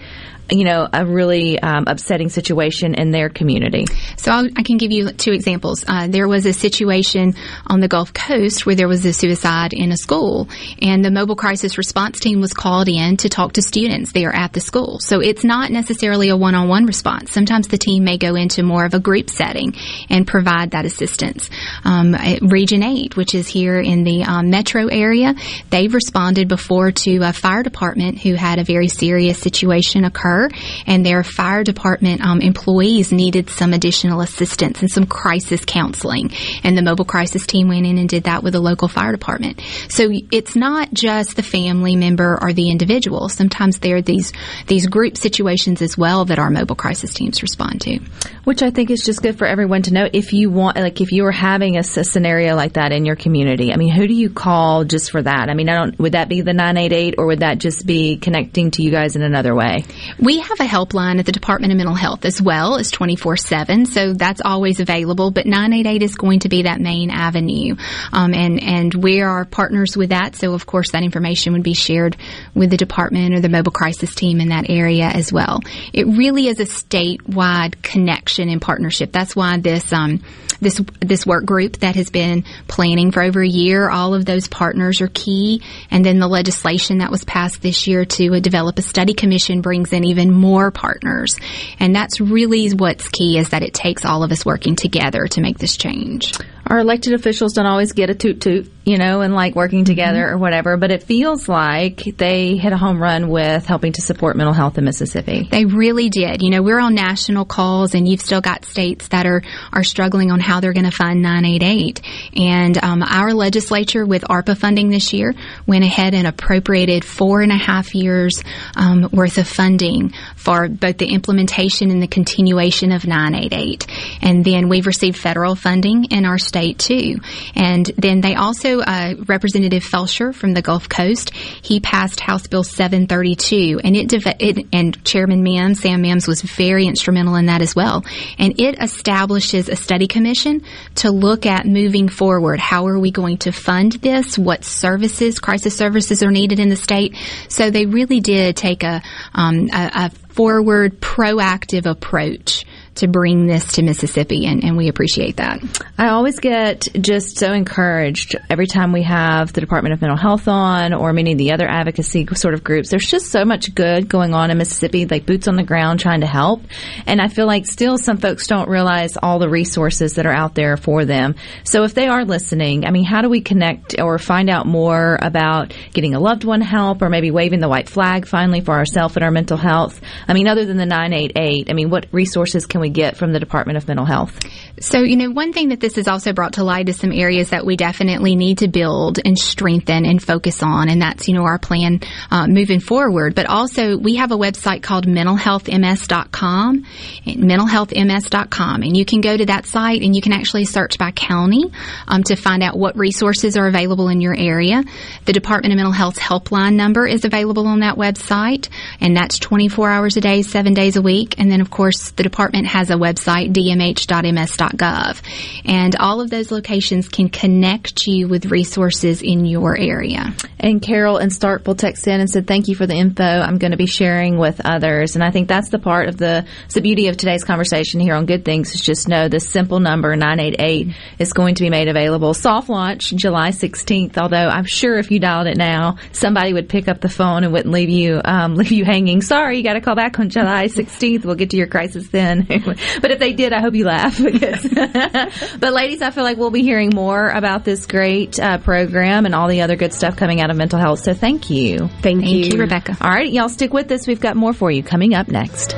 you 0.51 0.65
know, 0.65 0.87
a 0.93 1.07
really 1.07 1.59
um, 1.59 1.85
upsetting 1.87 2.29
situation 2.29 2.95
in 2.95 3.11
their 3.11 3.29
community. 3.29 3.87
So 4.17 4.33
I'll, 4.33 4.47
i 4.57 4.63
can 4.63 4.77
give 4.77 4.91
you 4.91 5.11
two 5.11 5.33
examples. 5.33 5.85
Uh, 5.87 6.09
there 6.09 6.29
was 6.29 6.47
a 6.47 6.53
situation 6.53 7.35
on 7.67 7.81
the 7.81 7.89
Gulf 7.89 8.13
Coast 8.13 8.67
where 8.67 8.75
there 8.75 8.89
was 8.89 9.05
a 9.07 9.13
suicide 9.13 9.73
in 9.73 9.93
a 9.93 9.97
school, 9.97 10.49
and 10.81 11.05
the 11.05 11.11
mobile 11.11 11.37
crisis 11.37 11.79
response 11.79 12.21
team 12.21 12.41
was 12.41 12.53
called 12.53 12.89
in 12.89 13.17
to 13.19 13.29
talk 13.29 13.55
to 13.55 13.63
students 13.63 14.13
there 14.13 14.35
at 14.35 14.53
the 14.53 14.61
school. 14.61 14.99
So 15.01 15.21
it's 15.21 15.45
not 15.45 15.71
necessarily 15.71 16.29
a 16.29 16.37
one-on-one 16.37 16.87
response. 16.87 17.33
Sometimes 17.33 17.69
the 17.69 17.79
team 17.79 18.05
may 18.05 18.19
go 18.19 18.35
into 18.35 18.63
more 18.63 18.85
of 18.85 18.95
a 18.95 19.01
group 19.01 19.31
setting 19.31 19.75
and 20.11 20.27
provide 20.27 20.73
that 20.73 20.85
assistance. 20.85 21.49
Um, 21.85 22.15
Region 22.43 22.83
8, 22.83 23.17
which 23.17 23.35
is 23.35 23.49
here 23.49 23.81
in 23.81 24.05
the 24.05 24.25
um, 24.25 24.51
metro 24.51 24.87
area, 24.89 25.35
they've 25.71 25.93
responded 25.93 26.49
before 26.49 26.93
to 26.93 27.19
a 27.19 27.33
fire 27.33 27.63
department 27.63 28.19
who 28.19 28.35
had 28.35 28.59
a 28.59 28.65
very 28.65 28.89
serious 28.89 29.39
situation 29.39 30.05
occur 30.05 30.42
and 30.87 31.05
their 31.05 31.23
fire 31.23 31.65
department 31.65 32.25
um, 32.25 32.41
employees 32.41 33.13
needed 33.13 33.51
some 33.51 33.73
additional 33.73 34.21
assistance 34.21 34.81
and 34.81 34.91
some 34.91 35.07
crisis 35.07 35.65
counseling. 35.65 36.31
And 36.65 36.77
the 36.77 36.83
mobile 36.83 37.05
crisis 37.05 37.47
team 37.47 37.69
went 37.69 37.87
in 37.87 37.99
and 37.99 38.09
did 38.09 38.25
that 38.25 38.43
with 38.43 38.53
the 38.53 38.61
local 38.61 38.89
fire 38.89 39.13
department. 39.13 39.61
So 39.89 40.11
it's 40.31 40.57
not 40.57 40.93
just 40.93 41.37
the 41.37 41.43
family 41.43 41.97
member 41.97 42.39
or 42.41 42.53
the 42.53 42.71
individual. 42.71 43.29
Sometimes 43.29 43.79
there 43.79 43.97
are 43.97 44.03
these 44.03 44.33
these 44.67 44.87
group 44.87 45.17
situations 45.17 45.83
as 45.83 45.99
well 45.99 46.25
that 46.27 46.39
our 46.39 46.51
mobile 46.51 46.77
crisis 46.77 47.15
teams 47.15 47.43
respond 47.43 47.81
to. 47.83 47.99
Which 48.45 48.63
I 48.63 48.71
think 48.71 48.91
is 48.91 49.05
just 49.05 49.23
good 49.23 49.39
for 49.39 49.47
everyone 49.47 49.83
to 49.83 49.93
know. 49.93 50.09
If 50.13 50.33
you 50.33 50.51
want, 50.51 50.77
like, 50.77 51.01
if 51.01 51.13
you 51.13 51.25
are 51.27 51.33
having 51.33 51.77
a, 51.77 51.81
a 51.81 52.05
scenario 52.05 52.57
like 52.57 52.73
that 52.75 52.91
in 52.91 53.05
your 53.05 53.17
community, 53.17 53.73
I 53.73 53.77
mean, 53.77 53.93
who 53.95 54.09
do 54.09 54.15
you 54.15 54.31
call 54.31 54.85
just 54.85 55.11
for 55.11 55.23
that? 55.23 55.49
I 55.49 55.55
mean, 55.55 55.69
I 55.69 55.75
don't. 55.75 55.99
Would 55.99 56.13
that 56.13 56.29
be 56.29 56.41
the 56.41 56.53
nine 56.53 56.77
eight 56.77 56.93
eight, 56.93 57.15
or 57.19 57.27
would 57.27 57.41
that 57.41 57.59
just 57.59 57.87
be 57.87 58.17
connecting 58.17 58.71
to 58.73 58.83
you 58.83 58.91
guys 58.91 59.15
in 59.17 59.23
another 59.23 59.55
way? 59.55 59.85
We 60.23 60.39
have 60.39 60.61
a 60.61 60.65
helpline 60.65 61.19
at 61.19 61.27
the 61.27 61.33
Department 61.33 61.73
of 61.73 61.79
Mental 61.79 61.97
Health 61.97 62.25
as 62.25 62.41
well 62.41 62.77
as 62.77 62.93
24-7, 62.93 63.89
so 63.89 64.13
that's 64.13 64.41
always 64.41 64.79
available, 64.79 65.33
but 65.33 65.47
988 65.47 66.01
is 66.01 66.15
going 66.15 66.39
to 66.41 66.49
be 66.49 66.63
that 66.63 66.81
main 66.81 67.11
avenue. 67.11 67.75
Um, 68.13 68.33
and, 68.33 68.63
and 68.63 68.95
we 68.95 69.21
are 69.21 69.45
partners 69.45 69.97
with 69.97 70.11
that, 70.11 70.37
so 70.37 70.55
of 70.55 70.65
course 70.65 70.93
that 70.93 71.03
information 71.03 71.55
would 71.55 71.65
be 71.65 71.75
shared 71.75 72.17
with 72.55 72.71
the 72.71 72.77
department 72.77 73.35
or 73.35 73.41
the 73.41 73.49
mobile 73.49 73.73
crisis 73.73 74.15
team 74.15 74.41
in 74.41 74.51
that 74.51 74.71
area 74.71 75.07
as 75.07 75.33
well. 75.33 75.59
It 75.93 76.07
really 76.07 76.47
is 76.47 76.61
a 76.61 76.67
statewide 76.67 77.83
connection 77.83 78.49
and 78.49 78.63
partnership. 78.63 79.11
That's 79.11 79.35
why 79.35 79.59
this, 79.59 79.93
um, 79.93 80.23
this 80.63 80.81
this 81.01 81.27
work 81.27 81.45
group 81.45 81.79
that 81.79 81.97
has 81.97 82.11
been 82.11 82.45
planning 82.69 83.11
for 83.11 83.23
over 83.23 83.43
a 83.43 83.49
year. 83.49 83.91
All 83.91 84.15
of 84.15 84.25
those 84.25 84.49
partners 84.49 85.01
are 85.01 85.09
key, 85.09 85.63
and 85.91 86.05
then 86.05 86.19
the 86.19 86.29
legislation 86.29 86.99
that 86.99 87.11
was 87.11 87.25
passed 87.25 87.61
this 87.63 87.87
year 87.87 88.05
to 88.05 88.37
uh, 88.37 88.41
develop 88.41 88.79
a 88.79 88.83
study 88.83 89.15
commission 89.15 89.61
brings 89.61 89.93
in 89.93 90.05
even 90.05 90.33
more 90.33 90.71
partners, 90.71 91.37
and 91.79 91.95
that's 91.95 92.21
really 92.21 92.71
what's 92.71 93.09
key 93.09 93.39
is 93.39 93.51
that 93.51 93.63
it 93.63 93.75
takes 93.75 94.05
all 94.05 94.23
of 94.23 94.33
us 94.33 94.47
working 94.47 94.77
together 94.77 95.27
to 95.27 95.41
make 95.41 95.59
this 95.59 95.77
change 95.77 96.33
our 96.67 96.79
elected 96.79 97.13
officials 97.13 97.55
don't 97.55 97.67
always 97.67 97.93
get 97.93 98.11
a 98.11 98.15
toot 98.15 98.41
toot, 98.41 98.71
you 98.85 98.97
know, 98.97 99.21
and 99.21 99.35
like 99.35 99.55
working 99.55 99.85
together 99.85 100.25
mm-hmm. 100.25 100.35
or 100.35 100.39
whatever, 100.39 100.77
but 100.77 100.91
it 100.91 101.03
feels 101.03 101.49
like 101.49 102.05
they 102.17 102.57
hit 102.57 102.73
a 102.73 102.77
home 102.77 103.03
run 103.03 103.29
with 103.29 103.67
helping 103.67 103.93
to 103.93 104.01
support 104.01 104.37
mental 104.37 104.55
health 104.55 104.79
in 104.79 104.85
Mississippi. 104.85 105.49
They 105.51 105.65
really 105.65 106.09
did. 106.09 106.43
You 106.43 106.51
know, 106.51 106.63
we're 106.63 106.79
on 106.79 106.95
national 106.95 107.45
calls 107.45 107.95
and 107.95 108.09
you've 108.09 108.21
still 108.21 108.41
got 108.41 108.65
states 108.65 109.09
that 109.09 109.27
are, 109.27 109.43
are 109.73 109.85
struggling 109.85 110.31
on 110.31 110.41
how 110.41 110.61
they're 110.61 110.73
going 110.73 110.85
to 110.85 110.97
fund 110.97 111.23
988. 111.23 112.01
And 112.37 112.83
um, 112.83 113.03
our 113.03 113.35
legislature 113.35 114.07
with 114.07 114.23
ARPA 114.23 114.57
funding 114.57 114.89
this 114.89 115.13
year 115.13 115.35
went 115.67 115.85
ahead 115.85 116.15
and 116.15 116.27
appropriated 116.27 117.05
four 117.05 117.41
and 117.41 117.53
a 117.53 117.57
half 117.57 117.95
years 117.95 118.43
um, 118.77 119.09
worth 119.13 119.39
of 119.39 119.49
funding 119.49 120.13
for 120.37 120.69
both 120.69 120.99
the 120.99 121.07
implementation 121.07 121.91
and 121.91 122.03
the 122.03 122.07
continuation 122.07 122.93
of 122.93 123.07
988. 123.07 123.87
And 124.23 124.45
then 124.45 124.69
we've 124.69 124.87
received 124.87 125.17
federal 125.17 125.55
funding 125.55 126.05
in 126.11 126.25
our 126.25 126.39
state 126.53 126.79
too. 126.79 127.17
And 127.55 127.87
then 127.97 128.21
they 128.21 128.35
also, 128.35 128.81
uh, 128.81 129.15
Representative 129.27 129.83
Felsher 129.83 130.35
from 130.35 130.53
the 130.53 130.61
Gulf 130.61 130.87
Coast, 130.87 131.35
he 131.35 131.81
passed 131.81 132.21
House 132.21 132.47
Bill 132.47 132.63
732, 132.63 133.81
and 133.83 133.97
it, 133.97 134.13
it 134.13 134.67
and 134.71 135.03
Chairman 135.03 135.43
Mims, 135.43 135.81
Sam 135.81 136.03
Mims, 136.03 136.29
was 136.29 136.43
very 136.43 136.87
instrumental 136.87 137.37
in 137.37 137.47
that 137.47 137.63
as 137.63 137.75
well. 137.75 138.05
And 138.39 138.61
it 138.61 138.77
establishes 138.83 139.71
a 139.71 139.77
study 139.77 140.07
commission 140.07 140.63
to 140.97 141.11
look 141.11 141.47
at 141.47 141.65
moving 141.65 142.11
forward. 142.11 142.61
How 142.61 142.87
are 142.87 142.99
we 142.99 143.11
going 143.11 143.39
to 143.39 143.53
fund 143.53 143.93
this? 143.93 144.37
What 144.37 144.63
services, 144.63 145.39
crisis 145.39 145.75
services, 145.75 146.23
are 146.23 146.31
needed 146.31 146.61
in 146.61 146.69
the 146.69 146.77
state? 146.77 147.17
So 147.49 147.71
they 147.71 147.87
really 147.87 148.21
did 148.21 148.57
take 148.57 148.83
a, 148.83 149.03
um, 149.35 149.71
a, 149.73 149.91
a 149.95 150.11
forward, 150.11 151.01
proactive 151.01 151.87
approach 151.87 152.67
to 152.97 153.09
bring 153.09 153.47
this 153.47 153.75
to 153.75 153.83
Mississippi, 153.83 154.47
and, 154.47 154.63
and 154.63 154.77
we 154.77 154.89
appreciate 154.89 155.37
that. 155.37 155.61
I 155.97 156.09
always 156.09 156.41
get 156.41 156.89
just 157.01 157.39
so 157.39 157.53
encouraged 157.53 158.37
every 158.51 158.67
time 158.67 158.93
we 158.93 159.03
have 159.05 159.53
the 159.53 159.61
Department 159.61 159.95
of 159.95 160.03
Mental 160.03 160.17
Health 160.17 160.47
on 160.47 160.93
or 160.93 161.13
many 161.13 161.33
of 161.33 161.39
the 161.39 161.53
other 161.53 161.67
advocacy 161.67 162.27
sort 162.35 162.55
of 162.55 162.63
groups. 162.63 162.91
There's 162.91 163.07
just 163.07 163.31
so 163.31 163.45
much 163.45 163.75
good 163.75 164.09
going 164.09 164.35
on 164.35 164.51
in 164.51 164.59
Mississippi, 164.59 165.07
like 165.07 165.25
boots 165.25 165.49
on 165.49 165.57
the 165.57 165.63
ground 165.63 166.01
trying 166.01 166.21
to 166.21 166.27
help. 166.27 166.63
And 167.07 167.21
I 167.21 167.29
feel 167.29 167.47
like 167.47 167.67
still 167.67 167.97
some 167.97 168.19
folks 168.19 168.47
don't 168.47 168.69
realize 168.69 169.17
all 169.17 169.39
the 169.39 169.49
resources 169.49 170.15
that 170.15 170.27
are 170.27 170.35
out 170.35 170.55
there 170.55 170.77
for 170.77 171.05
them. 171.05 171.35
So 171.65 171.85
if 171.85 171.95
they 171.95 172.09
are 172.09 172.25
listening, 172.25 172.85
I 172.85 172.91
mean, 172.91 173.05
how 173.05 173.23
do 173.23 173.31
we 173.31 173.41
connect 173.41 173.99
or 173.99 174.19
find 174.19 174.51
out 174.51 174.67
more 174.67 175.19
about 175.23 175.75
getting 175.95 176.15
a 176.15 176.21
loved 176.21 176.45
one 176.45 176.61
help 176.61 177.01
or 177.01 177.09
maybe 177.09 177.31
waving 177.31 177.61
the 177.61 177.69
white 177.69 177.89
flag 177.89 178.27
finally 178.27 178.61
for 178.61 178.75
ourselves 178.75 179.17
and 179.17 179.25
our 179.25 179.31
mental 179.31 179.57
health? 179.57 180.01
I 180.29 180.35
mean, 180.35 180.47
other 180.47 180.67
than 180.67 180.77
the 180.77 180.87
988, 180.87 181.71
I 181.71 181.73
mean, 181.73 181.89
what 181.89 182.07
resources 182.13 182.67
can 182.67 182.82
we 182.83 182.91
get 182.91 183.17
from 183.17 183.33
the 183.33 183.41
Department 183.41 183.79
of 183.79 183.89
Mental 183.89 184.05
Health? 184.05 184.39
So, 184.81 185.01
you 185.01 185.17
know, 185.17 185.31
one 185.31 185.53
thing 185.53 185.71
that 185.71 185.81
this 185.81 185.97
has 185.97 186.09
also 186.09 186.33
brought 186.33 186.55
to 186.55 186.65
light 186.65 186.89
is 186.89 186.99
some 186.99 187.13
areas 187.13 187.51
that 187.51 187.65
we 187.65 187.77
definitely 187.77 188.37
need 188.37 188.59
to 188.59 188.69
build 188.69 189.19
and 189.25 189.39
strengthen 189.39 190.05
and 190.05 190.23
focus 190.23 190.63
on. 190.63 190.89
And 190.89 191.01
that's, 191.01 191.29
you 191.29 191.35
know, 191.35 191.45
our 191.45 191.59
plan 191.59 192.01
uh, 192.31 192.47
moving 192.47 192.81
forward. 192.81 193.35
But 193.35 193.47
also, 193.47 193.97
we 193.97 194.17
have 194.17 194.33
a 194.33 194.37
website 194.37 194.83
called 194.83 195.07
mentalhealthms.com, 195.07 196.85
mentalhealthms.com. 197.27 198.83
And 198.83 198.97
you 198.97 199.05
can 199.05 199.21
go 199.21 199.37
to 199.37 199.47
that 199.47 199.67
site 199.67 200.03
and 200.03 200.17
you 200.17 200.23
can 200.23 200.33
actually 200.33 200.65
search 200.65 200.99
by 200.99 201.13
county 201.13 201.65
um, 202.09 202.23
to 202.25 202.37
find 202.37 202.63
out 202.63 202.77
what 202.77 202.97
resources 202.97 203.57
are 203.57 203.69
available 203.69 204.09
in 204.09 204.21
your 204.21 204.35
area. 204.37 204.83
The 205.25 205.33
Department 205.33 205.73
of 205.73 205.77
Mental 205.77 205.93
Health's 205.93 206.19
helpline 206.19 206.75
number 206.75 207.07
is 207.07 207.25
available 207.25 207.67
on 207.67 207.81
that 207.81 207.97
website, 207.97 208.69
and 209.01 209.17
that's 209.17 209.39
24 209.39 209.91
hours 209.91 210.17
a 210.17 210.21
day, 210.21 210.43
seven 210.43 210.75
days 210.75 210.97
a 210.97 211.03
week. 211.03 211.39
And 211.39 211.51
then, 211.51 211.61
of 211.61 211.71
course, 211.71 212.11
the 212.11 212.23
department 212.23 212.67
has 212.73 212.89
a 212.89 212.95
website, 212.95 213.53
dmh.ms.gov. 213.53 215.21
And 215.67 215.95
all 215.97 216.23
of 216.23 216.31
those 216.31 216.51
locations 216.51 217.07
can 217.09 217.29
connect 217.29 218.07
you 218.07 218.29
with 218.29 218.47
resources 218.47 219.21
in 219.21 219.45
your 219.45 219.77
area. 219.77 220.35
And 220.59 220.81
Carol 220.81 221.19
in 221.19 221.29
Starkville 221.29 221.77
texted 221.77 222.09
in 222.09 222.21
and 222.21 222.31
said, 222.31 222.47
Thank 222.47 222.69
you 222.69 222.75
for 222.75 222.87
the 222.87 222.95
info. 222.95 223.25
I'm 223.25 223.59
going 223.59 223.73
to 223.73 223.77
be 223.77 223.87
sharing 223.87 224.39
with 224.39 224.63
others. 224.65 225.17
And 225.17 225.23
I 225.23 225.31
think 225.31 225.49
that's 225.49 225.69
the 225.69 225.79
part 225.79 226.09
of 226.09 226.17
the, 226.17 226.47
the 226.73 226.81
beauty 226.81 227.09
of 227.09 227.19
today's 227.19 227.45
conversation 227.45 228.01
here 228.01 228.15
on 228.15 228.25
Good 228.25 228.45
Things 228.45 228.75
is 228.75 228.81
just 228.81 229.07
know 229.07 229.29
this 229.29 229.49
simple 229.49 229.79
number, 229.79 230.17
988, 230.17 230.97
is 231.19 231.35
going 231.35 231.57
to 231.57 231.63
be 231.63 231.69
made 231.69 231.89
available. 231.89 232.33
Soft 232.33 232.71
launch 232.71 233.11
July 233.11 233.51
16th, 233.51 234.17
although 234.17 234.49
I'm 234.49 234.65
sure 234.65 234.97
if 234.99 235.11
you 235.11 235.21
dialed 235.21 235.47
it 235.47 235.59
now, 235.59 235.99
somebody 236.13 236.55
would 236.55 236.71
pick 236.71 236.89
up 236.89 237.03
the 237.03 237.11
phone 237.11 237.45
and 237.45 237.53
wouldn't 237.53 237.73
leave 237.73 237.91
you, 237.91 238.23
um, 238.25 238.55
leave 238.63 238.73
you 238.73 238.87
hanging. 238.87 239.21
Sorry, 239.21 239.59
you 239.59 239.63
got 239.63 239.75
to 239.75 239.83
call 239.83 239.95
back 239.95 240.19
on 240.19 240.31
July 240.31 240.69
16th. 240.69 241.27
We'll 241.27 241.35
get 241.35 241.51
to 241.51 241.59
your 241.59 241.67
crisis 241.67 242.09
then. 242.09 242.47
but 242.65 243.11
if 243.11 243.19
they 243.19 243.33
did, 243.33 243.53
I 243.53 243.61
hope 243.61 243.75
you 243.75 243.85
laugh. 243.85 244.21
Because 244.23 244.63
but 245.59 245.73
ladies, 245.73 246.03
I 246.03 246.11
feel 246.11 246.25
like 246.25 246.37
we'll 246.37 246.51
be 246.51 246.63
hearing 246.63 246.91
more 246.95 247.31
about 247.31 247.65
this 247.65 247.87
great 247.87 248.39
uh, 248.39 248.59
program 248.59 249.27
and 249.27 249.35
all 249.35 249.49
the 249.49 249.63
other 249.63 249.77
good 249.77 249.93
stuff 249.93 250.17
coming 250.17 250.41
out 250.41 250.51
of 250.51 250.57
mental 250.57 250.79
health. 250.79 251.01
So 251.01 251.15
thank 251.15 251.51
you. 251.51 251.89
Thank, 252.01 252.23
Thank 252.23 252.53
you, 252.53 252.59
Rebecca. 252.59 252.97
All 253.01 253.11
right, 253.11 253.31
y'all 253.31 253.49
stick 253.49 253.73
with 253.73 253.91
us. 253.91 254.07
We've 254.07 254.21
got 254.21 254.37
more 254.37 254.53
for 254.53 254.71
you 254.71 254.83
coming 254.83 255.15
up 255.15 255.29
next. 255.29 255.75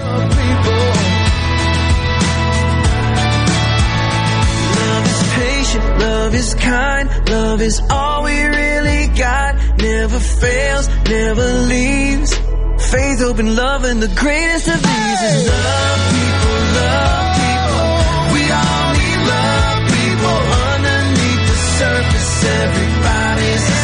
Love 4.77 5.07
is 5.07 5.23
patient, 5.35 5.99
love 5.99 6.35
is 6.35 6.55
kind, 6.55 7.29
love 7.29 7.61
is 7.61 7.81
all 7.91 8.25
we 8.25 8.43
really 8.43 9.09
got. 9.17 9.57
Never 9.79 10.19
fails, 10.19 10.89
never 11.09 11.43
leaves. 11.43 12.54
Faith, 12.95 13.19
hope, 13.19 13.41
and 13.41 13.57
love, 13.57 13.83
and 13.83 14.01
the 14.01 14.07
greatest 14.07 14.69
of 14.69 14.81
these 14.81 15.23
is 15.35 15.49
love 15.49 16.03
people, 16.15 16.59
love 16.79 17.29
people. 17.43 17.91
We 18.35 18.43
all 18.55 18.89
need 18.95 19.21
love 19.35 19.81
people. 19.99 20.39
Underneath 20.71 21.43
the 21.51 21.59
surface, 21.81 22.45
everybody's 22.63 23.84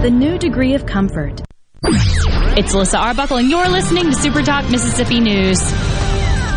Dream. 0.00 0.12
the 0.12 0.18
new 0.18 0.38
degree 0.38 0.74
of 0.74 0.86
comfort. 0.86 1.42
It's 1.82 2.74
Alyssa 2.74 2.98
Arbuckle, 2.98 3.36
and 3.36 3.50
you're 3.50 3.68
listening 3.68 4.04
to 4.04 4.14
Super 4.14 4.42
Talk 4.42 4.70
Mississippi 4.70 5.20
News. 5.20 5.60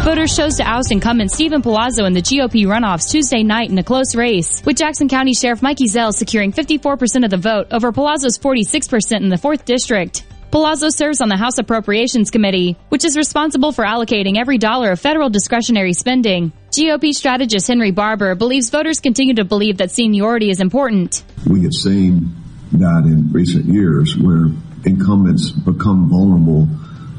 Voters 0.03 0.35
chose 0.35 0.55
to 0.57 0.63
oust 0.63 0.91
incumbent 0.91 1.31
Steven 1.31 1.61
Palazzo 1.61 2.05
in 2.05 2.13
the 2.13 2.21
GOP 2.21 2.65
runoffs 2.65 3.09
Tuesday 3.09 3.43
night 3.43 3.69
in 3.69 3.77
a 3.77 3.83
close 3.83 4.15
race, 4.15 4.63
with 4.65 4.77
Jackson 4.77 5.09
County 5.09 5.33
Sheriff 5.33 5.61
Mike 5.61 5.77
Ezell 5.77 6.13
securing 6.13 6.51
54% 6.53 7.23
of 7.23 7.31
the 7.31 7.37
vote 7.37 7.67
over 7.71 7.91
Palazzo's 7.91 8.37
46% 8.37 9.21
in 9.21 9.29
the 9.29 9.35
4th 9.35 9.65
District. 9.65 10.23
Palazzo 10.51 10.89
serves 10.89 11.19
on 11.19 11.29
the 11.29 11.37
House 11.37 11.57
Appropriations 11.57 12.31
Committee, 12.31 12.77
which 12.89 13.03
is 13.03 13.17
responsible 13.17 13.71
for 13.71 13.83
allocating 13.83 14.37
every 14.37 14.57
dollar 14.57 14.91
of 14.91 14.99
federal 14.99 15.29
discretionary 15.29 15.93
spending. 15.93 16.51
GOP 16.71 17.11
strategist 17.11 17.67
Henry 17.67 17.91
Barbour 17.91 18.35
believes 18.35 18.69
voters 18.69 18.99
continue 18.99 19.35
to 19.35 19.45
believe 19.45 19.77
that 19.77 19.91
seniority 19.91 20.49
is 20.49 20.61
important. 20.61 21.23
We 21.47 21.63
have 21.63 21.73
seen 21.73 22.42
that 22.79 23.03
in 23.05 23.31
recent 23.31 23.65
years 23.65 24.17
where 24.17 24.47
incumbents 24.85 25.51
become 25.51 26.09
vulnerable 26.09 26.67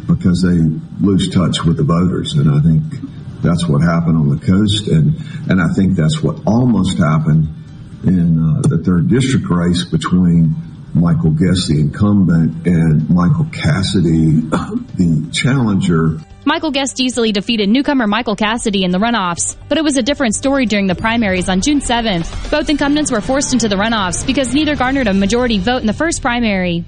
because 0.07 0.43
they 0.43 0.59
lose 1.05 1.31
touch 1.31 1.65
with 1.65 1.77
the 1.77 1.85
voters. 1.85 2.35
And 2.35 2.51
I 2.51 2.61
think 2.61 2.83
that's 3.43 3.67
what 3.69 3.83
happened 3.83 4.17
on 4.17 4.29
the 4.29 4.45
coast. 4.45 4.89
And, 4.89 5.17
and 5.51 5.61
I 5.61 5.73
think 5.75 5.97
that's 5.97 6.23
what 6.23 6.41
almost 6.47 6.99
happened 6.99 7.49
in 8.05 8.39
uh, 8.39 8.69
the 8.69 8.83
third 8.85 9.09
district 9.09 9.49
race 9.49 9.85
between 9.85 10.55
Michael 10.95 11.31
Guest, 11.31 11.69
the 11.69 11.81
incumbent, 11.81 12.67
and 12.67 13.11
Michael 13.11 13.47
Cassidy, 13.53 14.41
the 14.97 15.29
challenger. 15.33 16.21
Michael 16.45 16.71
Guest 16.71 17.01
easily 17.01 17.33
defeated 17.33 17.69
newcomer 17.69 18.07
Michael 18.07 18.37
Cassidy 18.37 18.85
in 18.85 18.91
the 18.91 18.99
runoffs, 18.99 19.57
but 19.69 19.79
it 19.79 19.85
was 19.85 19.97
a 19.97 20.03
different 20.03 20.35
story 20.35 20.67
during 20.67 20.87
the 20.87 20.95
primaries 20.95 21.49
on 21.49 21.63
June 21.63 21.81
7th. 21.81 22.51
Both 22.51 22.69
incumbents 22.69 23.11
were 23.11 23.21
forced 23.21 23.53
into 23.53 23.69
the 23.69 23.77
runoffs 23.77 24.27
because 24.27 24.55
neither 24.55 24.77
garnered 24.77 25.09
a 25.09 25.15
majority 25.15 25.59
vote 25.59 25.81
in 25.81 25.87
the 25.87 25.93
first 25.93 26.23
primary. 26.23 26.85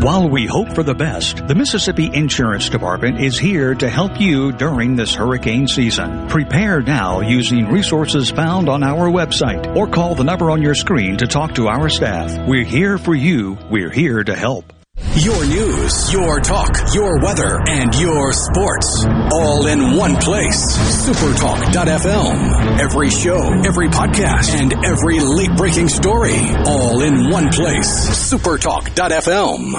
While 0.00 0.30
we 0.30 0.46
hope 0.46 0.72
for 0.74 0.82
the 0.82 0.94
best, 0.94 1.46
the 1.46 1.54
Mississippi 1.54 2.10
Insurance 2.14 2.70
Department 2.70 3.20
is 3.20 3.38
here 3.38 3.74
to 3.74 3.90
help 3.90 4.18
you 4.18 4.50
during 4.50 4.96
this 4.96 5.14
hurricane 5.14 5.66
season. 5.66 6.26
Prepare 6.28 6.80
now 6.80 7.20
using 7.20 7.68
resources 7.68 8.30
found 8.30 8.70
on 8.70 8.82
our 8.82 9.10
website 9.10 9.76
or 9.76 9.86
call 9.86 10.14
the 10.14 10.24
number 10.24 10.50
on 10.50 10.62
your 10.62 10.74
screen 10.74 11.18
to 11.18 11.26
talk 11.26 11.54
to 11.56 11.68
our 11.68 11.90
staff. 11.90 12.48
We're 12.48 12.64
here 12.64 12.96
for 12.96 13.14
you. 13.14 13.58
We're 13.68 13.90
here 13.90 14.24
to 14.24 14.34
help. 14.34 14.72
Your 15.16 15.44
news, 15.44 16.12
your 16.12 16.40
talk, 16.40 16.76
your 16.94 17.20
weather, 17.20 17.58
and 17.68 17.92
your 17.98 18.32
sports. 18.32 19.04
All 19.32 19.66
in 19.66 19.96
one 19.96 20.14
place. 20.16 20.60
Supertalk.fm. 21.08 22.78
Every 22.78 23.10
show, 23.10 23.40
every 23.64 23.88
podcast, 23.88 24.54
and 24.54 24.72
every 24.84 25.18
late 25.18 25.56
breaking 25.56 25.88
story. 25.88 26.36
All 26.66 27.00
in 27.02 27.28
one 27.30 27.48
place. 27.48 27.88
Supertalk.fm. 28.32 29.72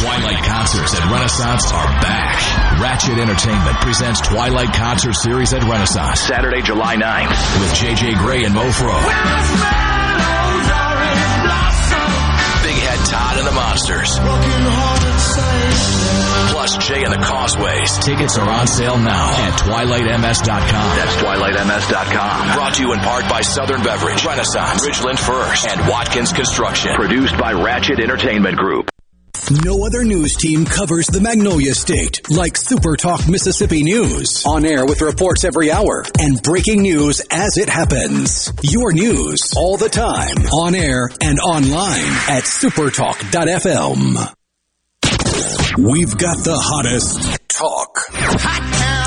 Twilight 0.00 0.44
concerts 0.44 0.94
at 0.94 1.10
Renaissance 1.10 1.72
are 1.72 1.86
back. 2.00 2.80
Ratchet 2.80 3.18
Entertainment 3.18 3.76
presents 3.80 4.20
Twilight 4.20 4.72
Concert 4.74 5.14
Series 5.14 5.52
at 5.52 5.64
Renaissance. 5.64 6.20
Saturday, 6.20 6.62
July 6.62 6.96
9th 6.96 7.60
with 7.60 7.72
JJ 7.74 8.14
Grey 8.18 8.44
and 8.44 8.54
Mofro. 8.54 8.94
Big 12.62 12.76
Head 12.76 13.00
Todd 13.08 13.38
and 13.38 13.46
the 13.48 13.49
Monsters. 13.70 14.18
Plus 16.50 16.76
Jay 16.88 17.04
and 17.04 17.12
the 17.12 17.18
Causeways. 17.24 18.04
Tickets 18.04 18.36
are 18.36 18.50
on 18.50 18.66
sale 18.66 18.98
now 18.98 19.30
at 19.46 19.60
twilightms.com. 19.60 20.96
That's 20.96 21.14
twilightms.com. 21.14 22.56
Brought 22.56 22.74
to 22.74 22.82
you 22.82 22.92
in 22.92 22.98
part 22.98 23.28
by 23.28 23.42
Southern 23.42 23.80
Beverage, 23.84 24.24
Renaissance, 24.24 24.84
Ridgeland 24.84 25.20
First, 25.20 25.68
and 25.68 25.88
Watkins 25.88 26.32
Construction. 26.32 26.96
Produced 26.96 27.38
by 27.38 27.52
Ratchet 27.52 28.00
Entertainment 28.00 28.56
Group. 28.56 28.90
No 29.64 29.84
other 29.84 30.04
news 30.04 30.36
team 30.36 30.64
covers 30.64 31.06
the 31.06 31.20
Magnolia 31.20 31.74
State 31.74 32.30
like 32.30 32.56
Super 32.56 32.96
Talk 32.96 33.28
Mississippi 33.28 33.82
News. 33.82 34.44
On 34.46 34.64
air 34.64 34.84
with 34.86 35.00
reports 35.00 35.44
every 35.44 35.70
hour 35.72 36.04
and 36.20 36.40
breaking 36.42 36.82
news 36.82 37.20
as 37.30 37.56
it 37.58 37.68
happens. 37.68 38.52
Your 38.62 38.92
news 38.92 39.52
all 39.56 39.76
the 39.76 39.88
time. 39.88 40.36
On 40.52 40.74
air 40.74 41.10
and 41.20 41.38
online 41.40 42.12
at 42.28 42.44
supertalk.fm. 42.44 44.34
We've 45.78 46.16
got 46.16 46.44
the 46.44 46.56
hottest 46.56 47.48
talk 47.48 47.98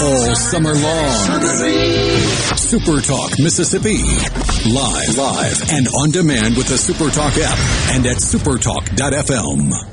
all 0.01 0.35
summer 0.35 0.73
long. 0.73 2.57
Super 2.57 2.99
Talk 3.01 3.39
Mississippi. 3.39 4.01
Live, 4.69 5.17
live, 5.17 5.71
and 5.71 5.87
on 5.87 6.11
demand 6.11 6.57
with 6.57 6.67
the 6.67 6.77
Super 6.77 7.09
Talk 7.09 7.33
app 7.37 7.57
and 7.95 8.05
at 8.05 8.17
supertalk.fm. 8.17 9.92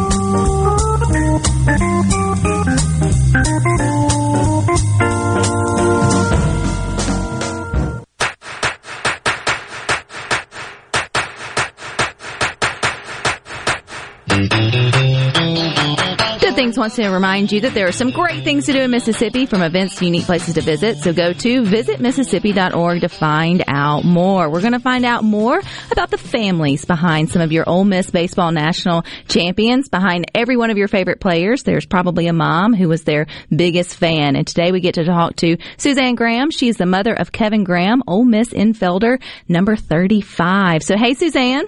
Wants 16.77 16.95
to 16.95 17.09
remind 17.09 17.51
you 17.51 17.61
that 17.61 17.73
there 17.73 17.87
are 17.87 17.91
some 17.91 18.11
great 18.11 18.43
things 18.43 18.65
to 18.65 18.73
do 18.73 18.79
in 18.79 18.91
Mississippi 18.91 19.45
from 19.45 19.61
events 19.61 19.95
to 19.97 20.05
unique 20.05 20.25
places 20.25 20.55
to 20.55 20.61
visit. 20.61 20.97
So 20.97 21.13
go 21.13 21.33
to 21.33 21.61
visitmississippi.org 21.61 23.01
to 23.01 23.09
find 23.09 23.63
out 23.67 24.03
more. 24.03 24.49
We're 24.49 24.61
going 24.61 24.73
to 24.73 24.79
find 24.79 25.05
out 25.05 25.23
more 25.23 25.61
about 25.91 26.11
the 26.11 26.17
families 26.17 26.85
behind 26.85 27.29
some 27.29 27.41
of 27.41 27.51
your 27.51 27.67
Ole 27.67 27.83
Miss 27.83 28.09
baseball 28.09 28.51
national 28.51 29.03
champions. 29.27 29.89
Behind 29.89 30.25
every 30.33 30.57
one 30.57 30.69
of 30.69 30.77
your 30.77 30.87
favorite 30.87 31.19
players, 31.19 31.63
there's 31.63 31.85
probably 31.85 32.27
a 32.27 32.33
mom 32.33 32.73
who 32.73 32.87
was 32.87 33.03
their 33.03 33.27
biggest 33.55 33.95
fan. 33.95 34.35
And 34.35 34.47
today 34.47 34.71
we 34.71 34.79
get 34.79 34.95
to 34.95 35.03
talk 35.03 35.35
to 35.37 35.57
Suzanne 35.77 36.15
Graham. 36.15 36.51
She's 36.51 36.77
the 36.77 36.85
mother 36.85 37.13
of 37.13 37.31
Kevin 37.31 37.63
Graham, 37.63 38.03
Ole 38.07 38.25
Miss 38.25 38.49
infielder, 38.49 39.21
number 39.47 39.75
35. 39.75 40.83
So 40.83 40.97
hey, 40.97 41.13
Suzanne. 41.13 41.65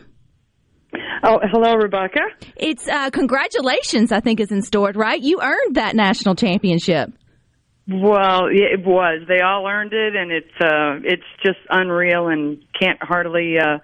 Oh, 1.23 1.39
hello, 1.41 1.75
Rebecca. 1.75 2.19
It's 2.55 2.87
uh, 2.87 3.09
congratulations. 3.09 4.11
I 4.11 4.19
think 4.19 4.39
is 4.39 4.51
in 4.51 4.61
store, 4.61 4.91
right? 4.93 5.21
You 5.21 5.39
earned 5.41 5.75
that 5.75 5.95
national 5.95 6.35
championship. 6.35 7.11
Well, 7.87 8.51
yeah, 8.51 8.67
it 8.73 8.85
was. 8.85 9.27
They 9.27 9.41
all 9.41 9.67
earned 9.67 9.93
it, 9.93 10.15
and 10.15 10.31
it's 10.31 10.53
uh, 10.61 10.99
it's 11.03 11.23
just 11.45 11.59
unreal, 11.69 12.27
and 12.27 12.63
can't 12.79 12.99
hardly 13.01 13.55
uh, 13.59 13.79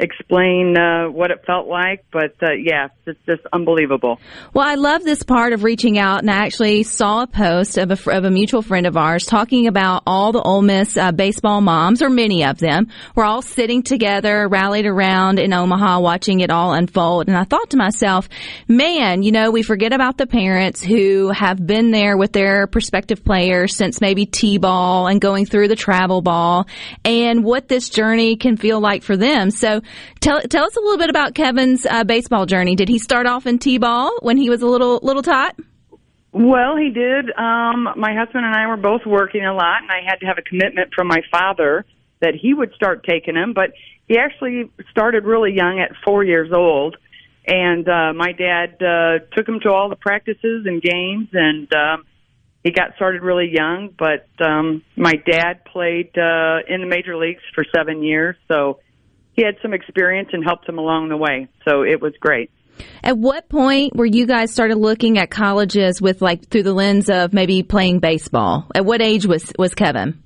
explain 0.00 0.76
uh, 0.78 1.10
what 1.10 1.30
it 1.30 1.44
felt 1.46 1.66
like. 1.66 2.04
But 2.12 2.34
uh, 2.42 2.52
yeah, 2.52 2.88
it's 3.06 3.18
just 3.26 3.42
unbelievable. 3.52 4.20
Well, 4.54 4.66
I 4.66 4.76
love 4.76 5.02
this 5.02 5.22
part 5.22 5.52
of 5.52 5.64
reaching 5.64 5.98
out, 5.98 6.20
and 6.20 6.30
I 6.30 6.46
actually 6.46 6.84
saw 6.84 7.22
a 7.22 7.26
post 7.26 7.78
of 7.78 7.90
a, 7.90 8.16
of 8.16 8.24
a 8.24 8.30
mutual 8.30 8.62
friend 8.62 8.86
of 8.86 8.96
ours 8.96 9.26
talking 9.26 9.66
about 9.66 10.02
all 10.06 10.32
the 10.32 10.42
Ole 10.42 10.62
Miss 10.62 10.96
uh, 10.96 11.12
baseball 11.12 11.60
moms, 11.60 12.00
or 12.02 12.10
many 12.10 12.44
of 12.44 12.58
them, 12.58 12.88
were 13.14 13.24
all 13.24 13.42
sitting 13.42 13.82
together, 13.82 14.48
rallied 14.48 14.86
around 14.86 15.38
in 15.38 15.52
Omaha, 15.52 16.00
watching 16.00 16.40
it 16.40 16.50
all 16.50 16.72
unfold. 16.72 17.28
And 17.28 17.36
I 17.36 17.44
thought 17.44 17.70
to 17.70 17.76
myself, 17.76 18.28
man, 18.68 19.22
you 19.22 19.32
know, 19.32 19.50
we 19.50 19.62
forget 19.62 19.92
about 19.92 20.16
the 20.16 20.26
parents 20.26 20.82
who 20.82 21.30
have 21.30 21.64
been 21.66 21.90
there 21.90 22.16
with 22.16 22.32
their 22.32 22.66
prospective 22.66 23.24
players 23.24 23.74
since 23.74 24.00
maybe 24.00 24.26
T-ball 24.26 25.08
and 25.08 25.20
going 25.20 25.44
through 25.46 25.68
the 25.68 25.76
travel 25.76 26.22
ball, 26.22 26.66
and 27.04 27.42
what 27.42 27.68
this 27.68 27.88
journey 27.88 28.36
can 28.36 28.56
feel 28.56 28.80
like 28.80 29.02
for 29.02 29.16
them. 29.16 29.50
So, 29.50 29.80
tell 30.20 30.40
tell 30.42 30.64
us 30.64 30.76
a 30.76 30.80
little 30.80 30.98
bit 30.98 31.10
about 31.10 31.34
Kevin's 31.34 31.86
uh, 31.86 32.04
baseball 32.04 32.46
journey. 32.46 32.76
Did 32.76 32.88
he 32.88 32.98
start 32.98 33.26
off 33.26 33.46
in 33.46 33.58
T-ball 33.58 34.18
when 34.20 34.36
he 34.36 34.50
was 34.50 34.62
a 34.62 34.66
little 34.66 35.00
little 35.02 35.22
tot? 35.22 35.56
Well, 36.32 36.76
he 36.76 36.90
did. 36.90 37.30
Um, 37.36 37.88
my 37.96 38.14
husband 38.14 38.44
and 38.44 38.54
I 38.54 38.66
were 38.66 38.76
both 38.76 39.06
working 39.06 39.44
a 39.44 39.54
lot, 39.54 39.82
and 39.82 39.90
I 39.90 40.00
had 40.06 40.20
to 40.20 40.26
have 40.26 40.38
a 40.38 40.42
commitment 40.42 40.92
from 40.94 41.06
my 41.06 41.22
father 41.30 41.86
that 42.20 42.34
he 42.34 42.52
would 42.52 42.72
start 42.74 43.04
taking 43.08 43.34
him. 43.34 43.54
But 43.54 43.72
he 44.06 44.18
actually 44.18 44.70
started 44.90 45.24
really 45.24 45.52
young 45.54 45.80
at 45.80 45.96
four 46.04 46.24
years 46.24 46.50
old, 46.54 46.96
and 47.46 47.88
uh, 47.88 48.12
my 48.14 48.32
dad 48.32 48.82
uh, 48.82 49.24
took 49.34 49.48
him 49.48 49.60
to 49.60 49.72
all 49.72 49.88
the 49.88 49.96
practices 49.96 50.66
and 50.66 50.82
games, 50.82 51.28
and 51.32 51.72
um, 51.74 52.04
he 52.62 52.72
got 52.72 52.94
started 52.96 53.22
really 53.22 53.50
young. 53.50 53.94
But 53.98 54.28
um, 54.44 54.82
my 54.96 55.14
dad 55.14 55.64
played 55.64 56.16
uh, 56.18 56.58
in 56.68 56.82
the 56.82 56.86
major 56.86 57.16
leagues 57.16 57.42
for 57.54 57.64
seven 57.74 58.02
years, 58.02 58.36
so 58.48 58.80
he 59.38 59.44
had 59.44 59.54
some 59.62 59.72
experience 59.72 60.30
and 60.32 60.42
helped 60.44 60.68
him 60.68 60.78
along 60.78 61.10
the 61.10 61.16
way. 61.16 61.46
So 61.64 61.82
it 61.82 62.02
was 62.02 62.12
great. 62.18 62.50
At 63.04 63.16
what 63.16 63.48
point 63.48 63.94
were 63.94 64.04
you 64.04 64.26
guys 64.26 64.52
started 64.52 64.78
looking 64.78 65.16
at 65.16 65.30
colleges 65.30 66.02
with 66.02 66.20
like 66.20 66.48
through 66.48 66.64
the 66.64 66.72
lens 66.72 67.08
of 67.08 67.32
maybe 67.32 67.62
playing 67.62 68.00
baseball? 68.00 68.66
At 68.74 68.84
what 68.84 69.00
age 69.00 69.26
was 69.26 69.52
was 69.56 69.76
Kevin? 69.76 70.20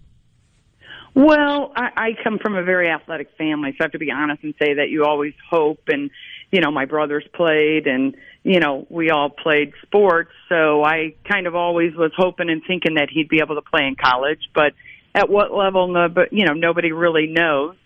Well, 1.14 1.72
I, 1.76 1.88
I 1.94 2.08
come 2.24 2.38
from 2.38 2.56
a 2.56 2.62
very 2.62 2.88
athletic 2.88 3.28
family, 3.36 3.72
so 3.72 3.76
I 3.80 3.84
have 3.84 3.92
to 3.92 3.98
be 3.98 4.10
honest 4.10 4.42
and 4.44 4.54
say 4.58 4.74
that 4.74 4.88
you 4.88 5.04
always 5.04 5.34
hope. 5.50 5.80
And 5.88 6.10
you 6.50 6.62
know, 6.62 6.70
my 6.70 6.86
brothers 6.86 7.24
played, 7.34 7.86
and 7.86 8.14
you 8.44 8.60
know, 8.60 8.86
we 8.88 9.10
all 9.10 9.28
played 9.28 9.74
sports, 9.82 10.30
so 10.48 10.82
I 10.82 11.16
kind 11.30 11.46
of 11.46 11.54
always 11.54 11.94
was 11.94 12.12
hoping 12.16 12.48
and 12.48 12.62
thinking 12.66 12.94
that 12.94 13.08
he'd 13.10 13.28
be 13.28 13.40
able 13.42 13.56
to 13.56 13.62
play 13.62 13.86
in 13.86 13.94
college, 13.94 14.40
but 14.54 14.72
at 15.14 15.28
what 15.28 15.52
level, 15.52 15.88
no, 15.88 16.08
but 16.08 16.32
you 16.32 16.46
know, 16.46 16.54
nobody 16.54 16.92
really 16.92 17.26
knows. 17.26 17.76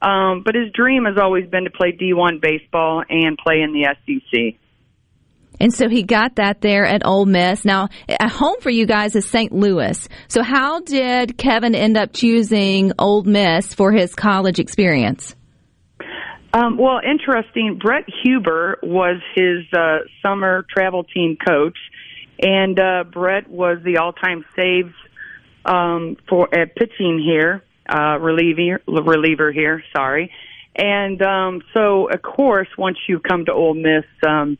Um, 0.00 0.42
but 0.44 0.54
his 0.54 0.72
dream 0.72 1.04
has 1.06 1.16
always 1.20 1.48
been 1.48 1.64
to 1.64 1.70
play 1.70 1.92
D1 1.92 2.40
baseball 2.40 3.02
and 3.08 3.36
play 3.36 3.60
in 3.62 3.72
the 3.72 3.94
SEC. 4.06 4.58
And 5.60 5.74
so 5.74 5.88
he 5.88 6.04
got 6.04 6.36
that 6.36 6.60
there 6.60 6.86
at 6.86 7.04
Ole 7.04 7.26
Miss. 7.26 7.64
Now, 7.64 7.88
at 8.08 8.30
home 8.30 8.60
for 8.60 8.70
you 8.70 8.86
guys 8.86 9.16
is 9.16 9.28
St. 9.28 9.52
Louis. 9.52 10.08
So 10.28 10.42
how 10.42 10.80
did 10.80 11.36
Kevin 11.36 11.74
end 11.74 11.96
up 11.96 12.12
choosing 12.12 12.92
Ole 12.98 13.24
Miss 13.24 13.74
for 13.74 13.90
his 13.90 14.14
college 14.14 14.60
experience? 14.60 15.34
Um, 16.52 16.78
well, 16.78 17.00
interesting. 17.04 17.78
Brett 17.82 18.04
Huber 18.22 18.78
was 18.82 19.20
his 19.34 19.66
uh, 19.76 19.98
summer 20.22 20.64
travel 20.72 21.04
team 21.04 21.36
coach, 21.36 21.76
and 22.40 22.78
uh, 22.78 23.04
Brett 23.04 23.48
was 23.48 23.78
the 23.84 23.98
all-time 23.98 24.44
saves 24.56 24.94
um, 25.64 26.16
for 26.28 26.48
at 26.54 26.74
pitching 26.74 27.22
here, 27.22 27.62
uh, 27.88 28.18
reliever 28.20 28.80
reliever 28.86 29.52
here. 29.52 29.82
Sorry, 29.96 30.32
and 30.76 31.20
um, 31.22 31.62
so 31.74 32.08
of 32.08 32.22
course, 32.22 32.68
once 32.76 32.98
you 33.08 33.20
come 33.20 33.44
to 33.46 33.52
Ole 33.52 33.74
Miss, 33.74 34.04
um, 34.26 34.58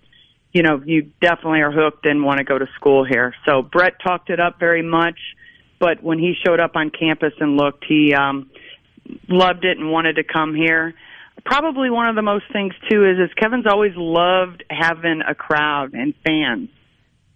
you 0.53 0.63
know 0.63 0.83
you 0.85 1.11
definitely 1.21 1.61
are 1.61 1.73
hooked 1.73 2.07
and 2.07 2.25
want 2.25 2.39
to 2.39 2.45
go 2.45 2.59
to 2.59 2.67
school 2.77 3.05
here. 3.05 3.35
So 3.47 3.63
Brett 3.63 3.95
talked 4.03 4.31
it 4.31 4.41
up 4.41 4.59
very 4.59 4.83
much, 4.83 5.19
but 5.79 6.03
when 6.03 6.19
he 6.19 6.35
showed 6.47 6.61
up 6.61 6.77
on 6.77 6.91
campus 6.91 7.33
and 7.41 7.57
looked, 7.57 7.85
he 7.89 8.15
um, 8.15 8.51
loved 9.29 9.65
it 9.65 9.79
and 9.79 9.91
wanted 9.91 10.15
to 10.15 10.25
come 10.25 10.55
here 10.55 10.95
probably 11.45 11.91
one 11.91 12.09
of 12.09 12.17
the 12.17 12.23
most 12.23 12.45
things 12.53 12.75
too 12.91 13.05
is 13.05 13.19
is 13.19 13.33
Kevin's 13.35 13.67
always 13.67 13.93
loved 13.97 14.65
having 14.71 15.23
a 15.27 15.35
crowd 15.35 15.95
and 15.95 16.15
fans. 16.25 16.69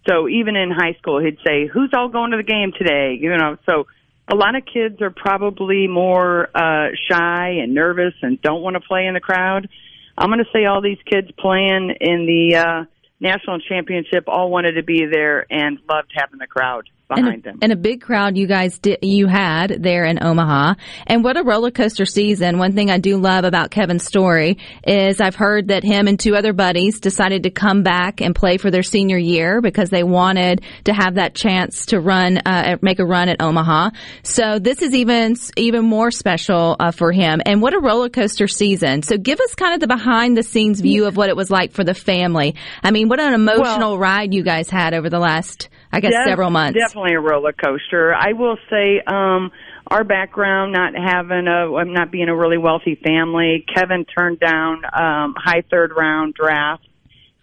So 0.07 0.27
even 0.27 0.55
in 0.55 0.69
high 0.71 0.95
school, 0.99 1.19
he'd 1.19 1.37
say, 1.45 1.67
"Who's 1.67 1.91
all 1.93 2.09
going 2.09 2.31
to 2.31 2.37
the 2.37 2.43
game 2.43 2.73
today?" 2.77 3.17
You 3.19 3.35
know, 3.37 3.57
so 3.65 3.87
a 4.27 4.35
lot 4.35 4.55
of 4.55 4.63
kids 4.65 5.01
are 5.01 5.11
probably 5.11 5.87
more 5.87 6.49
uh, 6.55 6.89
shy 7.09 7.49
and 7.61 7.73
nervous 7.73 8.13
and 8.21 8.41
don't 8.41 8.61
want 8.61 8.75
to 8.75 8.79
play 8.79 9.05
in 9.05 9.13
the 9.13 9.19
crowd. 9.19 9.69
I'm 10.17 10.29
going 10.29 10.39
to 10.39 10.51
say 10.53 10.65
all 10.65 10.81
these 10.81 10.99
kids 11.05 11.29
playing 11.37 11.95
in 11.99 12.25
the 12.25 12.55
uh, 12.55 12.85
national 13.19 13.59
championship 13.59 14.25
all 14.27 14.49
wanted 14.49 14.73
to 14.73 14.83
be 14.83 15.05
there 15.11 15.45
and 15.51 15.79
loved 15.89 16.11
having 16.15 16.39
the 16.39 16.47
crowd 16.47 16.89
behind 17.07 17.27
and 17.27 17.39
a, 17.39 17.41
them. 17.41 17.59
And 17.61 17.71
a 17.71 17.75
big 17.75 18.01
crowd 18.01 18.37
you 18.37 18.47
guys 18.47 18.79
did, 18.79 18.99
you 19.01 19.27
had 19.27 19.83
there 19.83 20.05
in 20.05 20.23
Omaha. 20.23 20.75
And 21.07 21.23
what 21.23 21.37
a 21.37 21.43
roller 21.43 21.71
coaster 21.71 22.05
season. 22.05 22.57
One 22.57 22.73
thing 22.73 22.89
I 22.89 22.97
do 22.97 23.17
love 23.17 23.45
about 23.45 23.71
Kevin's 23.71 24.05
story 24.05 24.57
is 24.85 25.21
I've 25.21 25.35
heard 25.35 25.69
that 25.69 25.83
him 25.83 26.07
and 26.07 26.19
two 26.19 26.35
other 26.35 26.53
buddies 26.53 26.99
decided 26.99 27.43
to 27.43 27.49
come 27.49 27.83
back 27.83 28.21
and 28.21 28.35
play 28.35 28.57
for 28.57 28.71
their 28.71 28.83
senior 28.83 29.17
year 29.17 29.61
because 29.61 29.89
they 29.89 30.03
wanted 30.03 30.61
to 30.85 30.93
have 30.93 31.15
that 31.15 31.35
chance 31.35 31.87
to 31.87 31.99
run, 31.99 32.37
uh, 32.37 32.77
make 32.81 32.99
a 32.99 33.05
run 33.05 33.29
at 33.29 33.41
Omaha. 33.41 33.91
So 34.23 34.59
this 34.59 34.81
is 34.81 34.93
even, 34.93 35.35
even 35.57 35.85
more 35.85 36.11
special 36.11 36.75
uh, 36.79 36.91
for 36.91 37.11
him. 37.11 37.41
And 37.45 37.61
what 37.61 37.73
a 37.73 37.79
roller 37.79 38.09
coaster 38.09 38.47
season. 38.47 39.03
So 39.03 39.17
give 39.17 39.39
us 39.39 39.55
kind 39.55 39.73
of 39.73 39.79
the 39.79 39.87
behind 39.87 40.37
the 40.37 40.43
scenes 40.43 40.79
view 40.81 41.05
of 41.05 41.17
what 41.17 41.29
it 41.29 41.35
was 41.35 41.49
like 41.49 41.71
for 41.71 41.83
the 41.83 41.93
family. 41.93 42.55
I 42.83 42.91
mean, 42.91 43.09
what 43.09 43.19
an 43.19 43.33
emotional 43.33 43.91
Well- 43.91 43.99
ride 43.99 44.33
you 44.33 44.43
guys 44.43 44.69
had 44.69 44.93
over 44.93 45.09
the 45.09 45.19
last, 45.19 45.69
I 45.93 45.99
guess, 45.99 46.11
Def- 46.11 46.27
several 46.27 46.49
months. 46.49 46.79
Definitely 46.79 47.13
a 47.13 47.19
roller 47.19 47.53
coaster. 47.53 48.15
I 48.15 48.33
will 48.33 48.57
say, 48.67 48.99
um, 49.05 49.51
our 49.85 50.03
background, 50.03 50.73
not 50.73 50.93
having 50.95 51.47
a, 51.47 51.85
not 51.85 52.09
being 52.09 52.29
a 52.29 52.35
really 52.35 52.57
wealthy 52.57 52.95
family. 52.95 53.63
Kevin 53.73 54.03
turned 54.05 54.39
down 54.39 54.83
um, 54.85 55.35
high 55.37 55.61
third 55.69 55.93
round 55.95 56.33
draft, 56.33 56.87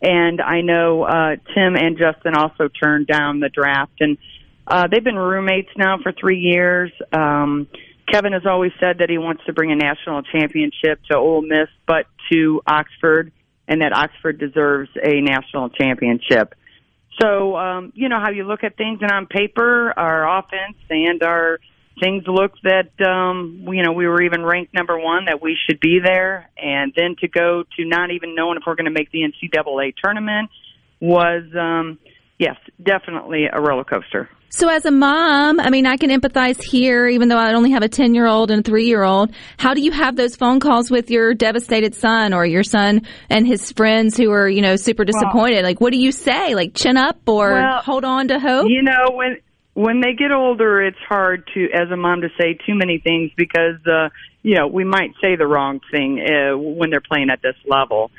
and 0.02 0.40
I 0.40 0.62
know 0.62 1.04
uh, 1.04 1.36
Tim 1.54 1.76
and 1.76 1.96
Justin 1.96 2.34
also 2.34 2.68
turned 2.68 3.06
down 3.06 3.38
the 3.38 3.50
draft, 3.50 3.92
and 4.00 4.18
uh, 4.66 4.88
they've 4.90 5.04
been 5.04 5.14
roommates 5.14 5.70
now 5.76 5.98
for 6.02 6.12
three 6.12 6.40
years. 6.40 6.90
Um, 7.12 7.68
Kevin 8.10 8.32
has 8.32 8.46
always 8.46 8.72
said 8.80 8.98
that 8.98 9.10
he 9.10 9.18
wants 9.18 9.44
to 9.46 9.52
bring 9.52 9.70
a 9.70 9.76
national 9.76 10.22
championship 10.22 11.00
to 11.08 11.16
Ole 11.16 11.42
Miss, 11.42 11.68
but 11.86 12.06
to 12.32 12.62
Oxford, 12.66 13.30
and 13.68 13.82
that 13.82 13.92
Oxford 13.92 14.40
deserves 14.40 14.90
a 15.00 15.20
national 15.20 15.68
championship. 15.68 16.54
So, 17.20 17.56
um, 17.56 17.92
you 17.94 18.08
know 18.08 18.20
how 18.20 18.30
you 18.30 18.44
look 18.44 18.64
at 18.64 18.76
things, 18.76 19.00
and 19.02 19.10
on 19.10 19.26
paper, 19.26 19.92
our 19.96 20.38
offense 20.38 20.76
and 20.88 21.22
our 21.22 21.58
things 22.00 22.24
look 22.26 22.52
that, 22.62 22.90
um, 23.06 23.66
you 23.68 23.82
know, 23.82 23.92
we 23.92 24.06
were 24.06 24.22
even 24.22 24.42
ranked 24.42 24.74
number 24.74 24.98
one, 24.98 25.26
that 25.26 25.42
we 25.42 25.56
should 25.66 25.80
be 25.80 26.00
there. 26.02 26.48
And 26.56 26.92
then 26.96 27.16
to 27.20 27.28
go 27.28 27.64
to 27.76 27.84
not 27.84 28.10
even 28.10 28.34
knowing 28.34 28.56
if 28.56 28.62
we're 28.66 28.74
going 28.74 28.86
to 28.86 28.90
make 28.90 29.10
the 29.12 29.20
NCAA 29.20 29.94
tournament 30.02 30.50
was, 30.98 31.44
um, 31.58 31.98
yes, 32.38 32.56
definitely 32.82 33.46
a 33.52 33.60
roller 33.60 33.84
coaster. 33.84 34.28
So 34.52 34.68
as 34.68 34.84
a 34.84 34.90
mom, 34.90 35.60
I 35.60 35.70
mean, 35.70 35.86
I 35.86 35.96
can 35.96 36.10
empathize 36.10 36.60
here, 36.60 37.06
even 37.06 37.28
though 37.28 37.38
I 37.38 37.54
only 37.54 37.70
have 37.70 37.84
a 37.84 37.88
10 37.88 38.14
year 38.14 38.26
old 38.26 38.50
and 38.50 38.66
a 38.66 38.68
three 38.68 38.86
year 38.86 39.04
old. 39.04 39.30
How 39.58 39.74
do 39.74 39.80
you 39.80 39.92
have 39.92 40.16
those 40.16 40.34
phone 40.34 40.58
calls 40.58 40.90
with 40.90 41.08
your 41.08 41.34
devastated 41.34 41.94
son 41.94 42.34
or 42.34 42.44
your 42.44 42.64
son 42.64 43.02
and 43.28 43.46
his 43.46 43.70
friends 43.70 44.16
who 44.16 44.32
are, 44.32 44.48
you 44.48 44.60
know, 44.60 44.74
super 44.74 45.04
disappointed? 45.04 45.62
like, 45.62 45.80
what 45.80 45.92
do 45.92 46.00
you 46.00 46.10
say? 46.10 46.56
Like, 46.56 46.74
chin 46.74 46.96
up 46.96 47.20
or 47.28 47.52
Well, 47.52 47.80
hold 47.82 48.04
on 48.04 48.26
to 48.28 48.40
hope? 48.40 48.66
You 48.68 48.82
know, 48.82 49.12
when 49.12 49.36
when 49.74 50.00
they 50.00 50.14
get 50.14 50.32
older, 50.32 50.82
it's 50.82 50.98
hard 51.08 51.48
to, 51.54 51.68
as 51.72 51.88
a 51.92 51.96
mom, 51.96 52.22
to 52.22 52.28
say 52.38 52.54
too 52.66 52.74
many 52.74 52.98
things 52.98 53.30
because, 53.36 53.78
uh, 53.86 54.08
you 54.42 54.56
know, 54.56 54.66
we 54.66 54.82
might 54.82 55.12
say 55.22 55.36
the 55.36 55.46
wrong 55.46 55.80
thing 55.92 56.20
uh, 56.20 56.58
when 56.58 56.90
they're 56.90 57.00
playing 57.00 57.30
at 57.30 57.40
this 57.40 57.54
level. 57.66 58.10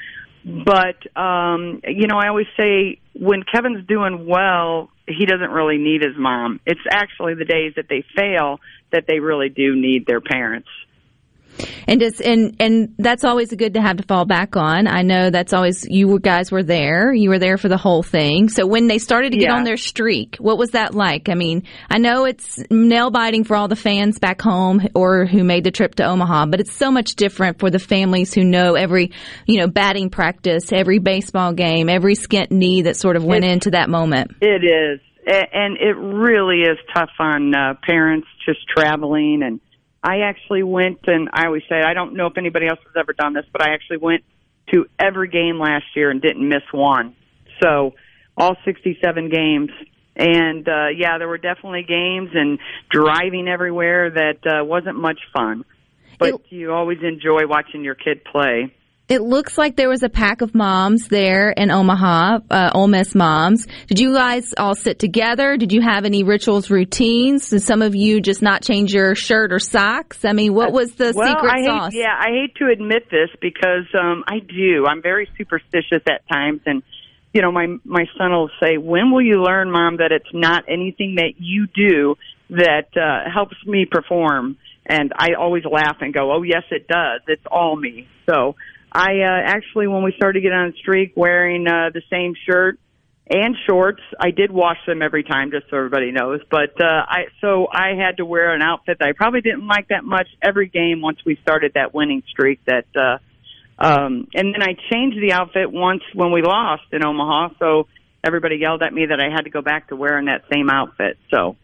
But 0.43 1.05
um, 1.19 1.81
you 1.85 2.07
know, 2.07 2.17
I 2.17 2.29
always 2.29 2.47
say 2.57 2.99
when 3.13 3.43
Kevin's 3.43 3.85
doing 3.85 4.25
well, 4.25 4.89
he 5.17 5.25
doesn't 5.25 5.51
really 5.51 5.77
need 5.77 6.01
his 6.01 6.17
mom. 6.17 6.59
It's 6.65 6.81
actually 6.91 7.35
the 7.35 7.45
days 7.45 7.73
that 7.75 7.87
they 7.89 8.03
fail 8.15 8.59
that 8.91 9.05
they 9.07 9.19
really 9.19 9.49
do 9.49 9.75
need 9.75 10.05
their 10.05 10.21
parents. 10.21 10.67
And 11.87 11.99
just 11.99 12.21
and 12.21 12.55
and 12.59 12.95
that's 12.97 13.23
always 13.23 13.53
good 13.53 13.73
to 13.73 13.81
have 13.81 13.97
to 13.97 14.03
fall 14.03 14.25
back 14.25 14.55
on. 14.55 14.87
I 14.87 15.01
know 15.01 15.29
that's 15.29 15.53
always 15.53 15.85
you 15.89 16.19
guys 16.19 16.51
were 16.51 16.63
there. 16.63 17.13
You 17.13 17.29
were 17.29 17.39
there 17.39 17.57
for 17.57 17.67
the 17.69 17.77
whole 17.77 18.03
thing. 18.03 18.49
So 18.49 18.65
when 18.67 18.87
they 18.87 18.97
started 18.97 19.31
to 19.31 19.37
get 19.37 19.49
Yeah. 19.49 19.55
on 19.55 19.63
their 19.63 19.77
streak, 19.77 20.37
what 20.37 20.57
was 20.57 20.71
that 20.71 20.93
like? 20.93 21.29
I 21.29 21.35
mean, 21.35 21.63
I 21.89 21.97
know 21.97 22.25
it's 22.25 22.63
nail 22.69 23.11
biting 23.11 23.43
for 23.43 23.55
all 23.55 23.67
the 23.67 23.75
fans 23.75 24.19
back 24.19 24.41
home 24.41 24.81
or 24.95 25.25
who 25.25 25.43
made 25.43 25.63
the 25.63 25.71
trip 25.71 25.95
to 25.95 26.03
Omaha, 26.05 26.45
but 26.47 26.59
it's 26.59 26.73
so 26.75 26.91
much 26.91 27.15
different 27.15 27.59
for 27.59 27.69
the 27.69 27.79
families 27.79 28.33
who 28.33 28.43
know 28.43 28.75
every, 28.75 29.11
you 29.45 29.59
know, 29.59 29.67
batting 29.67 30.09
practice, 30.09 30.71
every 30.71 30.99
baseball 30.99 31.53
game, 31.53 31.89
every 31.89 32.15
skint 32.15 32.51
knee 32.51 32.83
that 32.83 32.95
sort 32.97 33.15
of 33.15 33.23
went 33.23 33.43
It's- 33.43 33.53
into 33.53 33.71
that 33.71 33.89
moment. 33.89 34.31
It 34.41 34.63
is, 34.63 34.99
and 35.27 35.77
it 35.77 35.95
really 35.97 36.61
is 36.61 36.77
tough 36.95 37.09
on 37.19 37.53
uh, 37.53 37.73
parents 37.85 38.27
just 38.45 38.59
traveling. 38.67 39.41
And 39.43 39.59
I 40.03 40.21
actually 40.21 40.63
went, 40.63 40.99
and 41.07 41.29
I 41.31 41.45
always 41.45 41.63
say 41.69 41.81
I 41.81 41.93
don't 41.93 42.15
know 42.15 42.27
if 42.27 42.37
anybody 42.37 42.67
else 42.67 42.79
has 42.85 42.93
ever 42.99 43.13
done 43.13 43.33
this, 43.33 43.45
but 43.51 43.61
I 43.61 43.73
actually 43.73 43.97
went 43.97 44.23
to 44.71 44.87
every 44.97 45.27
game 45.27 45.59
last 45.59 45.85
year 45.95 46.09
and 46.09 46.21
didn't 46.21 46.47
miss 46.47 46.63
one. 46.71 47.15
So 47.61 47.93
all 48.35 48.55
67 48.65 49.29
games. 49.29 49.69
And 50.15 50.67
uh, 50.67 50.87
yeah, 50.95 51.17
there 51.17 51.27
were 51.27 51.37
definitely 51.37 51.83
games 51.83 52.31
and 52.33 52.59
driving 52.89 53.47
everywhere 53.47 54.09
that 54.09 54.45
uh, 54.45 54.63
wasn't 54.65 54.97
much 54.97 55.19
fun. 55.33 55.63
But 56.19 56.51
you 56.51 56.71
always 56.71 56.99
enjoy 57.01 57.47
watching 57.47 57.83
your 57.83 57.95
kid 57.95 58.23
play. 58.23 58.73
It 59.11 59.23
looks 59.23 59.57
like 59.57 59.75
there 59.75 59.89
was 59.89 60.03
a 60.03 60.09
pack 60.09 60.39
of 60.39 60.55
moms 60.55 61.09
there 61.09 61.49
in 61.49 61.69
Omaha, 61.69 62.39
uh, 62.49 62.71
Ole 62.73 62.87
Miss 62.87 63.13
moms. 63.13 63.67
Did 63.87 63.99
you 63.99 64.13
guys 64.13 64.53
all 64.57 64.73
sit 64.73 64.99
together? 64.99 65.57
Did 65.57 65.73
you 65.73 65.81
have 65.81 66.05
any 66.05 66.23
rituals, 66.23 66.69
routines? 66.69 67.49
Did 67.49 67.61
some 67.61 67.81
of 67.81 67.93
you 67.93 68.21
just 68.21 68.41
not 68.41 68.63
change 68.63 68.93
your 68.93 69.13
shirt 69.13 69.51
or 69.51 69.59
socks? 69.59 70.23
I 70.23 70.31
mean, 70.31 70.53
what 70.53 70.71
was 70.71 70.93
the 70.93 71.11
well, 71.13 71.27
secret 71.27 71.51
I 71.51 71.65
sauce? 71.65 71.91
Hate, 71.91 71.99
yeah, 71.99 72.15
I 72.17 72.29
hate 72.29 72.55
to 72.59 72.71
admit 72.71 73.09
this 73.11 73.27
because 73.41 73.85
um, 74.01 74.23
I 74.29 74.39
do. 74.39 74.85
I'm 74.87 75.01
very 75.01 75.27
superstitious 75.37 76.03
at 76.09 76.25
times, 76.31 76.61
and 76.65 76.81
you 77.33 77.41
know, 77.41 77.51
my 77.51 77.67
my 77.83 78.05
son 78.17 78.31
will 78.31 78.49
say, 78.63 78.77
"When 78.77 79.11
will 79.11 79.23
you 79.23 79.43
learn, 79.43 79.71
mom, 79.71 79.97
that 79.97 80.13
it's 80.13 80.33
not 80.33 80.63
anything 80.69 81.15
that 81.15 81.33
you 81.37 81.67
do 81.67 82.15
that 82.51 82.95
uh, 82.95 83.29
helps 83.29 83.57
me 83.67 83.85
perform?" 83.91 84.55
And 84.85 85.11
I 85.17 85.33
always 85.37 85.65
laugh 85.65 85.97
and 85.99 86.13
go, 86.13 86.31
"Oh, 86.31 86.43
yes, 86.43 86.63
it 86.71 86.87
does. 86.87 87.19
It's 87.27 87.45
all 87.51 87.75
me." 87.75 88.07
So 88.25 88.55
I 88.91 89.21
uh, 89.21 89.41
actually, 89.45 89.87
when 89.87 90.03
we 90.03 90.13
started 90.15 90.39
to 90.39 90.43
get 90.43 90.53
on 90.53 90.69
a 90.69 90.73
streak, 90.73 91.13
wearing 91.15 91.67
uh, 91.67 91.91
the 91.93 92.01
same 92.09 92.33
shirt 92.45 92.79
and 93.31 93.55
shorts. 93.67 94.01
I 94.19 94.31
did 94.31 94.51
wash 94.51 94.77
them 94.85 95.01
every 95.01 95.23
time, 95.23 95.51
just 95.51 95.69
so 95.69 95.77
everybody 95.77 96.11
knows. 96.11 96.41
But 96.49 96.79
uh, 96.81 97.05
I 97.07 97.25
so 97.39 97.67
I 97.71 97.95
had 97.95 98.17
to 98.17 98.25
wear 98.25 98.53
an 98.53 98.61
outfit 98.61 98.97
that 98.99 99.07
I 99.07 99.13
probably 99.13 99.41
didn't 99.41 99.65
like 99.65 99.87
that 99.87 100.03
much 100.03 100.27
every 100.41 100.67
game 100.67 101.01
once 101.01 101.19
we 101.25 101.37
started 101.41 101.73
that 101.75 101.93
winning 101.93 102.23
streak. 102.29 102.59
That 102.65 102.85
uh, 102.95 103.17
um, 103.79 104.27
and 104.33 104.53
then 104.53 104.61
I 104.61 104.75
changed 104.91 105.17
the 105.21 105.31
outfit 105.33 105.71
once 105.71 106.03
when 106.13 106.31
we 106.31 106.41
lost 106.41 106.83
in 106.91 107.05
Omaha. 107.05 107.55
So 107.59 107.87
everybody 108.23 108.57
yelled 108.57 108.83
at 108.83 108.93
me 108.93 109.05
that 109.05 109.21
I 109.21 109.33
had 109.33 109.43
to 109.43 109.49
go 109.49 109.61
back 109.61 109.87
to 109.89 109.95
wearing 109.95 110.25
that 110.25 110.43
same 110.51 110.69
outfit. 110.69 111.17
So 111.33 111.55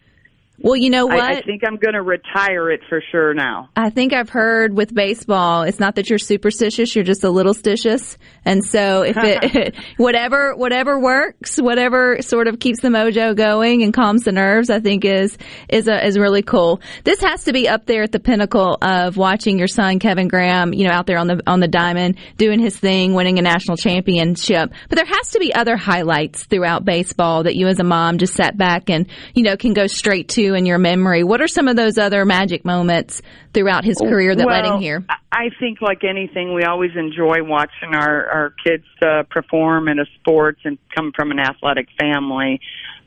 Well, 0.60 0.76
you 0.76 0.90
know 0.90 1.06
what? 1.06 1.20
I, 1.20 1.38
I 1.38 1.42
think 1.42 1.62
I'm 1.66 1.78
going 1.78 1.94
to 1.94 2.02
retire 2.02 2.72
it 2.72 2.82
for 2.90 3.02
sure 3.12 3.36
now. 3.36 3.70
I 3.76 3.92
think 3.92 4.12
I've 4.12 4.30
heard 4.30 4.76
with 4.76 4.94
baseball, 4.94 5.64
it's 5.64 5.80
not 5.80 5.96
that 5.96 6.10
you're 6.10 6.18
superstitious, 6.18 6.96
you're 6.96 7.04
just 7.04 7.24
a 7.24 7.30
little 7.30 7.54
stitious. 7.54 8.18
And 8.44 8.66
so 8.66 9.04
if 9.04 9.16
it, 9.18 9.76
whatever, 9.98 10.56
whatever 10.56 11.00
works, 11.00 11.58
whatever 11.58 12.22
sort 12.22 12.48
of 12.48 12.60
keeps 12.60 12.82
the 12.82 12.88
mojo 12.88 13.36
going 13.36 13.84
and 13.84 13.94
calms 13.94 14.24
the 14.24 14.32
nerves, 14.32 14.72
I 14.72 14.80
think 14.80 15.06
is, 15.06 15.38
is 15.70 15.88
a, 15.88 16.04
is 16.04 16.18
really 16.18 16.42
cool. 16.42 16.82
This 17.04 17.22
has 17.22 17.44
to 17.44 17.54
be 17.54 17.70
up 17.70 17.86
there 17.86 18.02
at 18.02 18.12
the 18.12 18.20
pinnacle 18.20 18.80
of 18.82 19.16
watching 19.16 19.60
your 19.60 19.68
son, 19.68 20.00
Kevin 20.00 20.28
Graham, 20.28 20.74
you 20.74 20.88
know, 20.88 20.94
out 20.94 21.06
there 21.06 21.20
on 21.20 21.28
the, 21.28 21.42
on 21.46 21.60
the 21.60 21.68
diamond, 21.68 22.18
doing 22.38 22.60
his 22.60 22.76
thing, 22.76 23.14
winning 23.14 23.38
a 23.38 23.44
national 23.44 23.78
championship. 23.78 24.72
But 24.90 24.96
there 24.96 25.06
has 25.06 25.32
to 25.32 25.40
be 25.40 25.54
other 25.54 25.78
highlights 25.78 26.46
throughout 26.46 26.84
baseball 26.84 27.44
that 27.44 27.56
you 27.56 27.68
as 27.68 27.80
a 27.80 27.84
mom 27.84 28.18
just 28.18 28.34
sat 28.34 28.58
back 28.58 28.90
and, 28.90 29.08
you 29.36 29.44
know, 29.44 29.56
can 29.56 29.74
go 29.74 29.86
straight 29.86 30.30
to 30.48 30.54
in 30.56 30.66
your 30.66 30.78
memory. 30.78 31.24
What 31.24 31.42
are 31.42 31.48
some 31.48 31.68
of 31.68 31.76
those 31.76 31.98
other 31.98 32.26
magic 32.26 32.66
moments 32.66 33.22
throughout 33.54 33.84
his 33.84 33.98
career 33.98 34.36
that 34.36 34.46
well, 34.46 34.56
led 34.56 34.66
him 34.66 34.82
here? 34.82 35.06
I 35.32 35.50
think, 35.60 35.82
like 35.82 36.04
anything, 36.04 36.54
we 36.54 36.64
always 36.64 36.92
enjoy 36.96 37.44
watching 37.44 37.94
our 37.94 38.30
our 38.30 38.54
kids 38.64 38.86
uh, 39.02 39.24
perform 39.30 39.88
in 39.88 40.00
a 40.00 40.06
sports 40.20 40.62
and 40.64 40.78
come 40.96 41.12
from 41.16 41.32
an 41.32 41.40
athletic 41.40 41.88
family. 42.00 42.60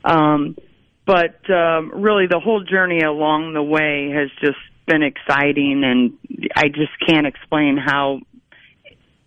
Um, 0.03 0.55
but 1.05 1.49
um, 1.49 1.91
really, 1.93 2.27
the 2.27 2.39
whole 2.39 2.63
journey 2.63 3.01
along 3.01 3.53
the 3.53 3.63
way 3.63 4.11
has 4.13 4.29
just 4.39 4.59
been 4.87 5.03
exciting, 5.03 5.83
and 5.83 6.49
I 6.55 6.67
just 6.67 6.91
can't 7.07 7.27
explain 7.27 7.77
how 7.77 8.19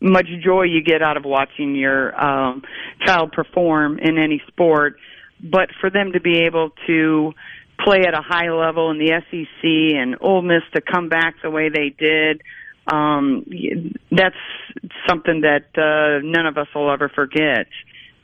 much 0.01 0.27
joy 0.45 0.65
you 0.65 0.83
get 0.83 1.03
out 1.03 1.17
of 1.17 1.25
watching 1.25 1.75
your 1.75 2.15
um, 2.23 2.63
child 3.05 3.33
perform 3.33 3.99
in 3.99 4.19
any 4.19 4.43
sport. 4.49 4.99
But 5.43 5.71
for 5.81 5.91
them 5.91 6.13
to 6.13 6.21
be 6.21 6.43
able 6.47 6.71
to 6.87 7.35
play 7.83 8.03
at 8.07 8.15
a 8.15 8.23
high 8.23 8.51
level 8.51 8.91
in 8.91 8.99
the 8.99 9.21
SEC 9.31 9.65
and 9.65 10.17
Ole 10.21 10.43
Miss 10.43 10.63
to 10.75 10.81
come 10.81 11.09
back 11.09 11.37
the 11.43 11.51
way 11.51 11.69
they 11.69 11.91
did, 11.91 12.43
um, 12.87 13.45
that's 14.11 14.37
something 15.09 15.43
that 15.43 15.67
uh, 15.77 16.21
none 16.23 16.47
of 16.47 16.59
us 16.59 16.69
will 16.75 16.91
ever 16.91 17.09
forget. 17.09 17.67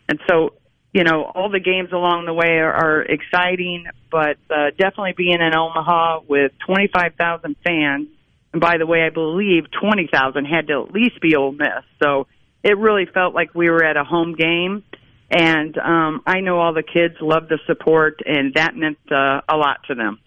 And 0.08 0.20
so, 0.28 0.54
you 0.92 1.04
know, 1.04 1.24
all 1.24 1.50
the 1.50 1.60
games 1.60 1.90
along 1.92 2.26
the 2.26 2.34
way 2.34 2.58
are, 2.58 2.72
are 2.72 3.02
exciting, 3.02 3.86
but 4.10 4.36
uh, 4.50 4.70
definitely 4.76 5.14
being 5.16 5.40
in 5.40 5.54
Omaha 5.56 6.20
with 6.28 6.52
25,000 6.66 7.56
fans. 7.64 8.08
And 8.52 8.60
by 8.60 8.78
the 8.78 8.86
way, 8.86 9.02
I 9.02 9.10
believe 9.10 9.64
20,000 9.80 10.44
had 10.44 10.66
to 10.68 10.82
at 10.82 10.92
least 10.92 11.20
be 11.20 11.36
Ole 11.36 11.52
Miss. 11.52 11.84
So 12.02 12.26
it 12.62 12.76
really 12.76 13.06
felt 13.06 13.34
like 13.34 13.54
we 13.54 13.70
were 13.70 13.84
at 13.84 13.96
a 13.96 14.04
home 14.04 14.34
game 14.34 14.82
and 15.30 15.76
um, 15.78 16.22
I 16.26 16.40
know 16.40 16.58
all 16.58 16.72
the 16.72 16.82
kids 16.82 17.14
love 17.20 17.48
the 17.48 17.58
support, 17.66 18.20
and 18.26 18.54
that 18.54 18.74
meant 18.74 18.98
uh, 19.10 19.40
a 19.48 19.56
lot 19.56 19.78
to 19.88 19.94
them. 19.94 20.18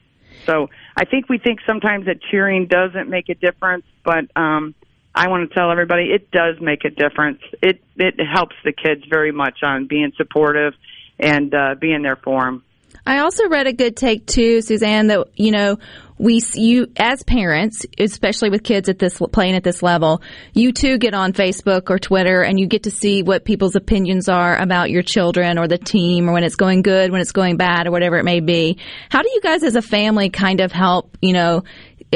So 0.46 0.70
I 0.96 1.06
think 1.06 1.30
we 1.30 1.38
think 1.38 1.60
sometimes 1.66 2.06
that 2.06 2.18
cheering 2.32 2.68
doesn't 2.68 3.10
make 3.10 3.30
a 3.30 3.36
difference, 3.36 3.86
but 4.04 4.26
um, 4.36 4.76
I 5.14 5.28
want 5.28 5.48
to 5.48 5.54
tell 5.54 5.72
everybody 5.72 6.06
it 6.06 6.32
does 6.32 6.60
make 6.60 6.86
a 6.86 6.90
difference. 6.90 7.42
It 7.62 7.82
it 7.98 8.16
helps 8.26 8.56
the 8.64 8.72
kids 8.72 9.04
very 9.10 9.32
much 9.32 9.60
on 9.62 9.88
being 9.88 10.12
supportive 10.18 10.74
and 11.20 11.54
uh, 11.54 11.76
being 11.80 12.02
there 12.02 12.16
for 12.16 12.44
them. 12.44 12.64
I 13.06 13.20
also 13.20 13.48
read 13.50 13.68
a 13.68 13.74
good 13.74 13.98
take 13.98 14.26
too, 14.26 14.62
Suzanne, 14.62 15.08
that, 15.08 15.28
you 15.36 15.52
know, 15.52 15.78
we, 16.18 16.42
you, 16.54 16.88
as 16.96 17.24
parents, 17.24 17.86
especially 17.98 18.50
with 18.50 18.64
kids 18.64 18.88
at 18.88 19.00
this, 19.00 19.20
playing 19.32 19.56
at 19.56 19.64
this 19.64 19.84
level, 19.84 20.22
you 20.54 20.72
too 20.72 20.98
get 20.98 21.14
on 21.14 21.34
Facebook 21.34 21.90
or 21.90 22.00
Twitter 22.00 22.42
and 22.44 22.60
you 22.60 22.68
get 22.68 22.84
to 22.84 22.92
see 22.92 23.24
what 23.24 23.44
people's 23.44 23.76
opinions 23.76 24.30
are 24.30 24.56
about 24.58 24.90
your 24.90 25.02
children 25.02 25.58
or 25.58 25.68
the 25.68 25.78
team 25.78 26.30
or 26.30 26.34
when 26.34 26.44
it's 26.44 26.56
going 26.56 26.82
good, 26.82 27.12
when 27.12 27.20
it's 27.20 27.32
going 27.32 27.58
bad 27.58 27.88
or 27.88 27.92
whatever 27.92 28.18
it 28.18 28.24
may 28.24 28.40
be. 28.40 28.78
How 29.10 29.22
do 29.22 29.30
you 29.34 29.42
guys 29.42 29.64
as 29.64 29.76
a 29.76 29.82
family 29.82 30.30
kind 30.30 30.62
of 30.62 30.72
help, 30.72 31.18
you 31.22 31.34
know, 31.34 31.64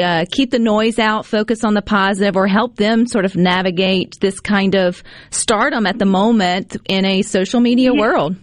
uh, 0.00 0.24
keep 0.30 0.52
the 0.52 0.60
noise 0.60 0.98
out, 0.98 1.26
focus 1.26 1.64
on 1.64 1.74
the 1.74 1.82
positive, 1.82 2.36
or 2.36 2.46
help 2.46 2.76
them 2.76 3.04
sort 3.06 3.24
of 3.24 3.34
navigate 3.34 4.18
this 4.20 4.38
kind 4.38 4.76
of 4.76 5.02
stardom 5.30 5.86
at 5.86 5.98
the 5.98 6.06
moment 6.06 6.76
in 6.88 7.04
a 7.04 7.22
social 7.22 7.60
media 7.60 7.92
Yeah. 7.92 8.00
world? 8.00 8.36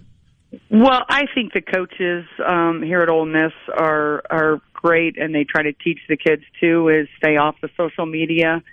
Well, 0.69 1.03
I 1.09 1.23
think 1.33 1.53
the 1.53 1.61
coaches 1.61 2.25
um, 2.45 2.81
here 2.81 3.01
at 3.01 3.09
Ole 3.09 3.25
Miss 3.25 3.53
are 3.69 4.23
are 4.29 4.61
great, 4.73 5.17
and 5.17 5.33
they 5.33 5.43
try 5.43 5.63
to 5.63 5.73
teach 5.73 5.99
the 6.07 6.17
kids 6.17 6.43
too 6.59 6.89
is 6.89 7.07
stay 7.17 7.37
off 7.37 7.55
the 7.61 7.69
social 7.77 8.05
media. 8.05 8.63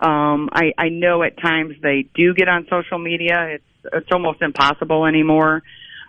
Um, 0.00 0.48
I, 0.52 0.72
I 0.78 0.88
know 0.88 1.22
at 1.22 1.36
times 1.40 1.74
they 1.82 2.08
do 2.14 2.34
get 2.34 2.48
on 2.48 2.66
social 2.70 2.98
media. 2.98 3.56
It's 3.56 3.92
it's 3.92 4.08
almost 4.12 4.42
impossible 4.42 5.06
anymore. 5.06 5.62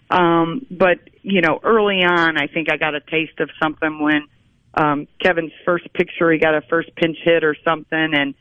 Um, 0.10 0.66
but 0.72 1.00
you 1.22 1.42
know, 1.42 1.60
early 1.64 2.04
on, 2.04 2.38
I 2.38 2.48
think 2.48 2.72
I 2.72 2.78
got 2.78 2.96
a 2.96 3.02
taste 3.02 3.40
of 3.40 3.50
something 3.62 4.00
when 4.00 4.28
um, 4.74 5.08
Kevin's 5.22 5.52
first 5.66 5.92
picture, 5.94 6.32
he 6.32 6.40
got 6.40 6.56
a 6.56 6.62
first 6.62 6.96
pinch 6.96 7.18
hit 7.24 7.44
or 7.44 7.56
something, 7.66 8.14
and 8.14 8.34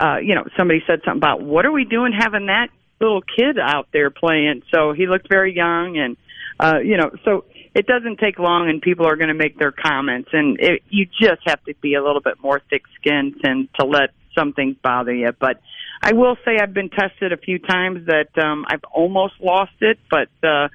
uh, 0.00 0.18
you 0.18 0.34
know, 0.34 0.44
somebody 0.56 0.82
said 0.86 1.00
something 1.04 1.18
about 1.18 1.42
what 1.42 1.66
are 1.66 1.72
we 1.72 1.84
doing 1.84 2.12
having 2.12 2.46
that 2.46 2.68
little 3.00 3.22
kid 3.22 3.58
out 3.58 3.88
there 3.92 4.10
playing? 4.10 4.62
So 4.72 4.92
he 4.92 5.06
looked 5.06 5.28
very 5.28 5.54
young, 5.54 5.98
and 5.98 6.16
uh, 6.62 6.78
you 6.78 6.96
know, 6.96 7.10
so 7.24 7.44
it 7.74 7.86
doesn't 7.86 8.18
take 8.20 8.38
long, 8.38 8.68
and 8.68 8.80
people 8.80 9.06
are 9.06 9.16
going 9.16 9.28
to 9.28 9.34
make 9.34 9.58
their 9.58 9.72
comments, 9.72 10.30
and 10.32 10.60
it, 10.60 10.82
you 10.88 11.06
just 11.06 11.42
have 11.46 11.62
to 11.64 11.74
be 11.80 11.94
a 11.94 12.02
little 12.02 12.20
bit 12.20 12.34
more 12.40 12.60
thick-skinned 12.70 13.40
and 13.42 13.68
to 13.80 13.84
let 13.84 14.10
some 14.38 14.52
things 14.52 14.76
bother 14.82 15.12
you. 15.12 15.30
But 15.38 15.60
I 16.00 16.12
will 16.12 16.36
say 16.44 16.58
I've 16.60 16.72
been 16.72 16.90
tested 16.90 17.32
a 17.32 17.36
few 17.36 17.58
times 17.58 18.06
that 18.06 18.40
um, 18.40 18.64
I've 18.68 18.84
almost 18.92 19.34
lost 19.40 19.72
it, 19.80 19.98
but 20.08 20.28
uh, 20.46 20.68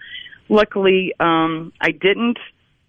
luckily 0.50 1.14
um, 1.20 1.72
I 1.80 1.92
didn't. 1.92 2.38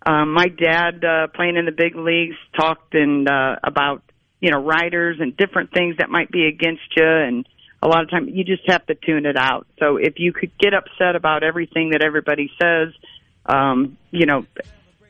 Um, 0.04 0.32
my 0.32 0.46
dad, 0.46 1.04
uh, 1.04 1.26
playing 1.34 1.56
in 1.56 1.66
the 1.66 1.72
big 1.72 1.94
leagues, 1.94 2.36
talked 2.58 2.94
and 2.94 3.28
uh, 3.28 3.56
about 3.62 4.02
you 4.40 4.50
know 4.50 4.62
riders 4.62 5.18
and 5.20 5.36
different 5.36 5.72
things 5.72 5.96
that 5.98 6.10
might 6.10 6.30
be 6.30 6.46
against 6.46 6.96
you, 6.96 7.06
and 7.06 7.46
a 7.82 7.88
lot 7.88 8.02
of 8.02 8.10
time 8.10 8.28
you 8.28 8.44
just 8.44 8.62
have 8.68 8.84
to 8.86 8.94
tune 8.94 9.26
it 9.26 9.36
out. 9.36 9.66
So 9.78 9.96
if 9.96 10.14
you 10.18 10.32
could 10.32 10.50
get 10.58 10.74
upset 10.74 11.16
about 11.16 11.42
everything 11.42 11.90
that 11.90 12.02
everybody 12.02 12.50
says, 12.60 12.92
um, 13.46 13.96
you 14.10 14.26
know, 14.26 14.44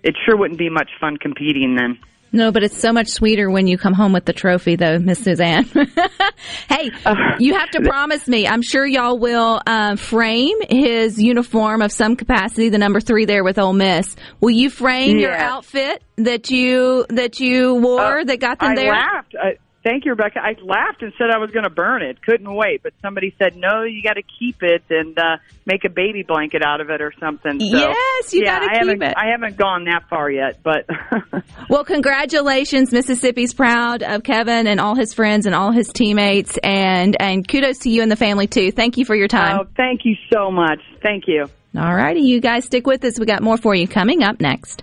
it 0.02 0.14
sure 0.24 0.36
wouldn't 0.36 0.58
be 0.58 0.68
much 0.68 0.90
fun 1.00 1.16
competing 1.16 1.76
then. 1.76 1.98
No, 2.30 2.52
but 2.52 2.62
it's 2.62 2.76
so 2.76 2.92
much 2.92 3.08
sweeter 3.08 3.48
when 3.50 3.66
you 3.66 3.78
come 3.78 3.94
home 3.94 4.12
with 4.12 4.26
the 4.26 4.34
trophy, 4.34 4.76
though, 4.76 4.98
Miss 4.98 5.18
Suzanne. 5.18 5.64
hey, 6.68 6.90
you 7.38 7.54
have 7.54 7.70
to 7.70 7.80
promise 7.80 8.28
me. 8.28 8.46
I'm 8.46 8.60
sure 8.60 8.86
y'all 8.86 9.18
will 9.18 9.62
um, 9.66 9.96
frame 9.96 10.58
his 10.68 11.18
uniform 11.18 11.80
of 11.80 11.90
some 11.90 12.16
capacity, 12.16 12.68
the 12.68 12.76
number 12.76 13.00
three 13.00 13.24
there 13.24 13.42
with 13.42 13.58
Ole 13.58 13.72
Miss. 13.72 14.14
Will 14.40 14.50
you 14.50 14.68
frame 14.68 15.18
your 15.18 15.34
outfit 15.34 16.02
that 16.16 16.50
you 16.50 17.06
that 17.08 17.40
you 17.40 17.76
wore 17.76 18.18
Uh, 18.18 18.24
that 18.24 18.40
got 18.40 18.58
them 18.60 18.72
I 18.72 18.74
there? 18.74 18.92
laughed. 18.92 19.34
I, 19.42 19.56
thank 19.88 20.04
you, 20.04 20.10
Rebecca. 20.12 20.40
I 20.40 20.54
laughed 20.62 21.02
and 21.02 21.12
said 21.16 21.28
I 21.34 21.38
was 21.38 21.50
going 21.50 21.64
to 21.64 21.70
burn 21.70 22.02
it. 22.02 22.20
Couldn't 22.22 22.52
wait, 22.52 22.82
but 22.82 22.92
somebody 23.00 23.34
said 23.38 23.56
no. 23.56 23.84
You 23.84 24.02
got 24.02 24.14
to 24.14 24.22
keep 24.22 24.62
it 24.62 24.82
and 24.90 25.18
uh, 25.18 25.38
make 25.64 25.84
a 25.84 25.88
baby 25.88 26.22
blanket 26.26 26.62
out 26.64 26.80
of 26.80 26.90
it 26.90 27.00
or 27.00 27.12
something. 27.18 27.58
So, 27.58 27.66
Yes, 27.66 28.34
you 28.34 28.42
yeah, 28.44 28.60
gotta 28.60 28.84
keep 28.92 29.02
it. 29.02 29.14
I 29.16 29.30
haven't 29.30 29.56
gone 29.56 29.84
that 29.84 30.08
far 30.10 30.30
yet, 30.30 30.62
but 30.62 30.86
Well, 31.70 31.84
congratulations. 31.84 32.92
Mississippi's 32.92 33.54
proud 33.54 34.02
of 34.02 34.22
Kevin 34.22 34.66
and 34.66 34.80
all 34.80 34.94
his 34.94 35.14
friends 35.14 35.46
and 35.46 35.54
all 35.54 35.72
his 35.72 35.88
teammates, 35.88 36.58
and 36.62 37.16
and 37.20 37.46
kudos 37.46 37.78
to 37.80 37.90
you 37.90 38.02
and 38.02 38.10
the 38.10 38.16
family 38.16 38.46
too. 38.46 38.70
Thank 38.70 38.98
you 38.98 39.04
for 39.04 39.14
your 39.14 39.28
time. 39.28 39.58
oh, 39.60 39.66
thank 39.76 40.04
you 40.04 40.16
so 40.32 40.50
much. 40.50 40.80
Thank 41.02 41.24
you. 41.26 41.46
All 41.76 41.94
righty, 41.94 42.20
you 42.20 42.40
guys 42.40 42.64
stick 42.64 42.86
with 42.86 43.04
us. 43.04 43.18
We 43.20 43.26
got 43.26 43.42
more 43.42 43.56
for 43.56 43.74
you 43.74 43.86
coming 43.86 44.22
up 44.22 44.40
next. 44.40 44.82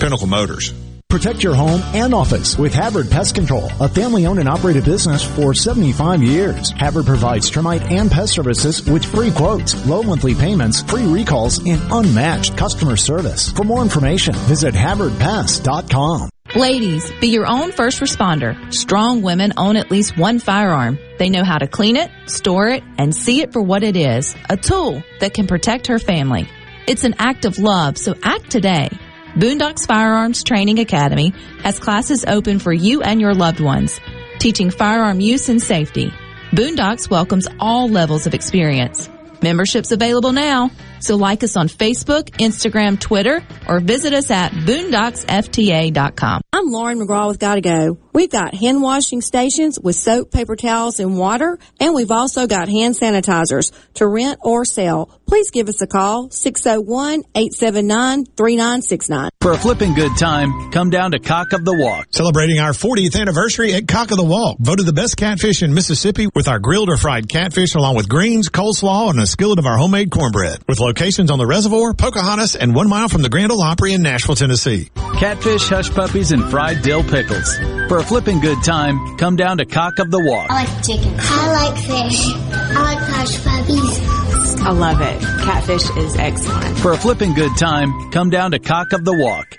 Pinnacle 0.00 0.26
Motors. 0.26 0.72
Protect 1.10 1.42
your 1.42 1.56
home 1.56 1.82
and 1.92 2.14
office 2.14 2.56
with 2.56 2.72
Havard 2.72 3.10
Pest 3.10 3.34
Control, 3.34 3.68
a 3.80 3.88
family 3.88 4.26
owned 4.26 4.38
and 4.38 4.48
operated 4.48 4.84
business 4.84 5.24
for 5.24 5.52
75 5.52 6.22
years. 6.22 6.70
Havard 6.70 7.04
provides 7.04 7.50
termite 7.50 7.82
and 7.90 8.08
pest 8.08 8.32
services 8.32 8.88
with 8.88 9.04
free 9.04 9.32
quotes, 9.32 9.74
low 9.86 10.04
monthly 10.04 10.36
payments, 10.36 10.82
free 10.84 11.04
recalls, 11.04 11.58
and 11.66 11.82
unmatched 11.90 12.56
customer 12.56 12.96
service. 12.96 13.50
For 13.50 13.64
more 13.64 13.82
information, 13.82 14.34
visit 14.34 14.72
HavardPest.com. 14.72 16.30
Ladies, 16.54 17.12
be 17.20 17.28
your 17.28 17.46
own 17.46 17.72
first 17.72 18.00
responder. 18.00 18.72
Strong 18.72 19.22
women 19.22 19.52
own 19.56 19.76
at 19.76 19.90
least 19.90 20.16
one 20.16 20.38
firearm. 20.38 20.98
They 21.18 21.28
know 21.28 21.44
how 21.44 21.58
to 21.58 21.66
clean 21.66 21.96
it, 21.96 22.10
store 22.26 22.68
it, 22.68 22.84
and 22.98 23.14
see 23.14 23.40
it 23.40 23.52
for 23.52 23.60
what 23.62 23.82
it 23.82 23.96
is 23.96 24.34
a 24.48 24.56
tool 24.56 25.02
that 25.18 25.34
can 25.34 25.48
protect 25.48 25.88
her 25.88 25.98
family. 25.98 26.48
It's 26.86 27.04
an 27.04 27.16
act 27.18 27.44
of 27.44 27.58
love, 27.58 27.98
so 27.98 28.14
act 28.22 28.50
today. 28.50 28.90
Boondocks 29.34 29.86
Firearms 29.86 30.42
Training 30.42 30.80
Academy 30.80 31.32
has 31.62 31.78
classes 31.78 32.24
open 32.24 32.58
for 32.58 32.72
you 32.72 33.02
and 33.02 33.20
your 33.20 33.32
loved 33.32 33.60
ones, 33.60 34.00
teaching 34.40 34.70
firearm 34.70 35.20
use 35.20 35.48
and 35.48 35.62
safety. 35.62 36.12
Boondocks 36.50 37.08
welcomes 37.08 37.46
all 37.60 37.88
levels 37.88 38.26
of 38.26 38.34
experience. 38.34 39.08
Memberships 39.40 39.92
available 39.92 40.32
now. 40.32 40.70
So 40.98 41.16
like 41.16 41.44
us 41.44 41.56
on 41.56 41.68
Facebook, 41.68 42.30
Instagram, 42.38 43.00
Twitter, 43.00 43.42
or 43.68 43.80
visit 43.80 44.12
us 44.12 44.30
at 44.30 44.52
boondocksfta.com. 44.52 46.42
I'm 46.52 46.66
Lauren 46.66 46.98
McGraw 46.98 47.28
with 47.28 47.38
Gotta 47.38 47.60
Go. 47.60 47.98
We've 48.12 48.30
got 48.30 48.54
hand 48.54 48.82
washing 48.82 49.20
stations 49.20 49.78
with 49.78 49.94
soap, 49.96 50.32
paper 50.32 50.56
towels, 50.56 50.98
and 51.00 51.16
water, 51.16 51.58
and 51.78 51.94
we've 51.94 52.10
also 52.10 52.46
got 52.46 52.68
hand 52.68 52.96
sanitizers 52.96 53.72
to 53.94 54.06
rent 54.06 54.38
or 54.42 54.64
sell. 54.64 55.10
Please 55.26 55.50
give 55.50 55.68
us 55.68 55.80
a 55.80 55.86
call, 55.86 56.28
601-879-3969. 56.28 59.28
For 59.40 59.52
a 59.52 59.56
flipping 59.56 59.94
good 59.94 60.16
time, 60.18 60.72
come 60.72 60.90
down 60.90 61.12
to 61.12 61.20
Cock 61.20 61.52
of 61.52 61.64
the 61.64 61.72
Walk. 61.72 62.08
Celebrating 62.10 62.58
our 62.58 62.72
40th 62.72 63.18
anniversary 63.18 63.72
at 63.74 63.88
Cock 63.88 64.10
of 64.10 64.16
the 64.16 64.24
Walk. 64.24 64.58
Voted 64.58 64.86
the 64.86 64.92
best 64.92 65.16
catfish 65.16 65.62
in 65.62 65.72
Mississippi 65.72 66.26
with 66.34 66.48
our 66.48 66.58
grilled 66.58 66.90
or 66.90 66.96
fried 66.96 67.28
catfish 67.28 67.74
along 67.74 67.96
with 67.96 68.08
greens, 68.08 68.48
coleslaw, 68.50 69.10
and 69.10 69.20
a 69.20 69.26
skillet 69.26 69.58
of 69.58 69.66
our 69.66 69.76
homemade 69.78 70.10
cornbread. 70.10 70.58
With 70.68 70.80
locations 70.80 71.30
on 71.30 71.38
the 71.38 71.46
reservoir, 71.46 71.94
Pocahontas, 71.94 72.56
and 72.56 72.74
one 72.74 72.88
mile 72.88 73.08
from 73.08 73.22
the 73.22 73.28
Grand 73.28 73.52
Ole 73.52 73.62
Opry 73.62 73.92
in 73.92 74.02
Nashville, 74.02 74.34
Tennessee. 74.34 74.90
Catfish, 75.18 75.68
hush 75.68 75.90
puppies, 75.90 76.32
and 76.32 76.42
fried 76.50 76.82
dill 76.82 77.04
pickles. 77.04 77.56
For 77.88 77.99
a 78.00 78.02
flipping 78.02 78.40
good 78.40 78.62
time, 78.62 79.18
come 79.18 79.36
down 79.36 79.58
to 79.58 79.66
Cock 79.66 79.98
of 79.98 80.10
the 80.10 80.18
Walk. 80.18 80.50
I 80.50 80.64
like 80.64 80.84
chicken. 80.86 81.14
I 81.18 81.52
like 81.52 81.76
fish. 81.76 82.32
I 82.50 82.82
like 82.82 82.98
hush 82.98 83.44
puppies. 83.44 84.60
I 84.62 84.70
love 84.70 85.00
it. 85.02 85.20
Catfish 85.44 85.90
is 85.98 86.16
excellent. 86.16 86.78
For 86.78 86.92
a 86.92 86.96
flipping 86.96 87.34
good 87.34 87.54
time, 87.58 88.10
come 88.10 88.30
down 88.30 88.52
to 88.52 88.58
Cock 88.58 88.94
of 88.94 89.04
the 89.04 89.12
Walk. 89.12 89.54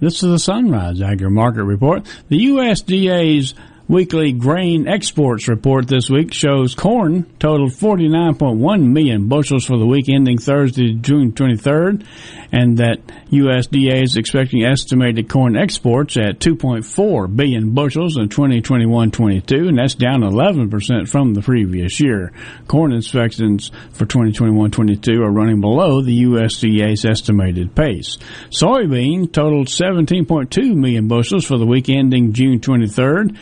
This 0.00 0.22
is 0.22 0.30
the 0.30 0.38
Sunrise 0.38 1.00
Agri 1.00 1.30
Market 1.30 1.64
Report. 1.64 2.04
The 2.28 2.46
USDA's 2.48 3.54
weekly 3.88 4.32
grain 4.32 4.86
exports 4.86 5.48
report 5.48 5.88
this 5.88 6.10
week 6.10 6.34
shows 6.34 6.74
corn 6.74 7.24
totaled 7.38 7.72
49.1 7.72 8.82
million 8.82 9.28
bushels 9.28 9.64
for 9.64 9.78
the 9.78 9.86
week 9.86 10.10
ending 10.10 10.36
Thursday, 10.36 10.92
June 10.92 11.32
23rd, 11.32 12.06
and 12.52 12.76
that 12.78 12.98
USDA 13.30 14.02
is 14.02 14.16
expecting 14.16 14.62
estimated 14.62 15.28
corn 15.30 15.56
exports 15.56 16.18
at 16.18 16.38
2.4 16.38 17.34
billion 17.34 17.72
bushels 17.72 18.18
in 18.18 18.28
2021-22, 18.28 19.68
and 19.68 19.78
that's 19.78 19.94
down 19.94 20.20
11% 20.20 21.08
from 21.08 21.32
the 21.32 21.40
previous 21.40 21.98
year. 21.98 22.32
Corn 22.66 22.92
inspections 22.92 23.70
for 23.92 24.04
2021-22 24.04 25.18
are 25.20 25.30
running 25.30 25.62
below 25.62 26.02
the 26.02 26.24
USDA's 26.24 27.06
estimated 27.06 27.74
pace. 27.74 28.18
Soybean 28.50 29.32
totaled 29.32 29.68
17.2 29.68 30.74
million 30.74 31.08
bushels 31.08 31.46
for 31.46 31.56
the 31.56 31.66
week 31.66 31.88
ending 31.88 32.34
June 32.34 32.60
23rd. 32.60 33.36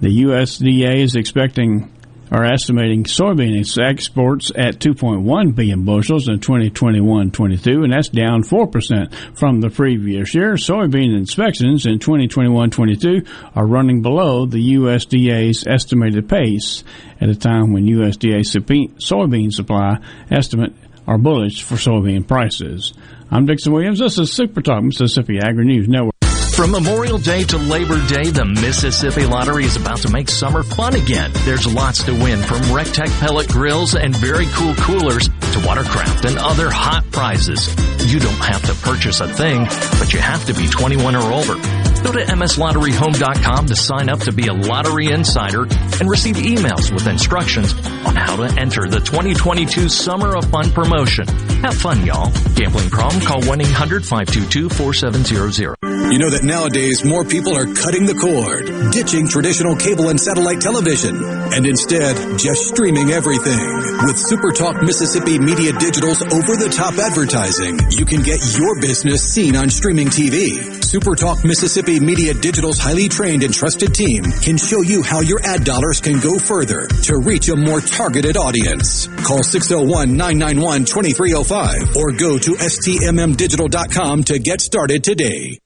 The 0.00 0.22
USDA 0.22 0.96
is 0.96 1.14
expecting 1.14 1.92
or 2.32 2.44
estimating 2.44 3.04
soybean 3.04 3.58
exports 3.78 4.50
at 4.56 4.78
2.1 4.78 5.54
billion 5.54 5.84
bushels 5.84 6.28
in 6.28 6.38
2021-22, 6.38 7.84
and 7.84 7.92
that's 7.92 8.08
down 8.08 8.42
4% 8.42 9.12
from 9.36 9.60
the 9.60 9.68
previous 9.68 10.34
year. 10.34 10.54
Soybean 10.54 11.14
inspections 11.14 11.84
in 11.84 11.98
2021-22 11.98 13.28
are 13.54 13.66
running 13.66 14.00
below 14.00 14.46
the 14.46 14.74
USDA's 14.76 15.66
estimated 15.66 16.28
pace 16.28 16.82
at 17.20 17.28
a 17.28 17.34
time 17.34 17.72
when 17.72 17.84
USDA 17.84 18.40
soybean 18.40 19.52
supply 19.52 19.98
estimate 20.30 20.72
are 21.06 21.18
bullish 21.18 21.62
for 21.62 21.74
soybean 21.74 22.26
prices. 22.26 22.94
I'm 23.30 23.44
Dixon 23.44 23.72
Williams. 23.72 23.98
This 23.98 24.18
is 24.18 24.32
Super 24.32 24.62
Talk 24.62 24.82
Mississippi 24.82 25.40
Agri 25.40 25.66
News 25.66 25.88
Network. 25.88 26.19
From 26.60 26.72
Memorial 26.72 27.16
Day 27.16 27.42
to 27.44 27.56
Labor 27.56 28.06
Day, 28.06 28.28
the 28.28 28.44
Mississippi 28.44 29.24
Lottery 29.24 29.64
is 29.64 29.76
about 29.76 30.02
to 30.02 30.10
make 30.10 30.28
summer 30.28 30.62
fun 30.62 30.94
again. 30.94 31.30
There's 31.46 31.66
lots 31.66 32.02
to 32.02 32.12
win 32.12 32.38
from 32.42 32.58
Recteq 32.64 33.08
pellet 33.18 33.48
grills 33.48 33.94
and 33.94 34.14
very 34.14 34.44
cool 34.52 34.74
coolers 34.74 35.28
to 35.28 35.62
watercraft 35.64 36.26
and 36.26 36.36
other 36.36 36.68
hot 36.68 37.10
prizes. 37.12 37.66
You 38.12 38.20
don't 38.20 38.34
have 38.34 38.60
to 38.66 38.74
purchase 38.86 39.22
a 39.22 39.28
thing, 39.32 39.64
but 39.98 40.12
you 40.12 40.18
have 40.18 40.44
to 40.48 40.52
be 40.52 40.68
21 40.68 41.16
or 41.16 41.32
older. 41.32 41.89
Go 42.02 42.12
to 42.12 42.24
mslotteryhome.com 42.24 43.66
to 43.66 43.76
sign 43.76 44.08
up 44.08 44.20
to 44.20 44.32
be 44.32 44.46
a 44.46 44.54
lottery 44.54 45.10
insider 45.10 45.64
and 45.64 46.08
receive 46.08 46.36
emails 46.36 46.90
with 46.92 47.06
instructions 47.06 47.74
on 48.06 48.16
how 48.16 48.36
to 48.36 48.44
enter 48.58 48.88
the 48.88 49.00
2022 49.00 49.88
Summer 49.88 50.36
of 50.36 50.50
Fun 50.50 50.70
promotion. 50.70 51.26
Have 51.62 51.74
fun, 51.74 52.06
y'all. 52.06 52.30
Gambling 52.54 52.88
problem? 52.90 53.20
Call 53.22 53.40
1-800-522-4700. 53.42 55.74
You 56.10 56.18
know 56.18 56.30
that 56.30 56.42
nowadays 56.42 57.04
more 57.04 57.24
people 57.24 57.54
are 57.54 57.66
cutting 57.72 58.06
the 58.06 58.14
cord, 58.18 58.66
ditching 58.90 59.28
traditional 59.28 59.76
cable 59.76 60.08
and 60.08 60.18
satellite 60.18 60.60
television, 60.60 61.22
and 61.22 61.64
instead 61.66 62.16
just 62.38 62.66
streaming 62.66 63.10
everything. 63.10 63.60
With 64.02 64.16
SuperTalk 64.16 64.82
Mississippi 64.82 65.38
Media 65.38 65.72
Digital's 65.72 66.22
over-the-top 66.22 66.98
advertising, 66.98 67.78
you 67.92 68.04
can 68.06 68.22
get 68.22 68.40
your 68.58 68.80
business 68.80 69.22
seen 69.22 69.54
on 69.54 69.70
streaming 69.70 70.08
TV. 70.08 70.58
SuperTalk 70.82 71.44
Mississippi 71.44 71.89
Media 71.98 72.34
Digital's 72.34 72.78
highly 72.78 73.08
trained 73.08 73.42
and 73.42 73.52
trusted 73.52 73.92
team 73.94 74.22
can 74.22 74.56
show 74.56 74.82
you 74.82 75.02
how 75.02 75.18
your 75.20 75.40
ad 75.44 75.64
dollars 75.64 76.00
can 76.00 76.20
go 76.20 76.38
further 76.38 76.86
to 76.86 77.18
reach 77.18 77.48
a 77.48 77.56
more 77.56 77.80
targeted 77.80 78.36
audience. 78.36 79.08
Call 79.26 79.40
601-991-2305 79.40 81.96
or 81.96 82.12
go 82.12 82.38
to 82.38 82.52
stmmdigital.com 82.52 84.22
to 84.24 84.38
get 84.38 84.60
started 84.60 85.02
today. 85.02 85.58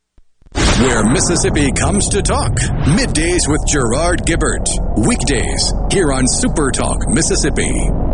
Where 0.54 1.04
Mississippi 1.04 1.72
comes 1.72 2.08
to 2.10 2.22
talk. 2.22 2.52
Middays 2.96 3.48
with 3.48 3.66
Gerard 3.66 4.24
Gibert. 4.24 4.68
Weekdays 5.06 5.72
here 5.90 6.12
on 6.12 6.26
Super 6.26 6.70
Talk 6.70 7.08
Mississippi. 7.08 8.13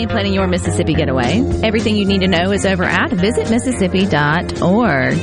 In 0.00 0.08
planning 0.08 0.32
your 0.32 0.46
Mississippi 0.46 0.94
getaway. 0.94 1.42
Everything 1.62 1.94
you 1.94 2.06
need 2.06 2.22
to 2.22 2.26
know 2.26 2.52
is 2.52 2.64
over 2.64 2.84
at 2.84 3.10
visitmississippi.org. 3.10 5.18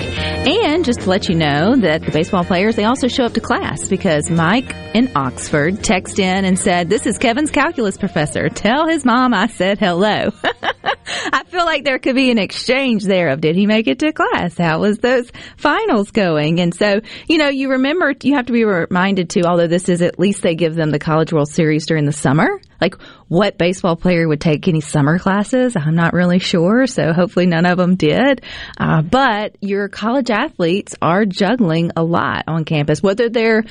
And 0.48 0.86
just 0.86 1.02
to 1.02 1.10
let 1.10 1.28
you 1.28 1.34
know 1.34 1.76
that 1.78 2.04
the 2.04 2.12
baseball 2.12 2.44
players, 2.44 2.76
they 2.76 2.84
also 2.84 3.08
show 3.08 3.24
up 3.24 3.34
to 3.34 3.42
class 3.42 3.88
because 3.88 4.30
Mike 4.30 4.76
in 4.94 5.12
Oxford 5.16 5.78
texted 5.78 6.20
in 6.20 6.46
and 6.46 6.60
said, 6.60 6.90
this 6.90 7.08
is 7.08 7.18
Kevin's 7.18 7.50
calculus 7.50 7.98
professor. 7.98 8.50
Tell 8.50 8.88
his 8.88 9.04
mom 9.04 9.34
I 9.34 9.48
said 9.48 9.80
hello. 9.80 10.30
I 11.34 11.44
feel 11.46 11.66
like 11.66 11.84
there 11.84 12.00
could 12.00 12.16
be 12.16 12.32
an 12.32 12.38
exchange 12.38 13.04
there 13.04 13.30
of 13.30 13.42
did 13.42 13.56
he 13.56 13.66
make 13.66 13.88
it 13.88 14.00
to 14.00 14.12
class? 14.12 14.58
How 14.58 14.80
was 14.80 15.00
those 15.00 15.32
finals 15.58 16.12
going? 16.12 16.60
And 16.60 16.74
so, 16.74 17.02
you 17.28 17.38
know, 17.38 17.50
you 17.50 17.72
remember, 17.72 18.14
you 18.24 18.36
have 18.36 18.48
to 18.48 18.54
be 18.54 18.64
reminded 18.64 19.30
too, 19.30 19.42
although 19.46 19.68
this 19.68 19.90
is 19.90 20.02
at 20.02 20.20
least 20.20 20.42
they 20.42 20.56
give 20.56 20.76
them 20.76 20.92
the 20.92 21.00
College 21.00 21.34
World 21.34 21.50
Series 21.50 21.86
during 21.86 22.06
the 22.06 22.14
summer. 22.14 22.50
Like 22.80 22.96
what 23.28 23.58
baseball 23.58 23.96
player 23.96 24.28
would 24.28 24.42
take 24.42 24.68
any 24.68 24.82
summer 24.82 25.20
classes? 25.20 25.76
I'm 25.76 25.96
not 25.96 26.14
really 26.14 26.40
sure. 26.40 26.88
So 26.88 27.14
hopefully 27.14 27.46
none 27.46 27.66
of 27.66 27.78
them 27.78 27.96
did. 27.96 28.44
Uh, 28.80 29.02
but 29.02 29.56
your 29.62 29.90
college 29.90 30.30
athletes 30.30 30.96
are 31.02 31.26
juggling 31.26 31.92
a 31.96 32.04
lot 32.04 32.44
on 32.48 32.66
campus, 32.66 33.02
whether 33.02 33.30
they're 33.30 33.64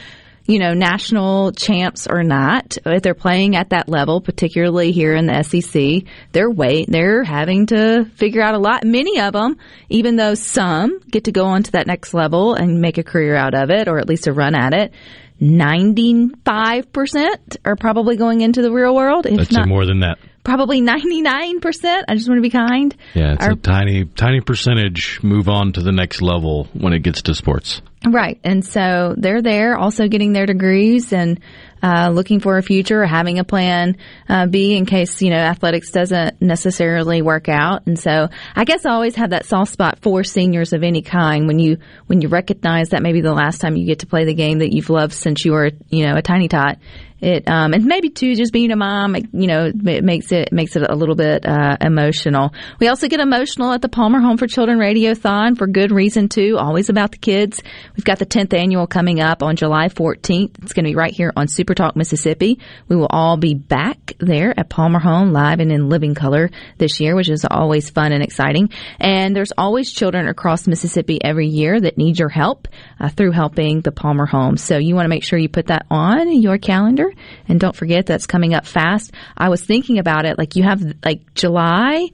you 0.47 0.59
know, 0.59 0.75
national 0.75 1.53
champs 1.53 2.07
or 2.07 2.23
not, 2.23 2.79
if 2.87 3.03
they're 3.03 3.15
playing 3.15 3.57
at 3.57 3.71
that 3.71 3.89
level, 3.89 4.21
particularly 4.21 4.93
here 4.93 5.15
in 5.15 5.27
the 5.27 5.43
SEC, 5.43 6.05
they're 6.33 6.51
wait, 6.51 6.87
they're 6.89 7.25
having 7.25 7.67
to 7.67 8.05
figure 8.17 8.43
out 8.43 8.55
a 8.55 8.59
lot. 8.59 8.85
Many 8.85 9.21
of 9.21 9.33
them, 9.33 9.57
even 9.89 10.17
though 10.17 10.35
some 10.35 11.01
get 11.11 11.25
to 11.25 11.33
go 11.33 11.47
on 11.47 11.63
to 11.65 11.73
that 11.73 11.87
next 11.87 12.15
level 12.15 12.55
and 12.55 12.81
make 12.81 12.99
a 12.99 13.03
career 13.03 13.35
out 13.35 13.55
of 13.55 13.71
it, 13.71 13.89
or 13.89 13.99
at 13.99 14.09
least 14.09 14.27
a 14.27 14.33
run 14.33 14.55
at 14.55 14.73
it, 14.73 14.93
95% 15.41 17.57
are 17.65 17.77
probably 17.77 18.17
going 18.17 18.41
into 18.41 18.63
the 18.63 18.73
real 18.73 18.95
world. 18.95 19.27
If 19.27 19.49
say 19.49 19.57
not, 19.57 19.69
more 19.69 19.85
than 19.85 20.01
that. 20.01 20.19
Probably 20.47 20.81
99%. 20.83 22.05
I 22.09 22.15
just 22.15 22.29
want 22.29 22.39
to 22.39 22.43
be 22.43 22.51
kind. 22.51 22.97
Yeah, 23.15 23.35
it's 23.35 23.45
a 23.45 23.57
tiny, 23.57 24.05
tiny 24.05 24.41
percentage 24.41 25.21
move 25.23 25.49
on 25.49 25.73
to 25.73 25.83
the 25.83 25.93
next 25.93 26.23
level 26.23 26.69
when 26.73 26.93
it 26.93 27.01
gets 27.01 27.23
to 27.23 27.35
sports. 27.35 27.83
Right. 28.07 28.39
And 28.45 28.65
so 28.65 29.15
they're 29.19 29.43
there 29.43 29.77
also 29.77 30.07
getting 30.07 30.33
their 30.33 30.47
degrees 30.47 31.13
and 31.13 31.41
uh, 31.83 32.11
looking 32.11 32.39
for 32.41 32.57
a 32.57 32.63
future 32.63 33.03
or 33.03 33.07
having 33.07 33.39
a 33.39 33.45
plan 33.45 33.97
uh, 34.29 34.47
B 34.47 34.77
in 34.77 34.87
case, 34.87 35.21
you 35.21 35.31
know, 35.31 35.37
athletics 35.37 35.91
doesn't 35.91 36.41
necessarily 36.41 37.21
work 37.21 37.49
out. 37.49 37.87
And 37.87 37.99
so 37.99 38.29
I 38.55 38.65
guess 38.65 38.87
I 38.87 38.91
always 38.91 39.17
have 39.17 39.31
that 39.31 39.45
soft 39.45 39.73
spot 39.73 39.99
for 40.03 40.23
seniors 40.23 40.73
of 40.73 40.85
any 40.85 41.03
kind 41.03 41.49
when 41.49 41.59
you, 41.59 41.79
when 42.07 42.21
you 42.21 42.29
recognize 42.29 42.91
that 42.91 43.03
maybe 43.03 43.21
the 43.23 43.35
last 43.35 43.61
time 43.61 43.77
you 43.77 43.87
get 43.87 44.01
to 44.01 44.07
play 44.07 44.25
the 44.25 44.35
game 44.35 44.59
that 44.59 44.73
you've 44.73 44.91
loved 44.91 45.13
since 45.13 45.45
you 45.45 45.53
were, 45.53 45.71
you 45.89 46.07
know, 46.07 46.15
a 46.17 46.23
tiny 46.23 46.49
tot 46.49 46.79
it 47.21 47.49
um, 47.49 47.73
and 47.73 47.85
maybe 47.87 48.11
too 48.11 48.35
just 48.35 48.53
being 48.53 48.71
a 48.71 48.77
mom 48.77 49.17
you 49.33 49.47
know 49.47 49.71
it 49.75 50.05
makes 50.05 50.33
it 50.33 50.53
makes 50.53 50.77
it 50.77 50.83
a 50.89 50.95
little 50.95 51.14
bit 51.14 51.47
uh, 51.47 51.77
emotional. 51.81 52.53
We 52.79 52.89
also 52.89 53.09
get 53.09 53.21
emotional 53.21 53.73
at 53.73 53.83
the 53.83 53.89
palmer 53.89 54.21
home 54.21 54.37
for 54.37 54.47
children 54.47 54.79
radiothon 54.79 55.57
for 55.57 55.67
good 55.67 55.93
reason 55.93 56.29
too 56.29 56.57
always 56.59 56.89
about 56.89 57.12
the 57.12 57.19
kids. 57.19 57.62
We've 57.97 58.05
got 58.05 58.19
the 58.19 58.27
10th 58.27 58.55
annual 58.55 58.87
coming 58.87 59.21
up 59.21 59.43
on 59.43 59.57
july 59.57 59.89
14th 59.89 60.62
it's 60.62 60.73
going 60.73 60.85
to 60.85 60.91
be 60.91 60.95
right 60.95 61.12
here 61.12 61.33
on 61.37 61.49
super 61.49 61.75
talk 61.75 61.97
mississippi. 61.97 62.59
We 62.89 62.97
will 62.97 63.09
all 63.09 63.37
be 63.37 63.55
back 63.55 64.12
there 64.19 64.59
at 64.59 64.69
palmer 64.69 64.99
home 64.99 65.33
live 65.33 65.61
and 65.61 65.73
in 65.73 65.89
living 65.89 66.14
color 66.14 66.51
this 66.79 67.01
year 67.01 67.17
which 67.17 67.31
is 67.31 67.47
always 67.51 67.89
fun 67.89 68.12
and 68.12 68.23
exciting. 68.23 68.71
And 69.01 69.35
there's 69.35 69.53
always 69.57 69.91
children 69.91 70.29
across 70.29 70.67
mississippi 70.67 71.19
every 71.23 71.49
year 71.49 71.81
that 71.81 71.97
need 71.97 72.19
your 72.19 72.29
help 72.29 72.69
uh, 73.01 73.09
through 73.09 73.33
helping 73.33 73.81
the 73.81 73.93
palmer 73.93 74.27
home. 74.27 74.57
So 74.57 74.77
you 74.77 74.95
want 74.95 75.07
to 75.07 75.11
make 75.11 75.25
sure 75.25 75.39
you 75.39 75.49
put 75.49 75.69
that 75.69 75.87
on 75.91 76.41
your 76.41 76.59
calendar 76.59 77.06
and 77.49 77.59
don't 77.61 77.77
forget 77.77 78.07
that's 78.07 78.27
coming 78.27 78.55
up 78.55 78.67
fast. 78.67 79.13
I 79.37 79.49
was 79.49 79.65
thinking 79.65 79.99
about 79.99 80.25
it. 80.25 80.39
Like 80.39 80.57
you 80.57 80.63
have, 80.63 80.83
like 81.05 81.35
July 81.35 82.09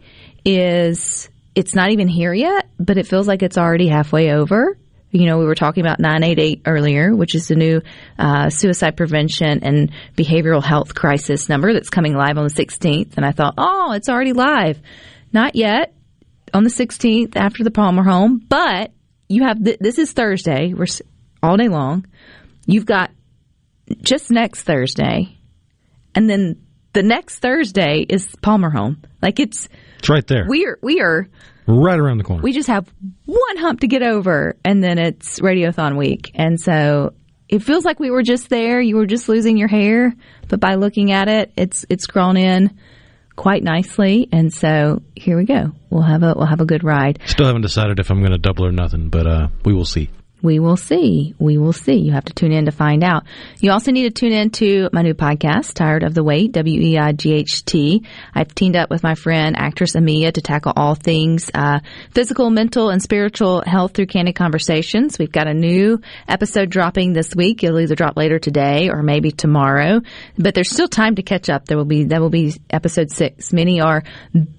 is, 0.45 1.29
it's 1.55 1.75
not 1.75 1.91
even 1.91 2.09
here 2.09 2.33
yet, 2.33 2.69
but 2.79 2.99
it 2.99 3.07
feels 3.07 3.29
like 3.29 3.43
it's 3.43 3.59
already 3.59 3.89
halfway 3.89 4.33
over. 4.33 4.77
You 5.11 5.27
know, 5.27 5.39
we 5.39 5.45
were 5.45 5.55
talking 5.55 5.85
about 5.85 6.01
988 6.01 6.63
earlier, 6.65 7.15
which 7.15 7.35
is 7.35 7.47
the 7.49 7.55
new 7.55 7.83
uh, 8.19 8.49
suicide 8.49 8.97
prevention 8.97 9.63
and 9.63 9.93
behavioral 10.17 10.65
health 10.65 10.95
crisis 10.95 11.51
number 11.51 11.75
that's 11.75 11.91
coming 11.91 12.15
live 12.15 12.39
on 12.39 12.45
the 12.45 12.55
16th. 12.55 13.17
And 13.17 13.27
I 13.27 13.33
thought, 13.33 13.55
oh, 13.59 13.93
it's 13.93 14.09
already 14.09 14.33
live. 14.33 14.81
Not 15.31 15.55
yet 15.55 15.95
on 16.55 16.65
the 16.65 16.71
16th 16.71 17.37
after 17.37 17.63
the 17.63 17.71
Palmer 17.71 18.03
home, 18.03 18.43
but 18.49 18.93
you 19.29 19.45
have, 19.45 19.63
th- 19.63 19.79
this 19.81 19.99
is 19.99 20.13
Thursday. 20.13 20.73
We're 20.73 20.87
all 21.43 21.59
day 21.59 21.69
long. 21.69 22.07
You've 22.67 22.87
got 22.87 23.11
just 24.03 24.31
next 24.31 24.63
Thursday, 24.63 25.37
and 26.15 26.29
then 26.29 26.63
the 26.93 27.03
next 27.03 27.39
Thursday 27.39 28.05
is 28.09 28.27
Palmer 28.43 28.71
Home. 28.71 29.03
Like 29.21 29.41
it's 29.41 29.69
it's 29.99 30.09
right 30.09 30.27
there. 30.27 30.47
We 30.49 30.67
are 30.67 30.79
we 30.83 31.01
are 31.01 31.29
right 31.67 31.99
around 31.99 32.19
the 32.19 32.25
corner. 32.25 32.43
We 32.43 32.53
just 32.53 32.69
have 32.69 32.93
one 33.27 33.57
hump 33.57 33.81
to 33.81 33.87
get 33.87 34.03
over, 34.03 34.57
and 34.65 34.83
then 34.83 34.99
it's 34.99 35.41
Radiothon 35.41 35.97
week, 35.97 36.33
and 36.35 36.61
so 36.61 37.15
it 37.49 37.63
feels 37.63 37.85
like 37.85 38.01
we 38.01 38.11
were 38.11 38.23
just 38.23 38.49
there. 38.49 38.81
You 38.81 38.97
were 38.97 39.07
just 39.07 39.29
losing 39.29 39.57
your 39.57 39.69
hair, 39.69 40.15
but 40.49 40.61
by 40.61 40.77
looking 40.77 41.13
at 41.13 41.29
it, 41.29 41.53
it's 41.57 41.85
it's 41.89 42.07
grown 42.07 42.37
in 42.37 42.77
quite 43.37 43.63
nicely, 43.63 44.29
and 44.33 44.53
so 44.53 45.03
here 45.17 45.37
we 45.37 45.45
go. 45.45 45.73
We'll 45.91 46.03
have 46.03 46.23
a 46.23 46.35
we'll 46.37 46.47
have 46.47 46.61
a 46.61 46.67
good 46.67 46.85
ride. 46.85 47.21
Still 47.27 47.47
haven't 47.47 47.63
decided 47.63 47.99
if 47.99 48.11
I'm 48.11 48.21
going 48.21 48.33
to 48.33 48.39
double 48.39 48.67
or 48.67 48.73
nothing, 48.73 49.09
but 49.09 49.27
uh, 49.27 49.49
we 49.65 49.73
will 49.73 49.85
see. 49.85 50.11
We 50.43 50.59
will 50.59 50.77
see. 50.77 51.35
We 51.39 51.57
will 51.57 51.73
see. 51.73 51.95
You 51.95 52.13
have 52.13 52.25
to 52.25 52.35
tune 52.35 52.51
in 52.51 52.65
to 52.65 52.73
find 52.73 53.05
out. 53.05 53.25
You 53.61 53.71
also 53.71 53.93
need 53.93 54.03
to 54.03 54.11
tune 54.11 54.33
in 54.33 54.51
to 54.51 54.89
my 54.93 55.03
new 55.03 55.15
podcast, 55.15 55.75
Tired 55.75 56.03
of 56.03 56.15
the 56.15 56.25
Wait, 56.25 56.51
W-E-I-G-H-T. 56.53 58.03
I've 58.35 58.55
teamed 58.55 58.75
up 58.75 58.91
with 58.91 59.05
my 59.05 59.15
friend, 59.15 59.55
actress 59.57 59.95
Amia, 59.95 60.33
to 60.33 60.41
tackle 60.41 60.73
all 60.75 60.97
things 60.97 61.49
uh, 61.55 61.79
physical, 62.11 62.51
mental, 62.51 62.91
and 62.91 63.01
spiritual 63.01 63.63
health 63.65 63.95
through 63.95 64.07
candid 64.07 64.35
conversations. 64.35 65.17
We've 65.17 65.31
got 65.31 65.47
a 65.47 65.55
new 65.55 66.01
episode 66.27 66.71
dropping 66.71 67.13
this 67.13 67.37
week. 67.37 67.63
It'll 67.63 67.79
either 67.79 67.95
drop 67.95 68.17
later 68.17 68.41
today 68.41 68.91
or 68.91 69.03
maybe 69.03 69.31
tomorrow, 69.31 70.01
but 70.37 70.55
there's 70.55 70.71
still 70.71 70.89
time 70.89 71.15
to 71.17 71.23
catch 71.23 71.51
up. 71.51 71.67
There 71.67 71.77
will 71.77 71.85
be 71.85 72.05
that 72.05 72.21
will 72.21 72.31
be 72.31 72.55
episode 72.69 73.13
six. 73.13 73.53
Many 73.53 73.81
are 73.81 74.03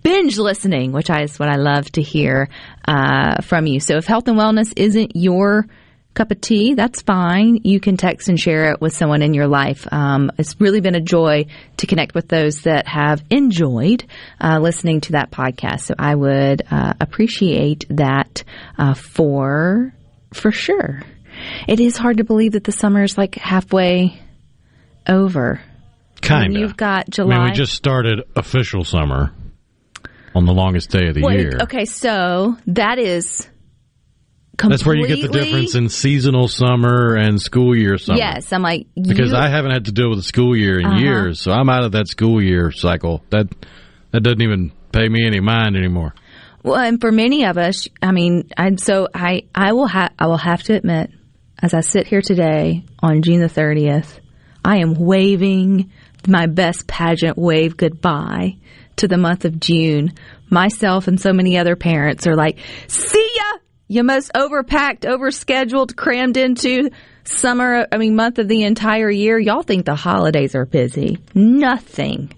binge 0.01 0.37
listening, 0.37 0.93
which 0.93 1.09
is 1.09 1.37
what 1.37 1.49
I 1.49 1.57
love 1.57 1.91
to 1.93 2.01
hear 2.01 2.47
uh, 2.87 3.41
from 3.41 3.67
you. 3.67 3.79
So 3.79 3.97
if 3.97 4.05
health 4.05 4.27
and 4.27 4.37
wellness 4.37 4.73
isn't 4.75 5.15
your 5.15 5.67
cup 6.13 6.31
of 6.31 6.39
tea, 6.41 6.75
that's 6.75 7.01
fine. 7.01 7.61
You 7.63 7.79
can 7.79 7.97
text 7.97 8.29
and 8.29 8.39
share 8.39 8.71
it 8.71 8.81
with 8.81 8.93
someone 8.93 9.21
in 9.21 9.33
your 9.33 9.47
life. 9.47 9.87
Um, 9.91 10.31
it's 10.37 10.59
really 10.59 10.81
been 10.81 10.95
a 10.95 11.01
joy 11.01 11.45
to 11.77 11.87
connect 11.87 12.13
with 12.13 12.27
those 12.27 12.61
that 12.61 12.87
have 12.87 13.23
enjoyed 13.29 14.05
uh, 14.39 14.59
listening 14.59 15.01
to 15.01 15.13
that 15.13 15.31
podcast. 15.31 15.81
So 15.81 15.95
I 15.97 16.15
would 16.15 16.63
uh, 16.69 16.93
appreciate 16.99 17.85
that 17.89 18.43
uh, 18.77 18.93
for 18.93 19.93
for 20.33 20.51
sure. 20.51 21.01
It 21.67 21.79
is 21.79 21.97
hard 21.97 22.17
to 22.17 22.23
believe 22.23 22.53
that 22.53 22.63
the 22.63 22.71
summer 22.71 23.03
is 23.03 23.17
like 23.17 23.35
halfway 23.35 24.19
over. 25.07 25.61
Kind 26.21 26.55
of. 26.55 26.61
You've 26.61 26.77
got 26.77 27.09
July. 27.09 27.35
I 27.35 27.39
mean, 27.39 27.47
we 27.49 27.51
just 27.51 27.73
started 27.73 28.21
official 28.35 28.83
summer 28.83 29.33
on 30.35 30.45
the 30.45 30.53
longest 30.53 30.89
day 30.89 31.07
of 31.07 31.15
the 31.15 31.21
well, 31.21 31.33
year. 31.33 31.57
Okay, 31.63 31.85
so 31.85 32.57
that 32.67 32.99
is 32.99 33.47
that's 34.57 34.85
where 34.85 34.95
you 34.95 35.07
get 35.07 35.21
the 35.21 35.27
difference 35.27 35.75
in 35.75 35.89
seasonal 35.89 36.47
summer 36.47 37.15
and 37.15 37.41
school 37.41 37.75
year 37.75 37.97
summer. 37.97 38.19
Yes, 38.19 38.53
I'm 38.53 38.61
like 38.61 38.87
because 38.95 39.31
you... 39.31 39.37
I 39.37 39.49
haven't 39.49 39.71
had 39.71 39.85
to 39.85 39.91
deal 39.91 40.09
with 40.09 40.19
a 40.19 40.23
school 40.23 40.55
year 40.55 40.79
in 40.79 40.85
uh-huh. 40.85 40.99
years, 40.99 41.41
so 41.41 41.51
I'm 41.51 41.69
out 41.69 41.83
of 41.83 41.93
that 41.93 42.07
school 42.07 42.41
year 42.41 42.71
cycle. 42.71 43.23
That 43.29 43.47
that 44.11 44.21
doesn't 44.21 44.41
even 44.41 44.71
pay 44.91 45.07
me 45.07 45.25
any 45.25 45.39
mind 45.39 45.75
anymore. 45.75 46.13
Well, 46.61 46.75
and 46.75 47.01
for 47.01 47.11
many 47.11 47.45
of 47.45 47.57
us, 47.57 47.87
I 48.01 48.11
mean, 48.11 48.49
I'm 48.55 48.77
so 48.77 49.07
I 49.13 49.43
I 49.53 49.73
will 49.73 49.87
have 49.87 50.13
I 50.19 50.27
will 50.27 50.37
have 50.37 50.63
to 50.63 50.73
admit, 50.73 51.11
as 51.59 51.73
I 51.73 51.81
sit 51.81 52.07
here 52.07 52.21
today 52.21 52.85
on 52.99 53.21
June 53.21 53.41
the 53.41 53.47
30th, 53.47 54.19
I 54.63 54.77
am 54.77 54.93
waving 54.93 55.91
my 56.27 56.45
best 56.45 56.87
pageant 56.87 57.37
wave 57.37 57.75
goodbye 57.75 58.57
to 59.03 59.07
the 59.09 59.17
month 59.17 59.43
of 59.43 59.59
June. 59.59 60.13
Myself 60.49 61.07
and 61.09 61.19
so 61.19 61.33
many 61.33 61.57
other 61.57 61.75
parents 61.75 62.25
are 62.25 62.35
like, 62.35 62.57
"See 62.87 63.29
ya." 63.35 63.59
you 63.89 64.03
most 64.03 64.31
overpacked, 64.33 65.01
overscheduled, 65.01 65.95
crammed 65.95 66.37
into 66.37 66.89
summer, 67.25 67.85
I 67.91 67.97
mean, 67.97 68.15
month 68.15 68.39
of 68.39 68.47
the 68.47 68.63
entire 68.63 69.09
year. 69.09 69.37
Y'all 69.37 69.61
think 69.61 69.85
the 69.85 69.95
holidays 69.95 70.55
are 70.55 70.65
busy. 70.65 71.19
Nothing, 71.35 72.33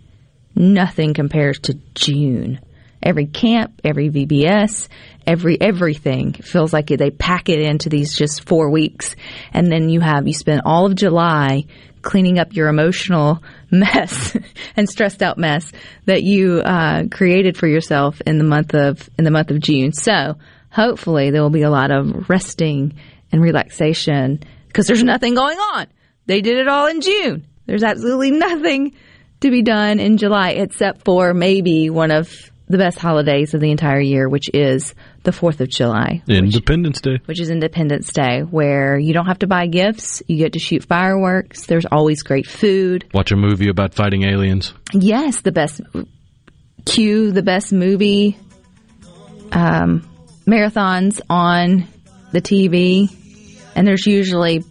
nothing 0.55 1.13
compares 1.13 1.59
to 1.59 1.75
June. 1.93 2.59
Every 3.01 3.27
camp, 3.27 3.81
every 3.83 4.09
VBS, 4.09 4.87
every 5.27 5.59
everything 5.59 6.33
feels 6.33 6.73
like 6.73 6.87
they 6.87 7.11
pack 7.11 7.49
it 7.49 7.59
into 7.59 7.89
these 7.89 8.15
just 8.15 8.47
four 8.47 8.69
weeks, 8.69 9.15
and 9.53 9.71
then 9.71 9.89
you 9.89 9.99
have 9.99 10.27
you 10.27 10.33
spend 10.33 10.61
all 10.65 10.85
of 10.85 10.95
July 10.95 11.65
cleaning 12.01 12.37
up 12.39 12.53
your 12.53 12.67
emotional 12.67 13.43
mess 13.71 14.37
and 14.77 14.87
stressed 14.87 15.23
out 15.23 15.37
mess 15.37 15.71
that 16.05 16.23
you 16.23 16.59
uh, 16.59 17.03
created 17.11 17.57
for 17.57 17.67
yourself 17.67 18.21
in 18.25 18.37
the 18.37 18.43
month 18.43 18.73
of 18.73 19.09
in 19.17 19.25
the 19.25 19.31
month 19.31 19.51
of 19.51 19.59
June. 19.59 19.91
So 19.91 20.37
hopefully 20.69 21.31
there 21.31 21.41
will 21.41 21.49
be 21.49 21.63
a 21.63 21.69
lot 21.69 21.91
of 21.91 22.29
resting 22.29 22.93
and 23.31 23.41
relaxation 23.41 24.39
because 24.67 24.87
there's 24.87 25.03
nothing 25.03 25.35
going 25.35 25.57
on. 25.57 25.87
They 26.27 26.41
did 26.41 26.57
it 26.57 26.67
all 26.67 26.87
in 26.87 27.01
June. 27.01 27.47
There's 27.65 27.83
absolutely 27.83 28.31
nothing 28.31 28.95
to 29.41 29.51
be 29.51 29.61
done 29.61 29.99
in 29.99 30.17
July 30.17 30.51
except 30.51 31.03
for 31.03 31.33
maybe 31.33 31.89
one 31.89 32.11
of 32.11 32.31
the 32.67 32.77
best 32.77 32.97
holidays 32.97 33.53
of 33.53 33.61
the 33.61 33.71
entire 33.71 33.99
year, 33.99 34.27
which 34.27 34.49
is 34.53 34.95
the 35.25 35.31
4th 35.31 35.59
of 35.59 35.69
July. 35.69 36.23
Independence 36.27 36.97
which, 36.97 37.19
Day. 37.19 37.23
Which 37.25 37.39
is 37.39 37.49
Independence 37.49 38.11
Day, 38.11 38.41
where 38.41 38.97
you 38.97 39.13
don't 39.13 39.25
have 39.25 39.39
to 39.39 39.47
buy 39.47 39.67
gifts. 39.67 40.23
You 40.27 40.37
get 40.37 40.53
to 40.53 40.59
shoot 40.59 40.85
fireworks. 40.85 41.65
There's 41.65 41.85
always 41.85 42.23
great 42.23 42.47
food. 42.47 43.05
Watch 43.13 43.31
a 43.31 43.35
movie 43.35 43.67
about 43.67 43.93
fighting 43.93 44.23
aliens. 44.23 44.73
Yes, 44.93 45.41
the 45.41 45.51
best. 45.51 45.81
Cue 46.85 47.31
the 47.31 47.43
best 47.43 47.73
movie. 47.73 48.37
Um, 49.51 50.07
marathons 50.45 51.21
on 51.29 51.87
the 52.31 52.41
TV, 52.41 53.09
and 53.75 53.87
there's 53.87 54.05
usually 54.05 54.63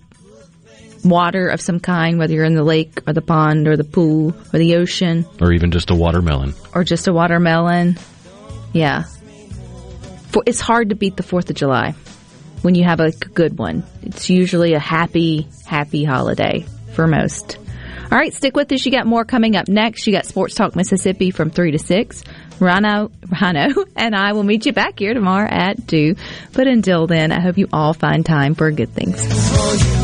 water 1.05 1.49
of 1.49 1.61
some 1.61 1.81
kind, 1.81 2.19
whether 2.19 2.33
you're 2.33 2.45
in 2.45 2.55
the 2.55 2.65
lake 2.65 3.01
or 3.07 3.13
the 3.13 3.23
pond 3.23 3.69
or 3.69 3.77
the 3.77 3.85
pool 3.85 4.35
or 4.53 4.59
the 4.59 4.77
ocean. 4.77 5.27
Or 5.41 5.53
even 5.53 5.71
just 5.71 5.91
a 5.91 5.95
watermelon. 5.95 6.55
Or 6.75 6.85
just 6.85 7.07
a 7.07 7.13
watermelon. 7.13 7.97
Yeah. 8.73 9.05
It's 10.47 10.61
hard 10.61 10.91
to 10.91 10.95
beat 10.95 11.17
the 11.17 11.23
4th 11.23 11.51
of 11.51 11.57
July 11.57 11.95
when 12.63 12.75
you 12.75 12.85
have 12.85 13.01
a 13.01 13.11
good 13.11 13.59
one. 13.59 13.85
It's 14.03 14.31
usually 14.31 14.75
a 14.75 14.79
happy, 14.79 15.49
happy 15.67 16.05
holiday 16.05 16.65
for 16.95 17.07
most. 17.07 17.59
All 18.11 18.19
right, 18.19 18.33
stick 18.33 18.55
with 18.55 18.71
us. 18.71 18.85
You 18.85 18.93
got 18.93 19.07
more 19.07 19.25
coming 19.25 19.57
up 19.57 19.69
next. 19.69 20.07
You 20.07 20.13
got 20.13 20.27
Sports 20.27 20.55
Talk 20.55 20.77
Mississippi 20.77 21.31
from 21.31 21.51
3 21.51 21.73
to 21.73 21.79
6. 21.79 22.25
Rhino, 22.61 23.11
Rhino 23.41 23.85
and 23.97 24.15
I 24.15 24.33
will 24.33 24.45
meet 24.45 24.67
you 24.67 24.73
back 24.73 24.99
here 24.99 25.15
tomorrow 25.15 25.49
at 25.51 25.89
2. 25.89 26.15
But 26.53 26.69
until 26.69 27.07
then, 27.07 27.33
I 27.33 27.41
hope 27.41 27.59
you 27.59 27.69
all 27.73 27.95
find 27.95 28.25
time 28.25 28.55
for 28.55 28.71
good 28.71 28.91
things. 28.91 30.04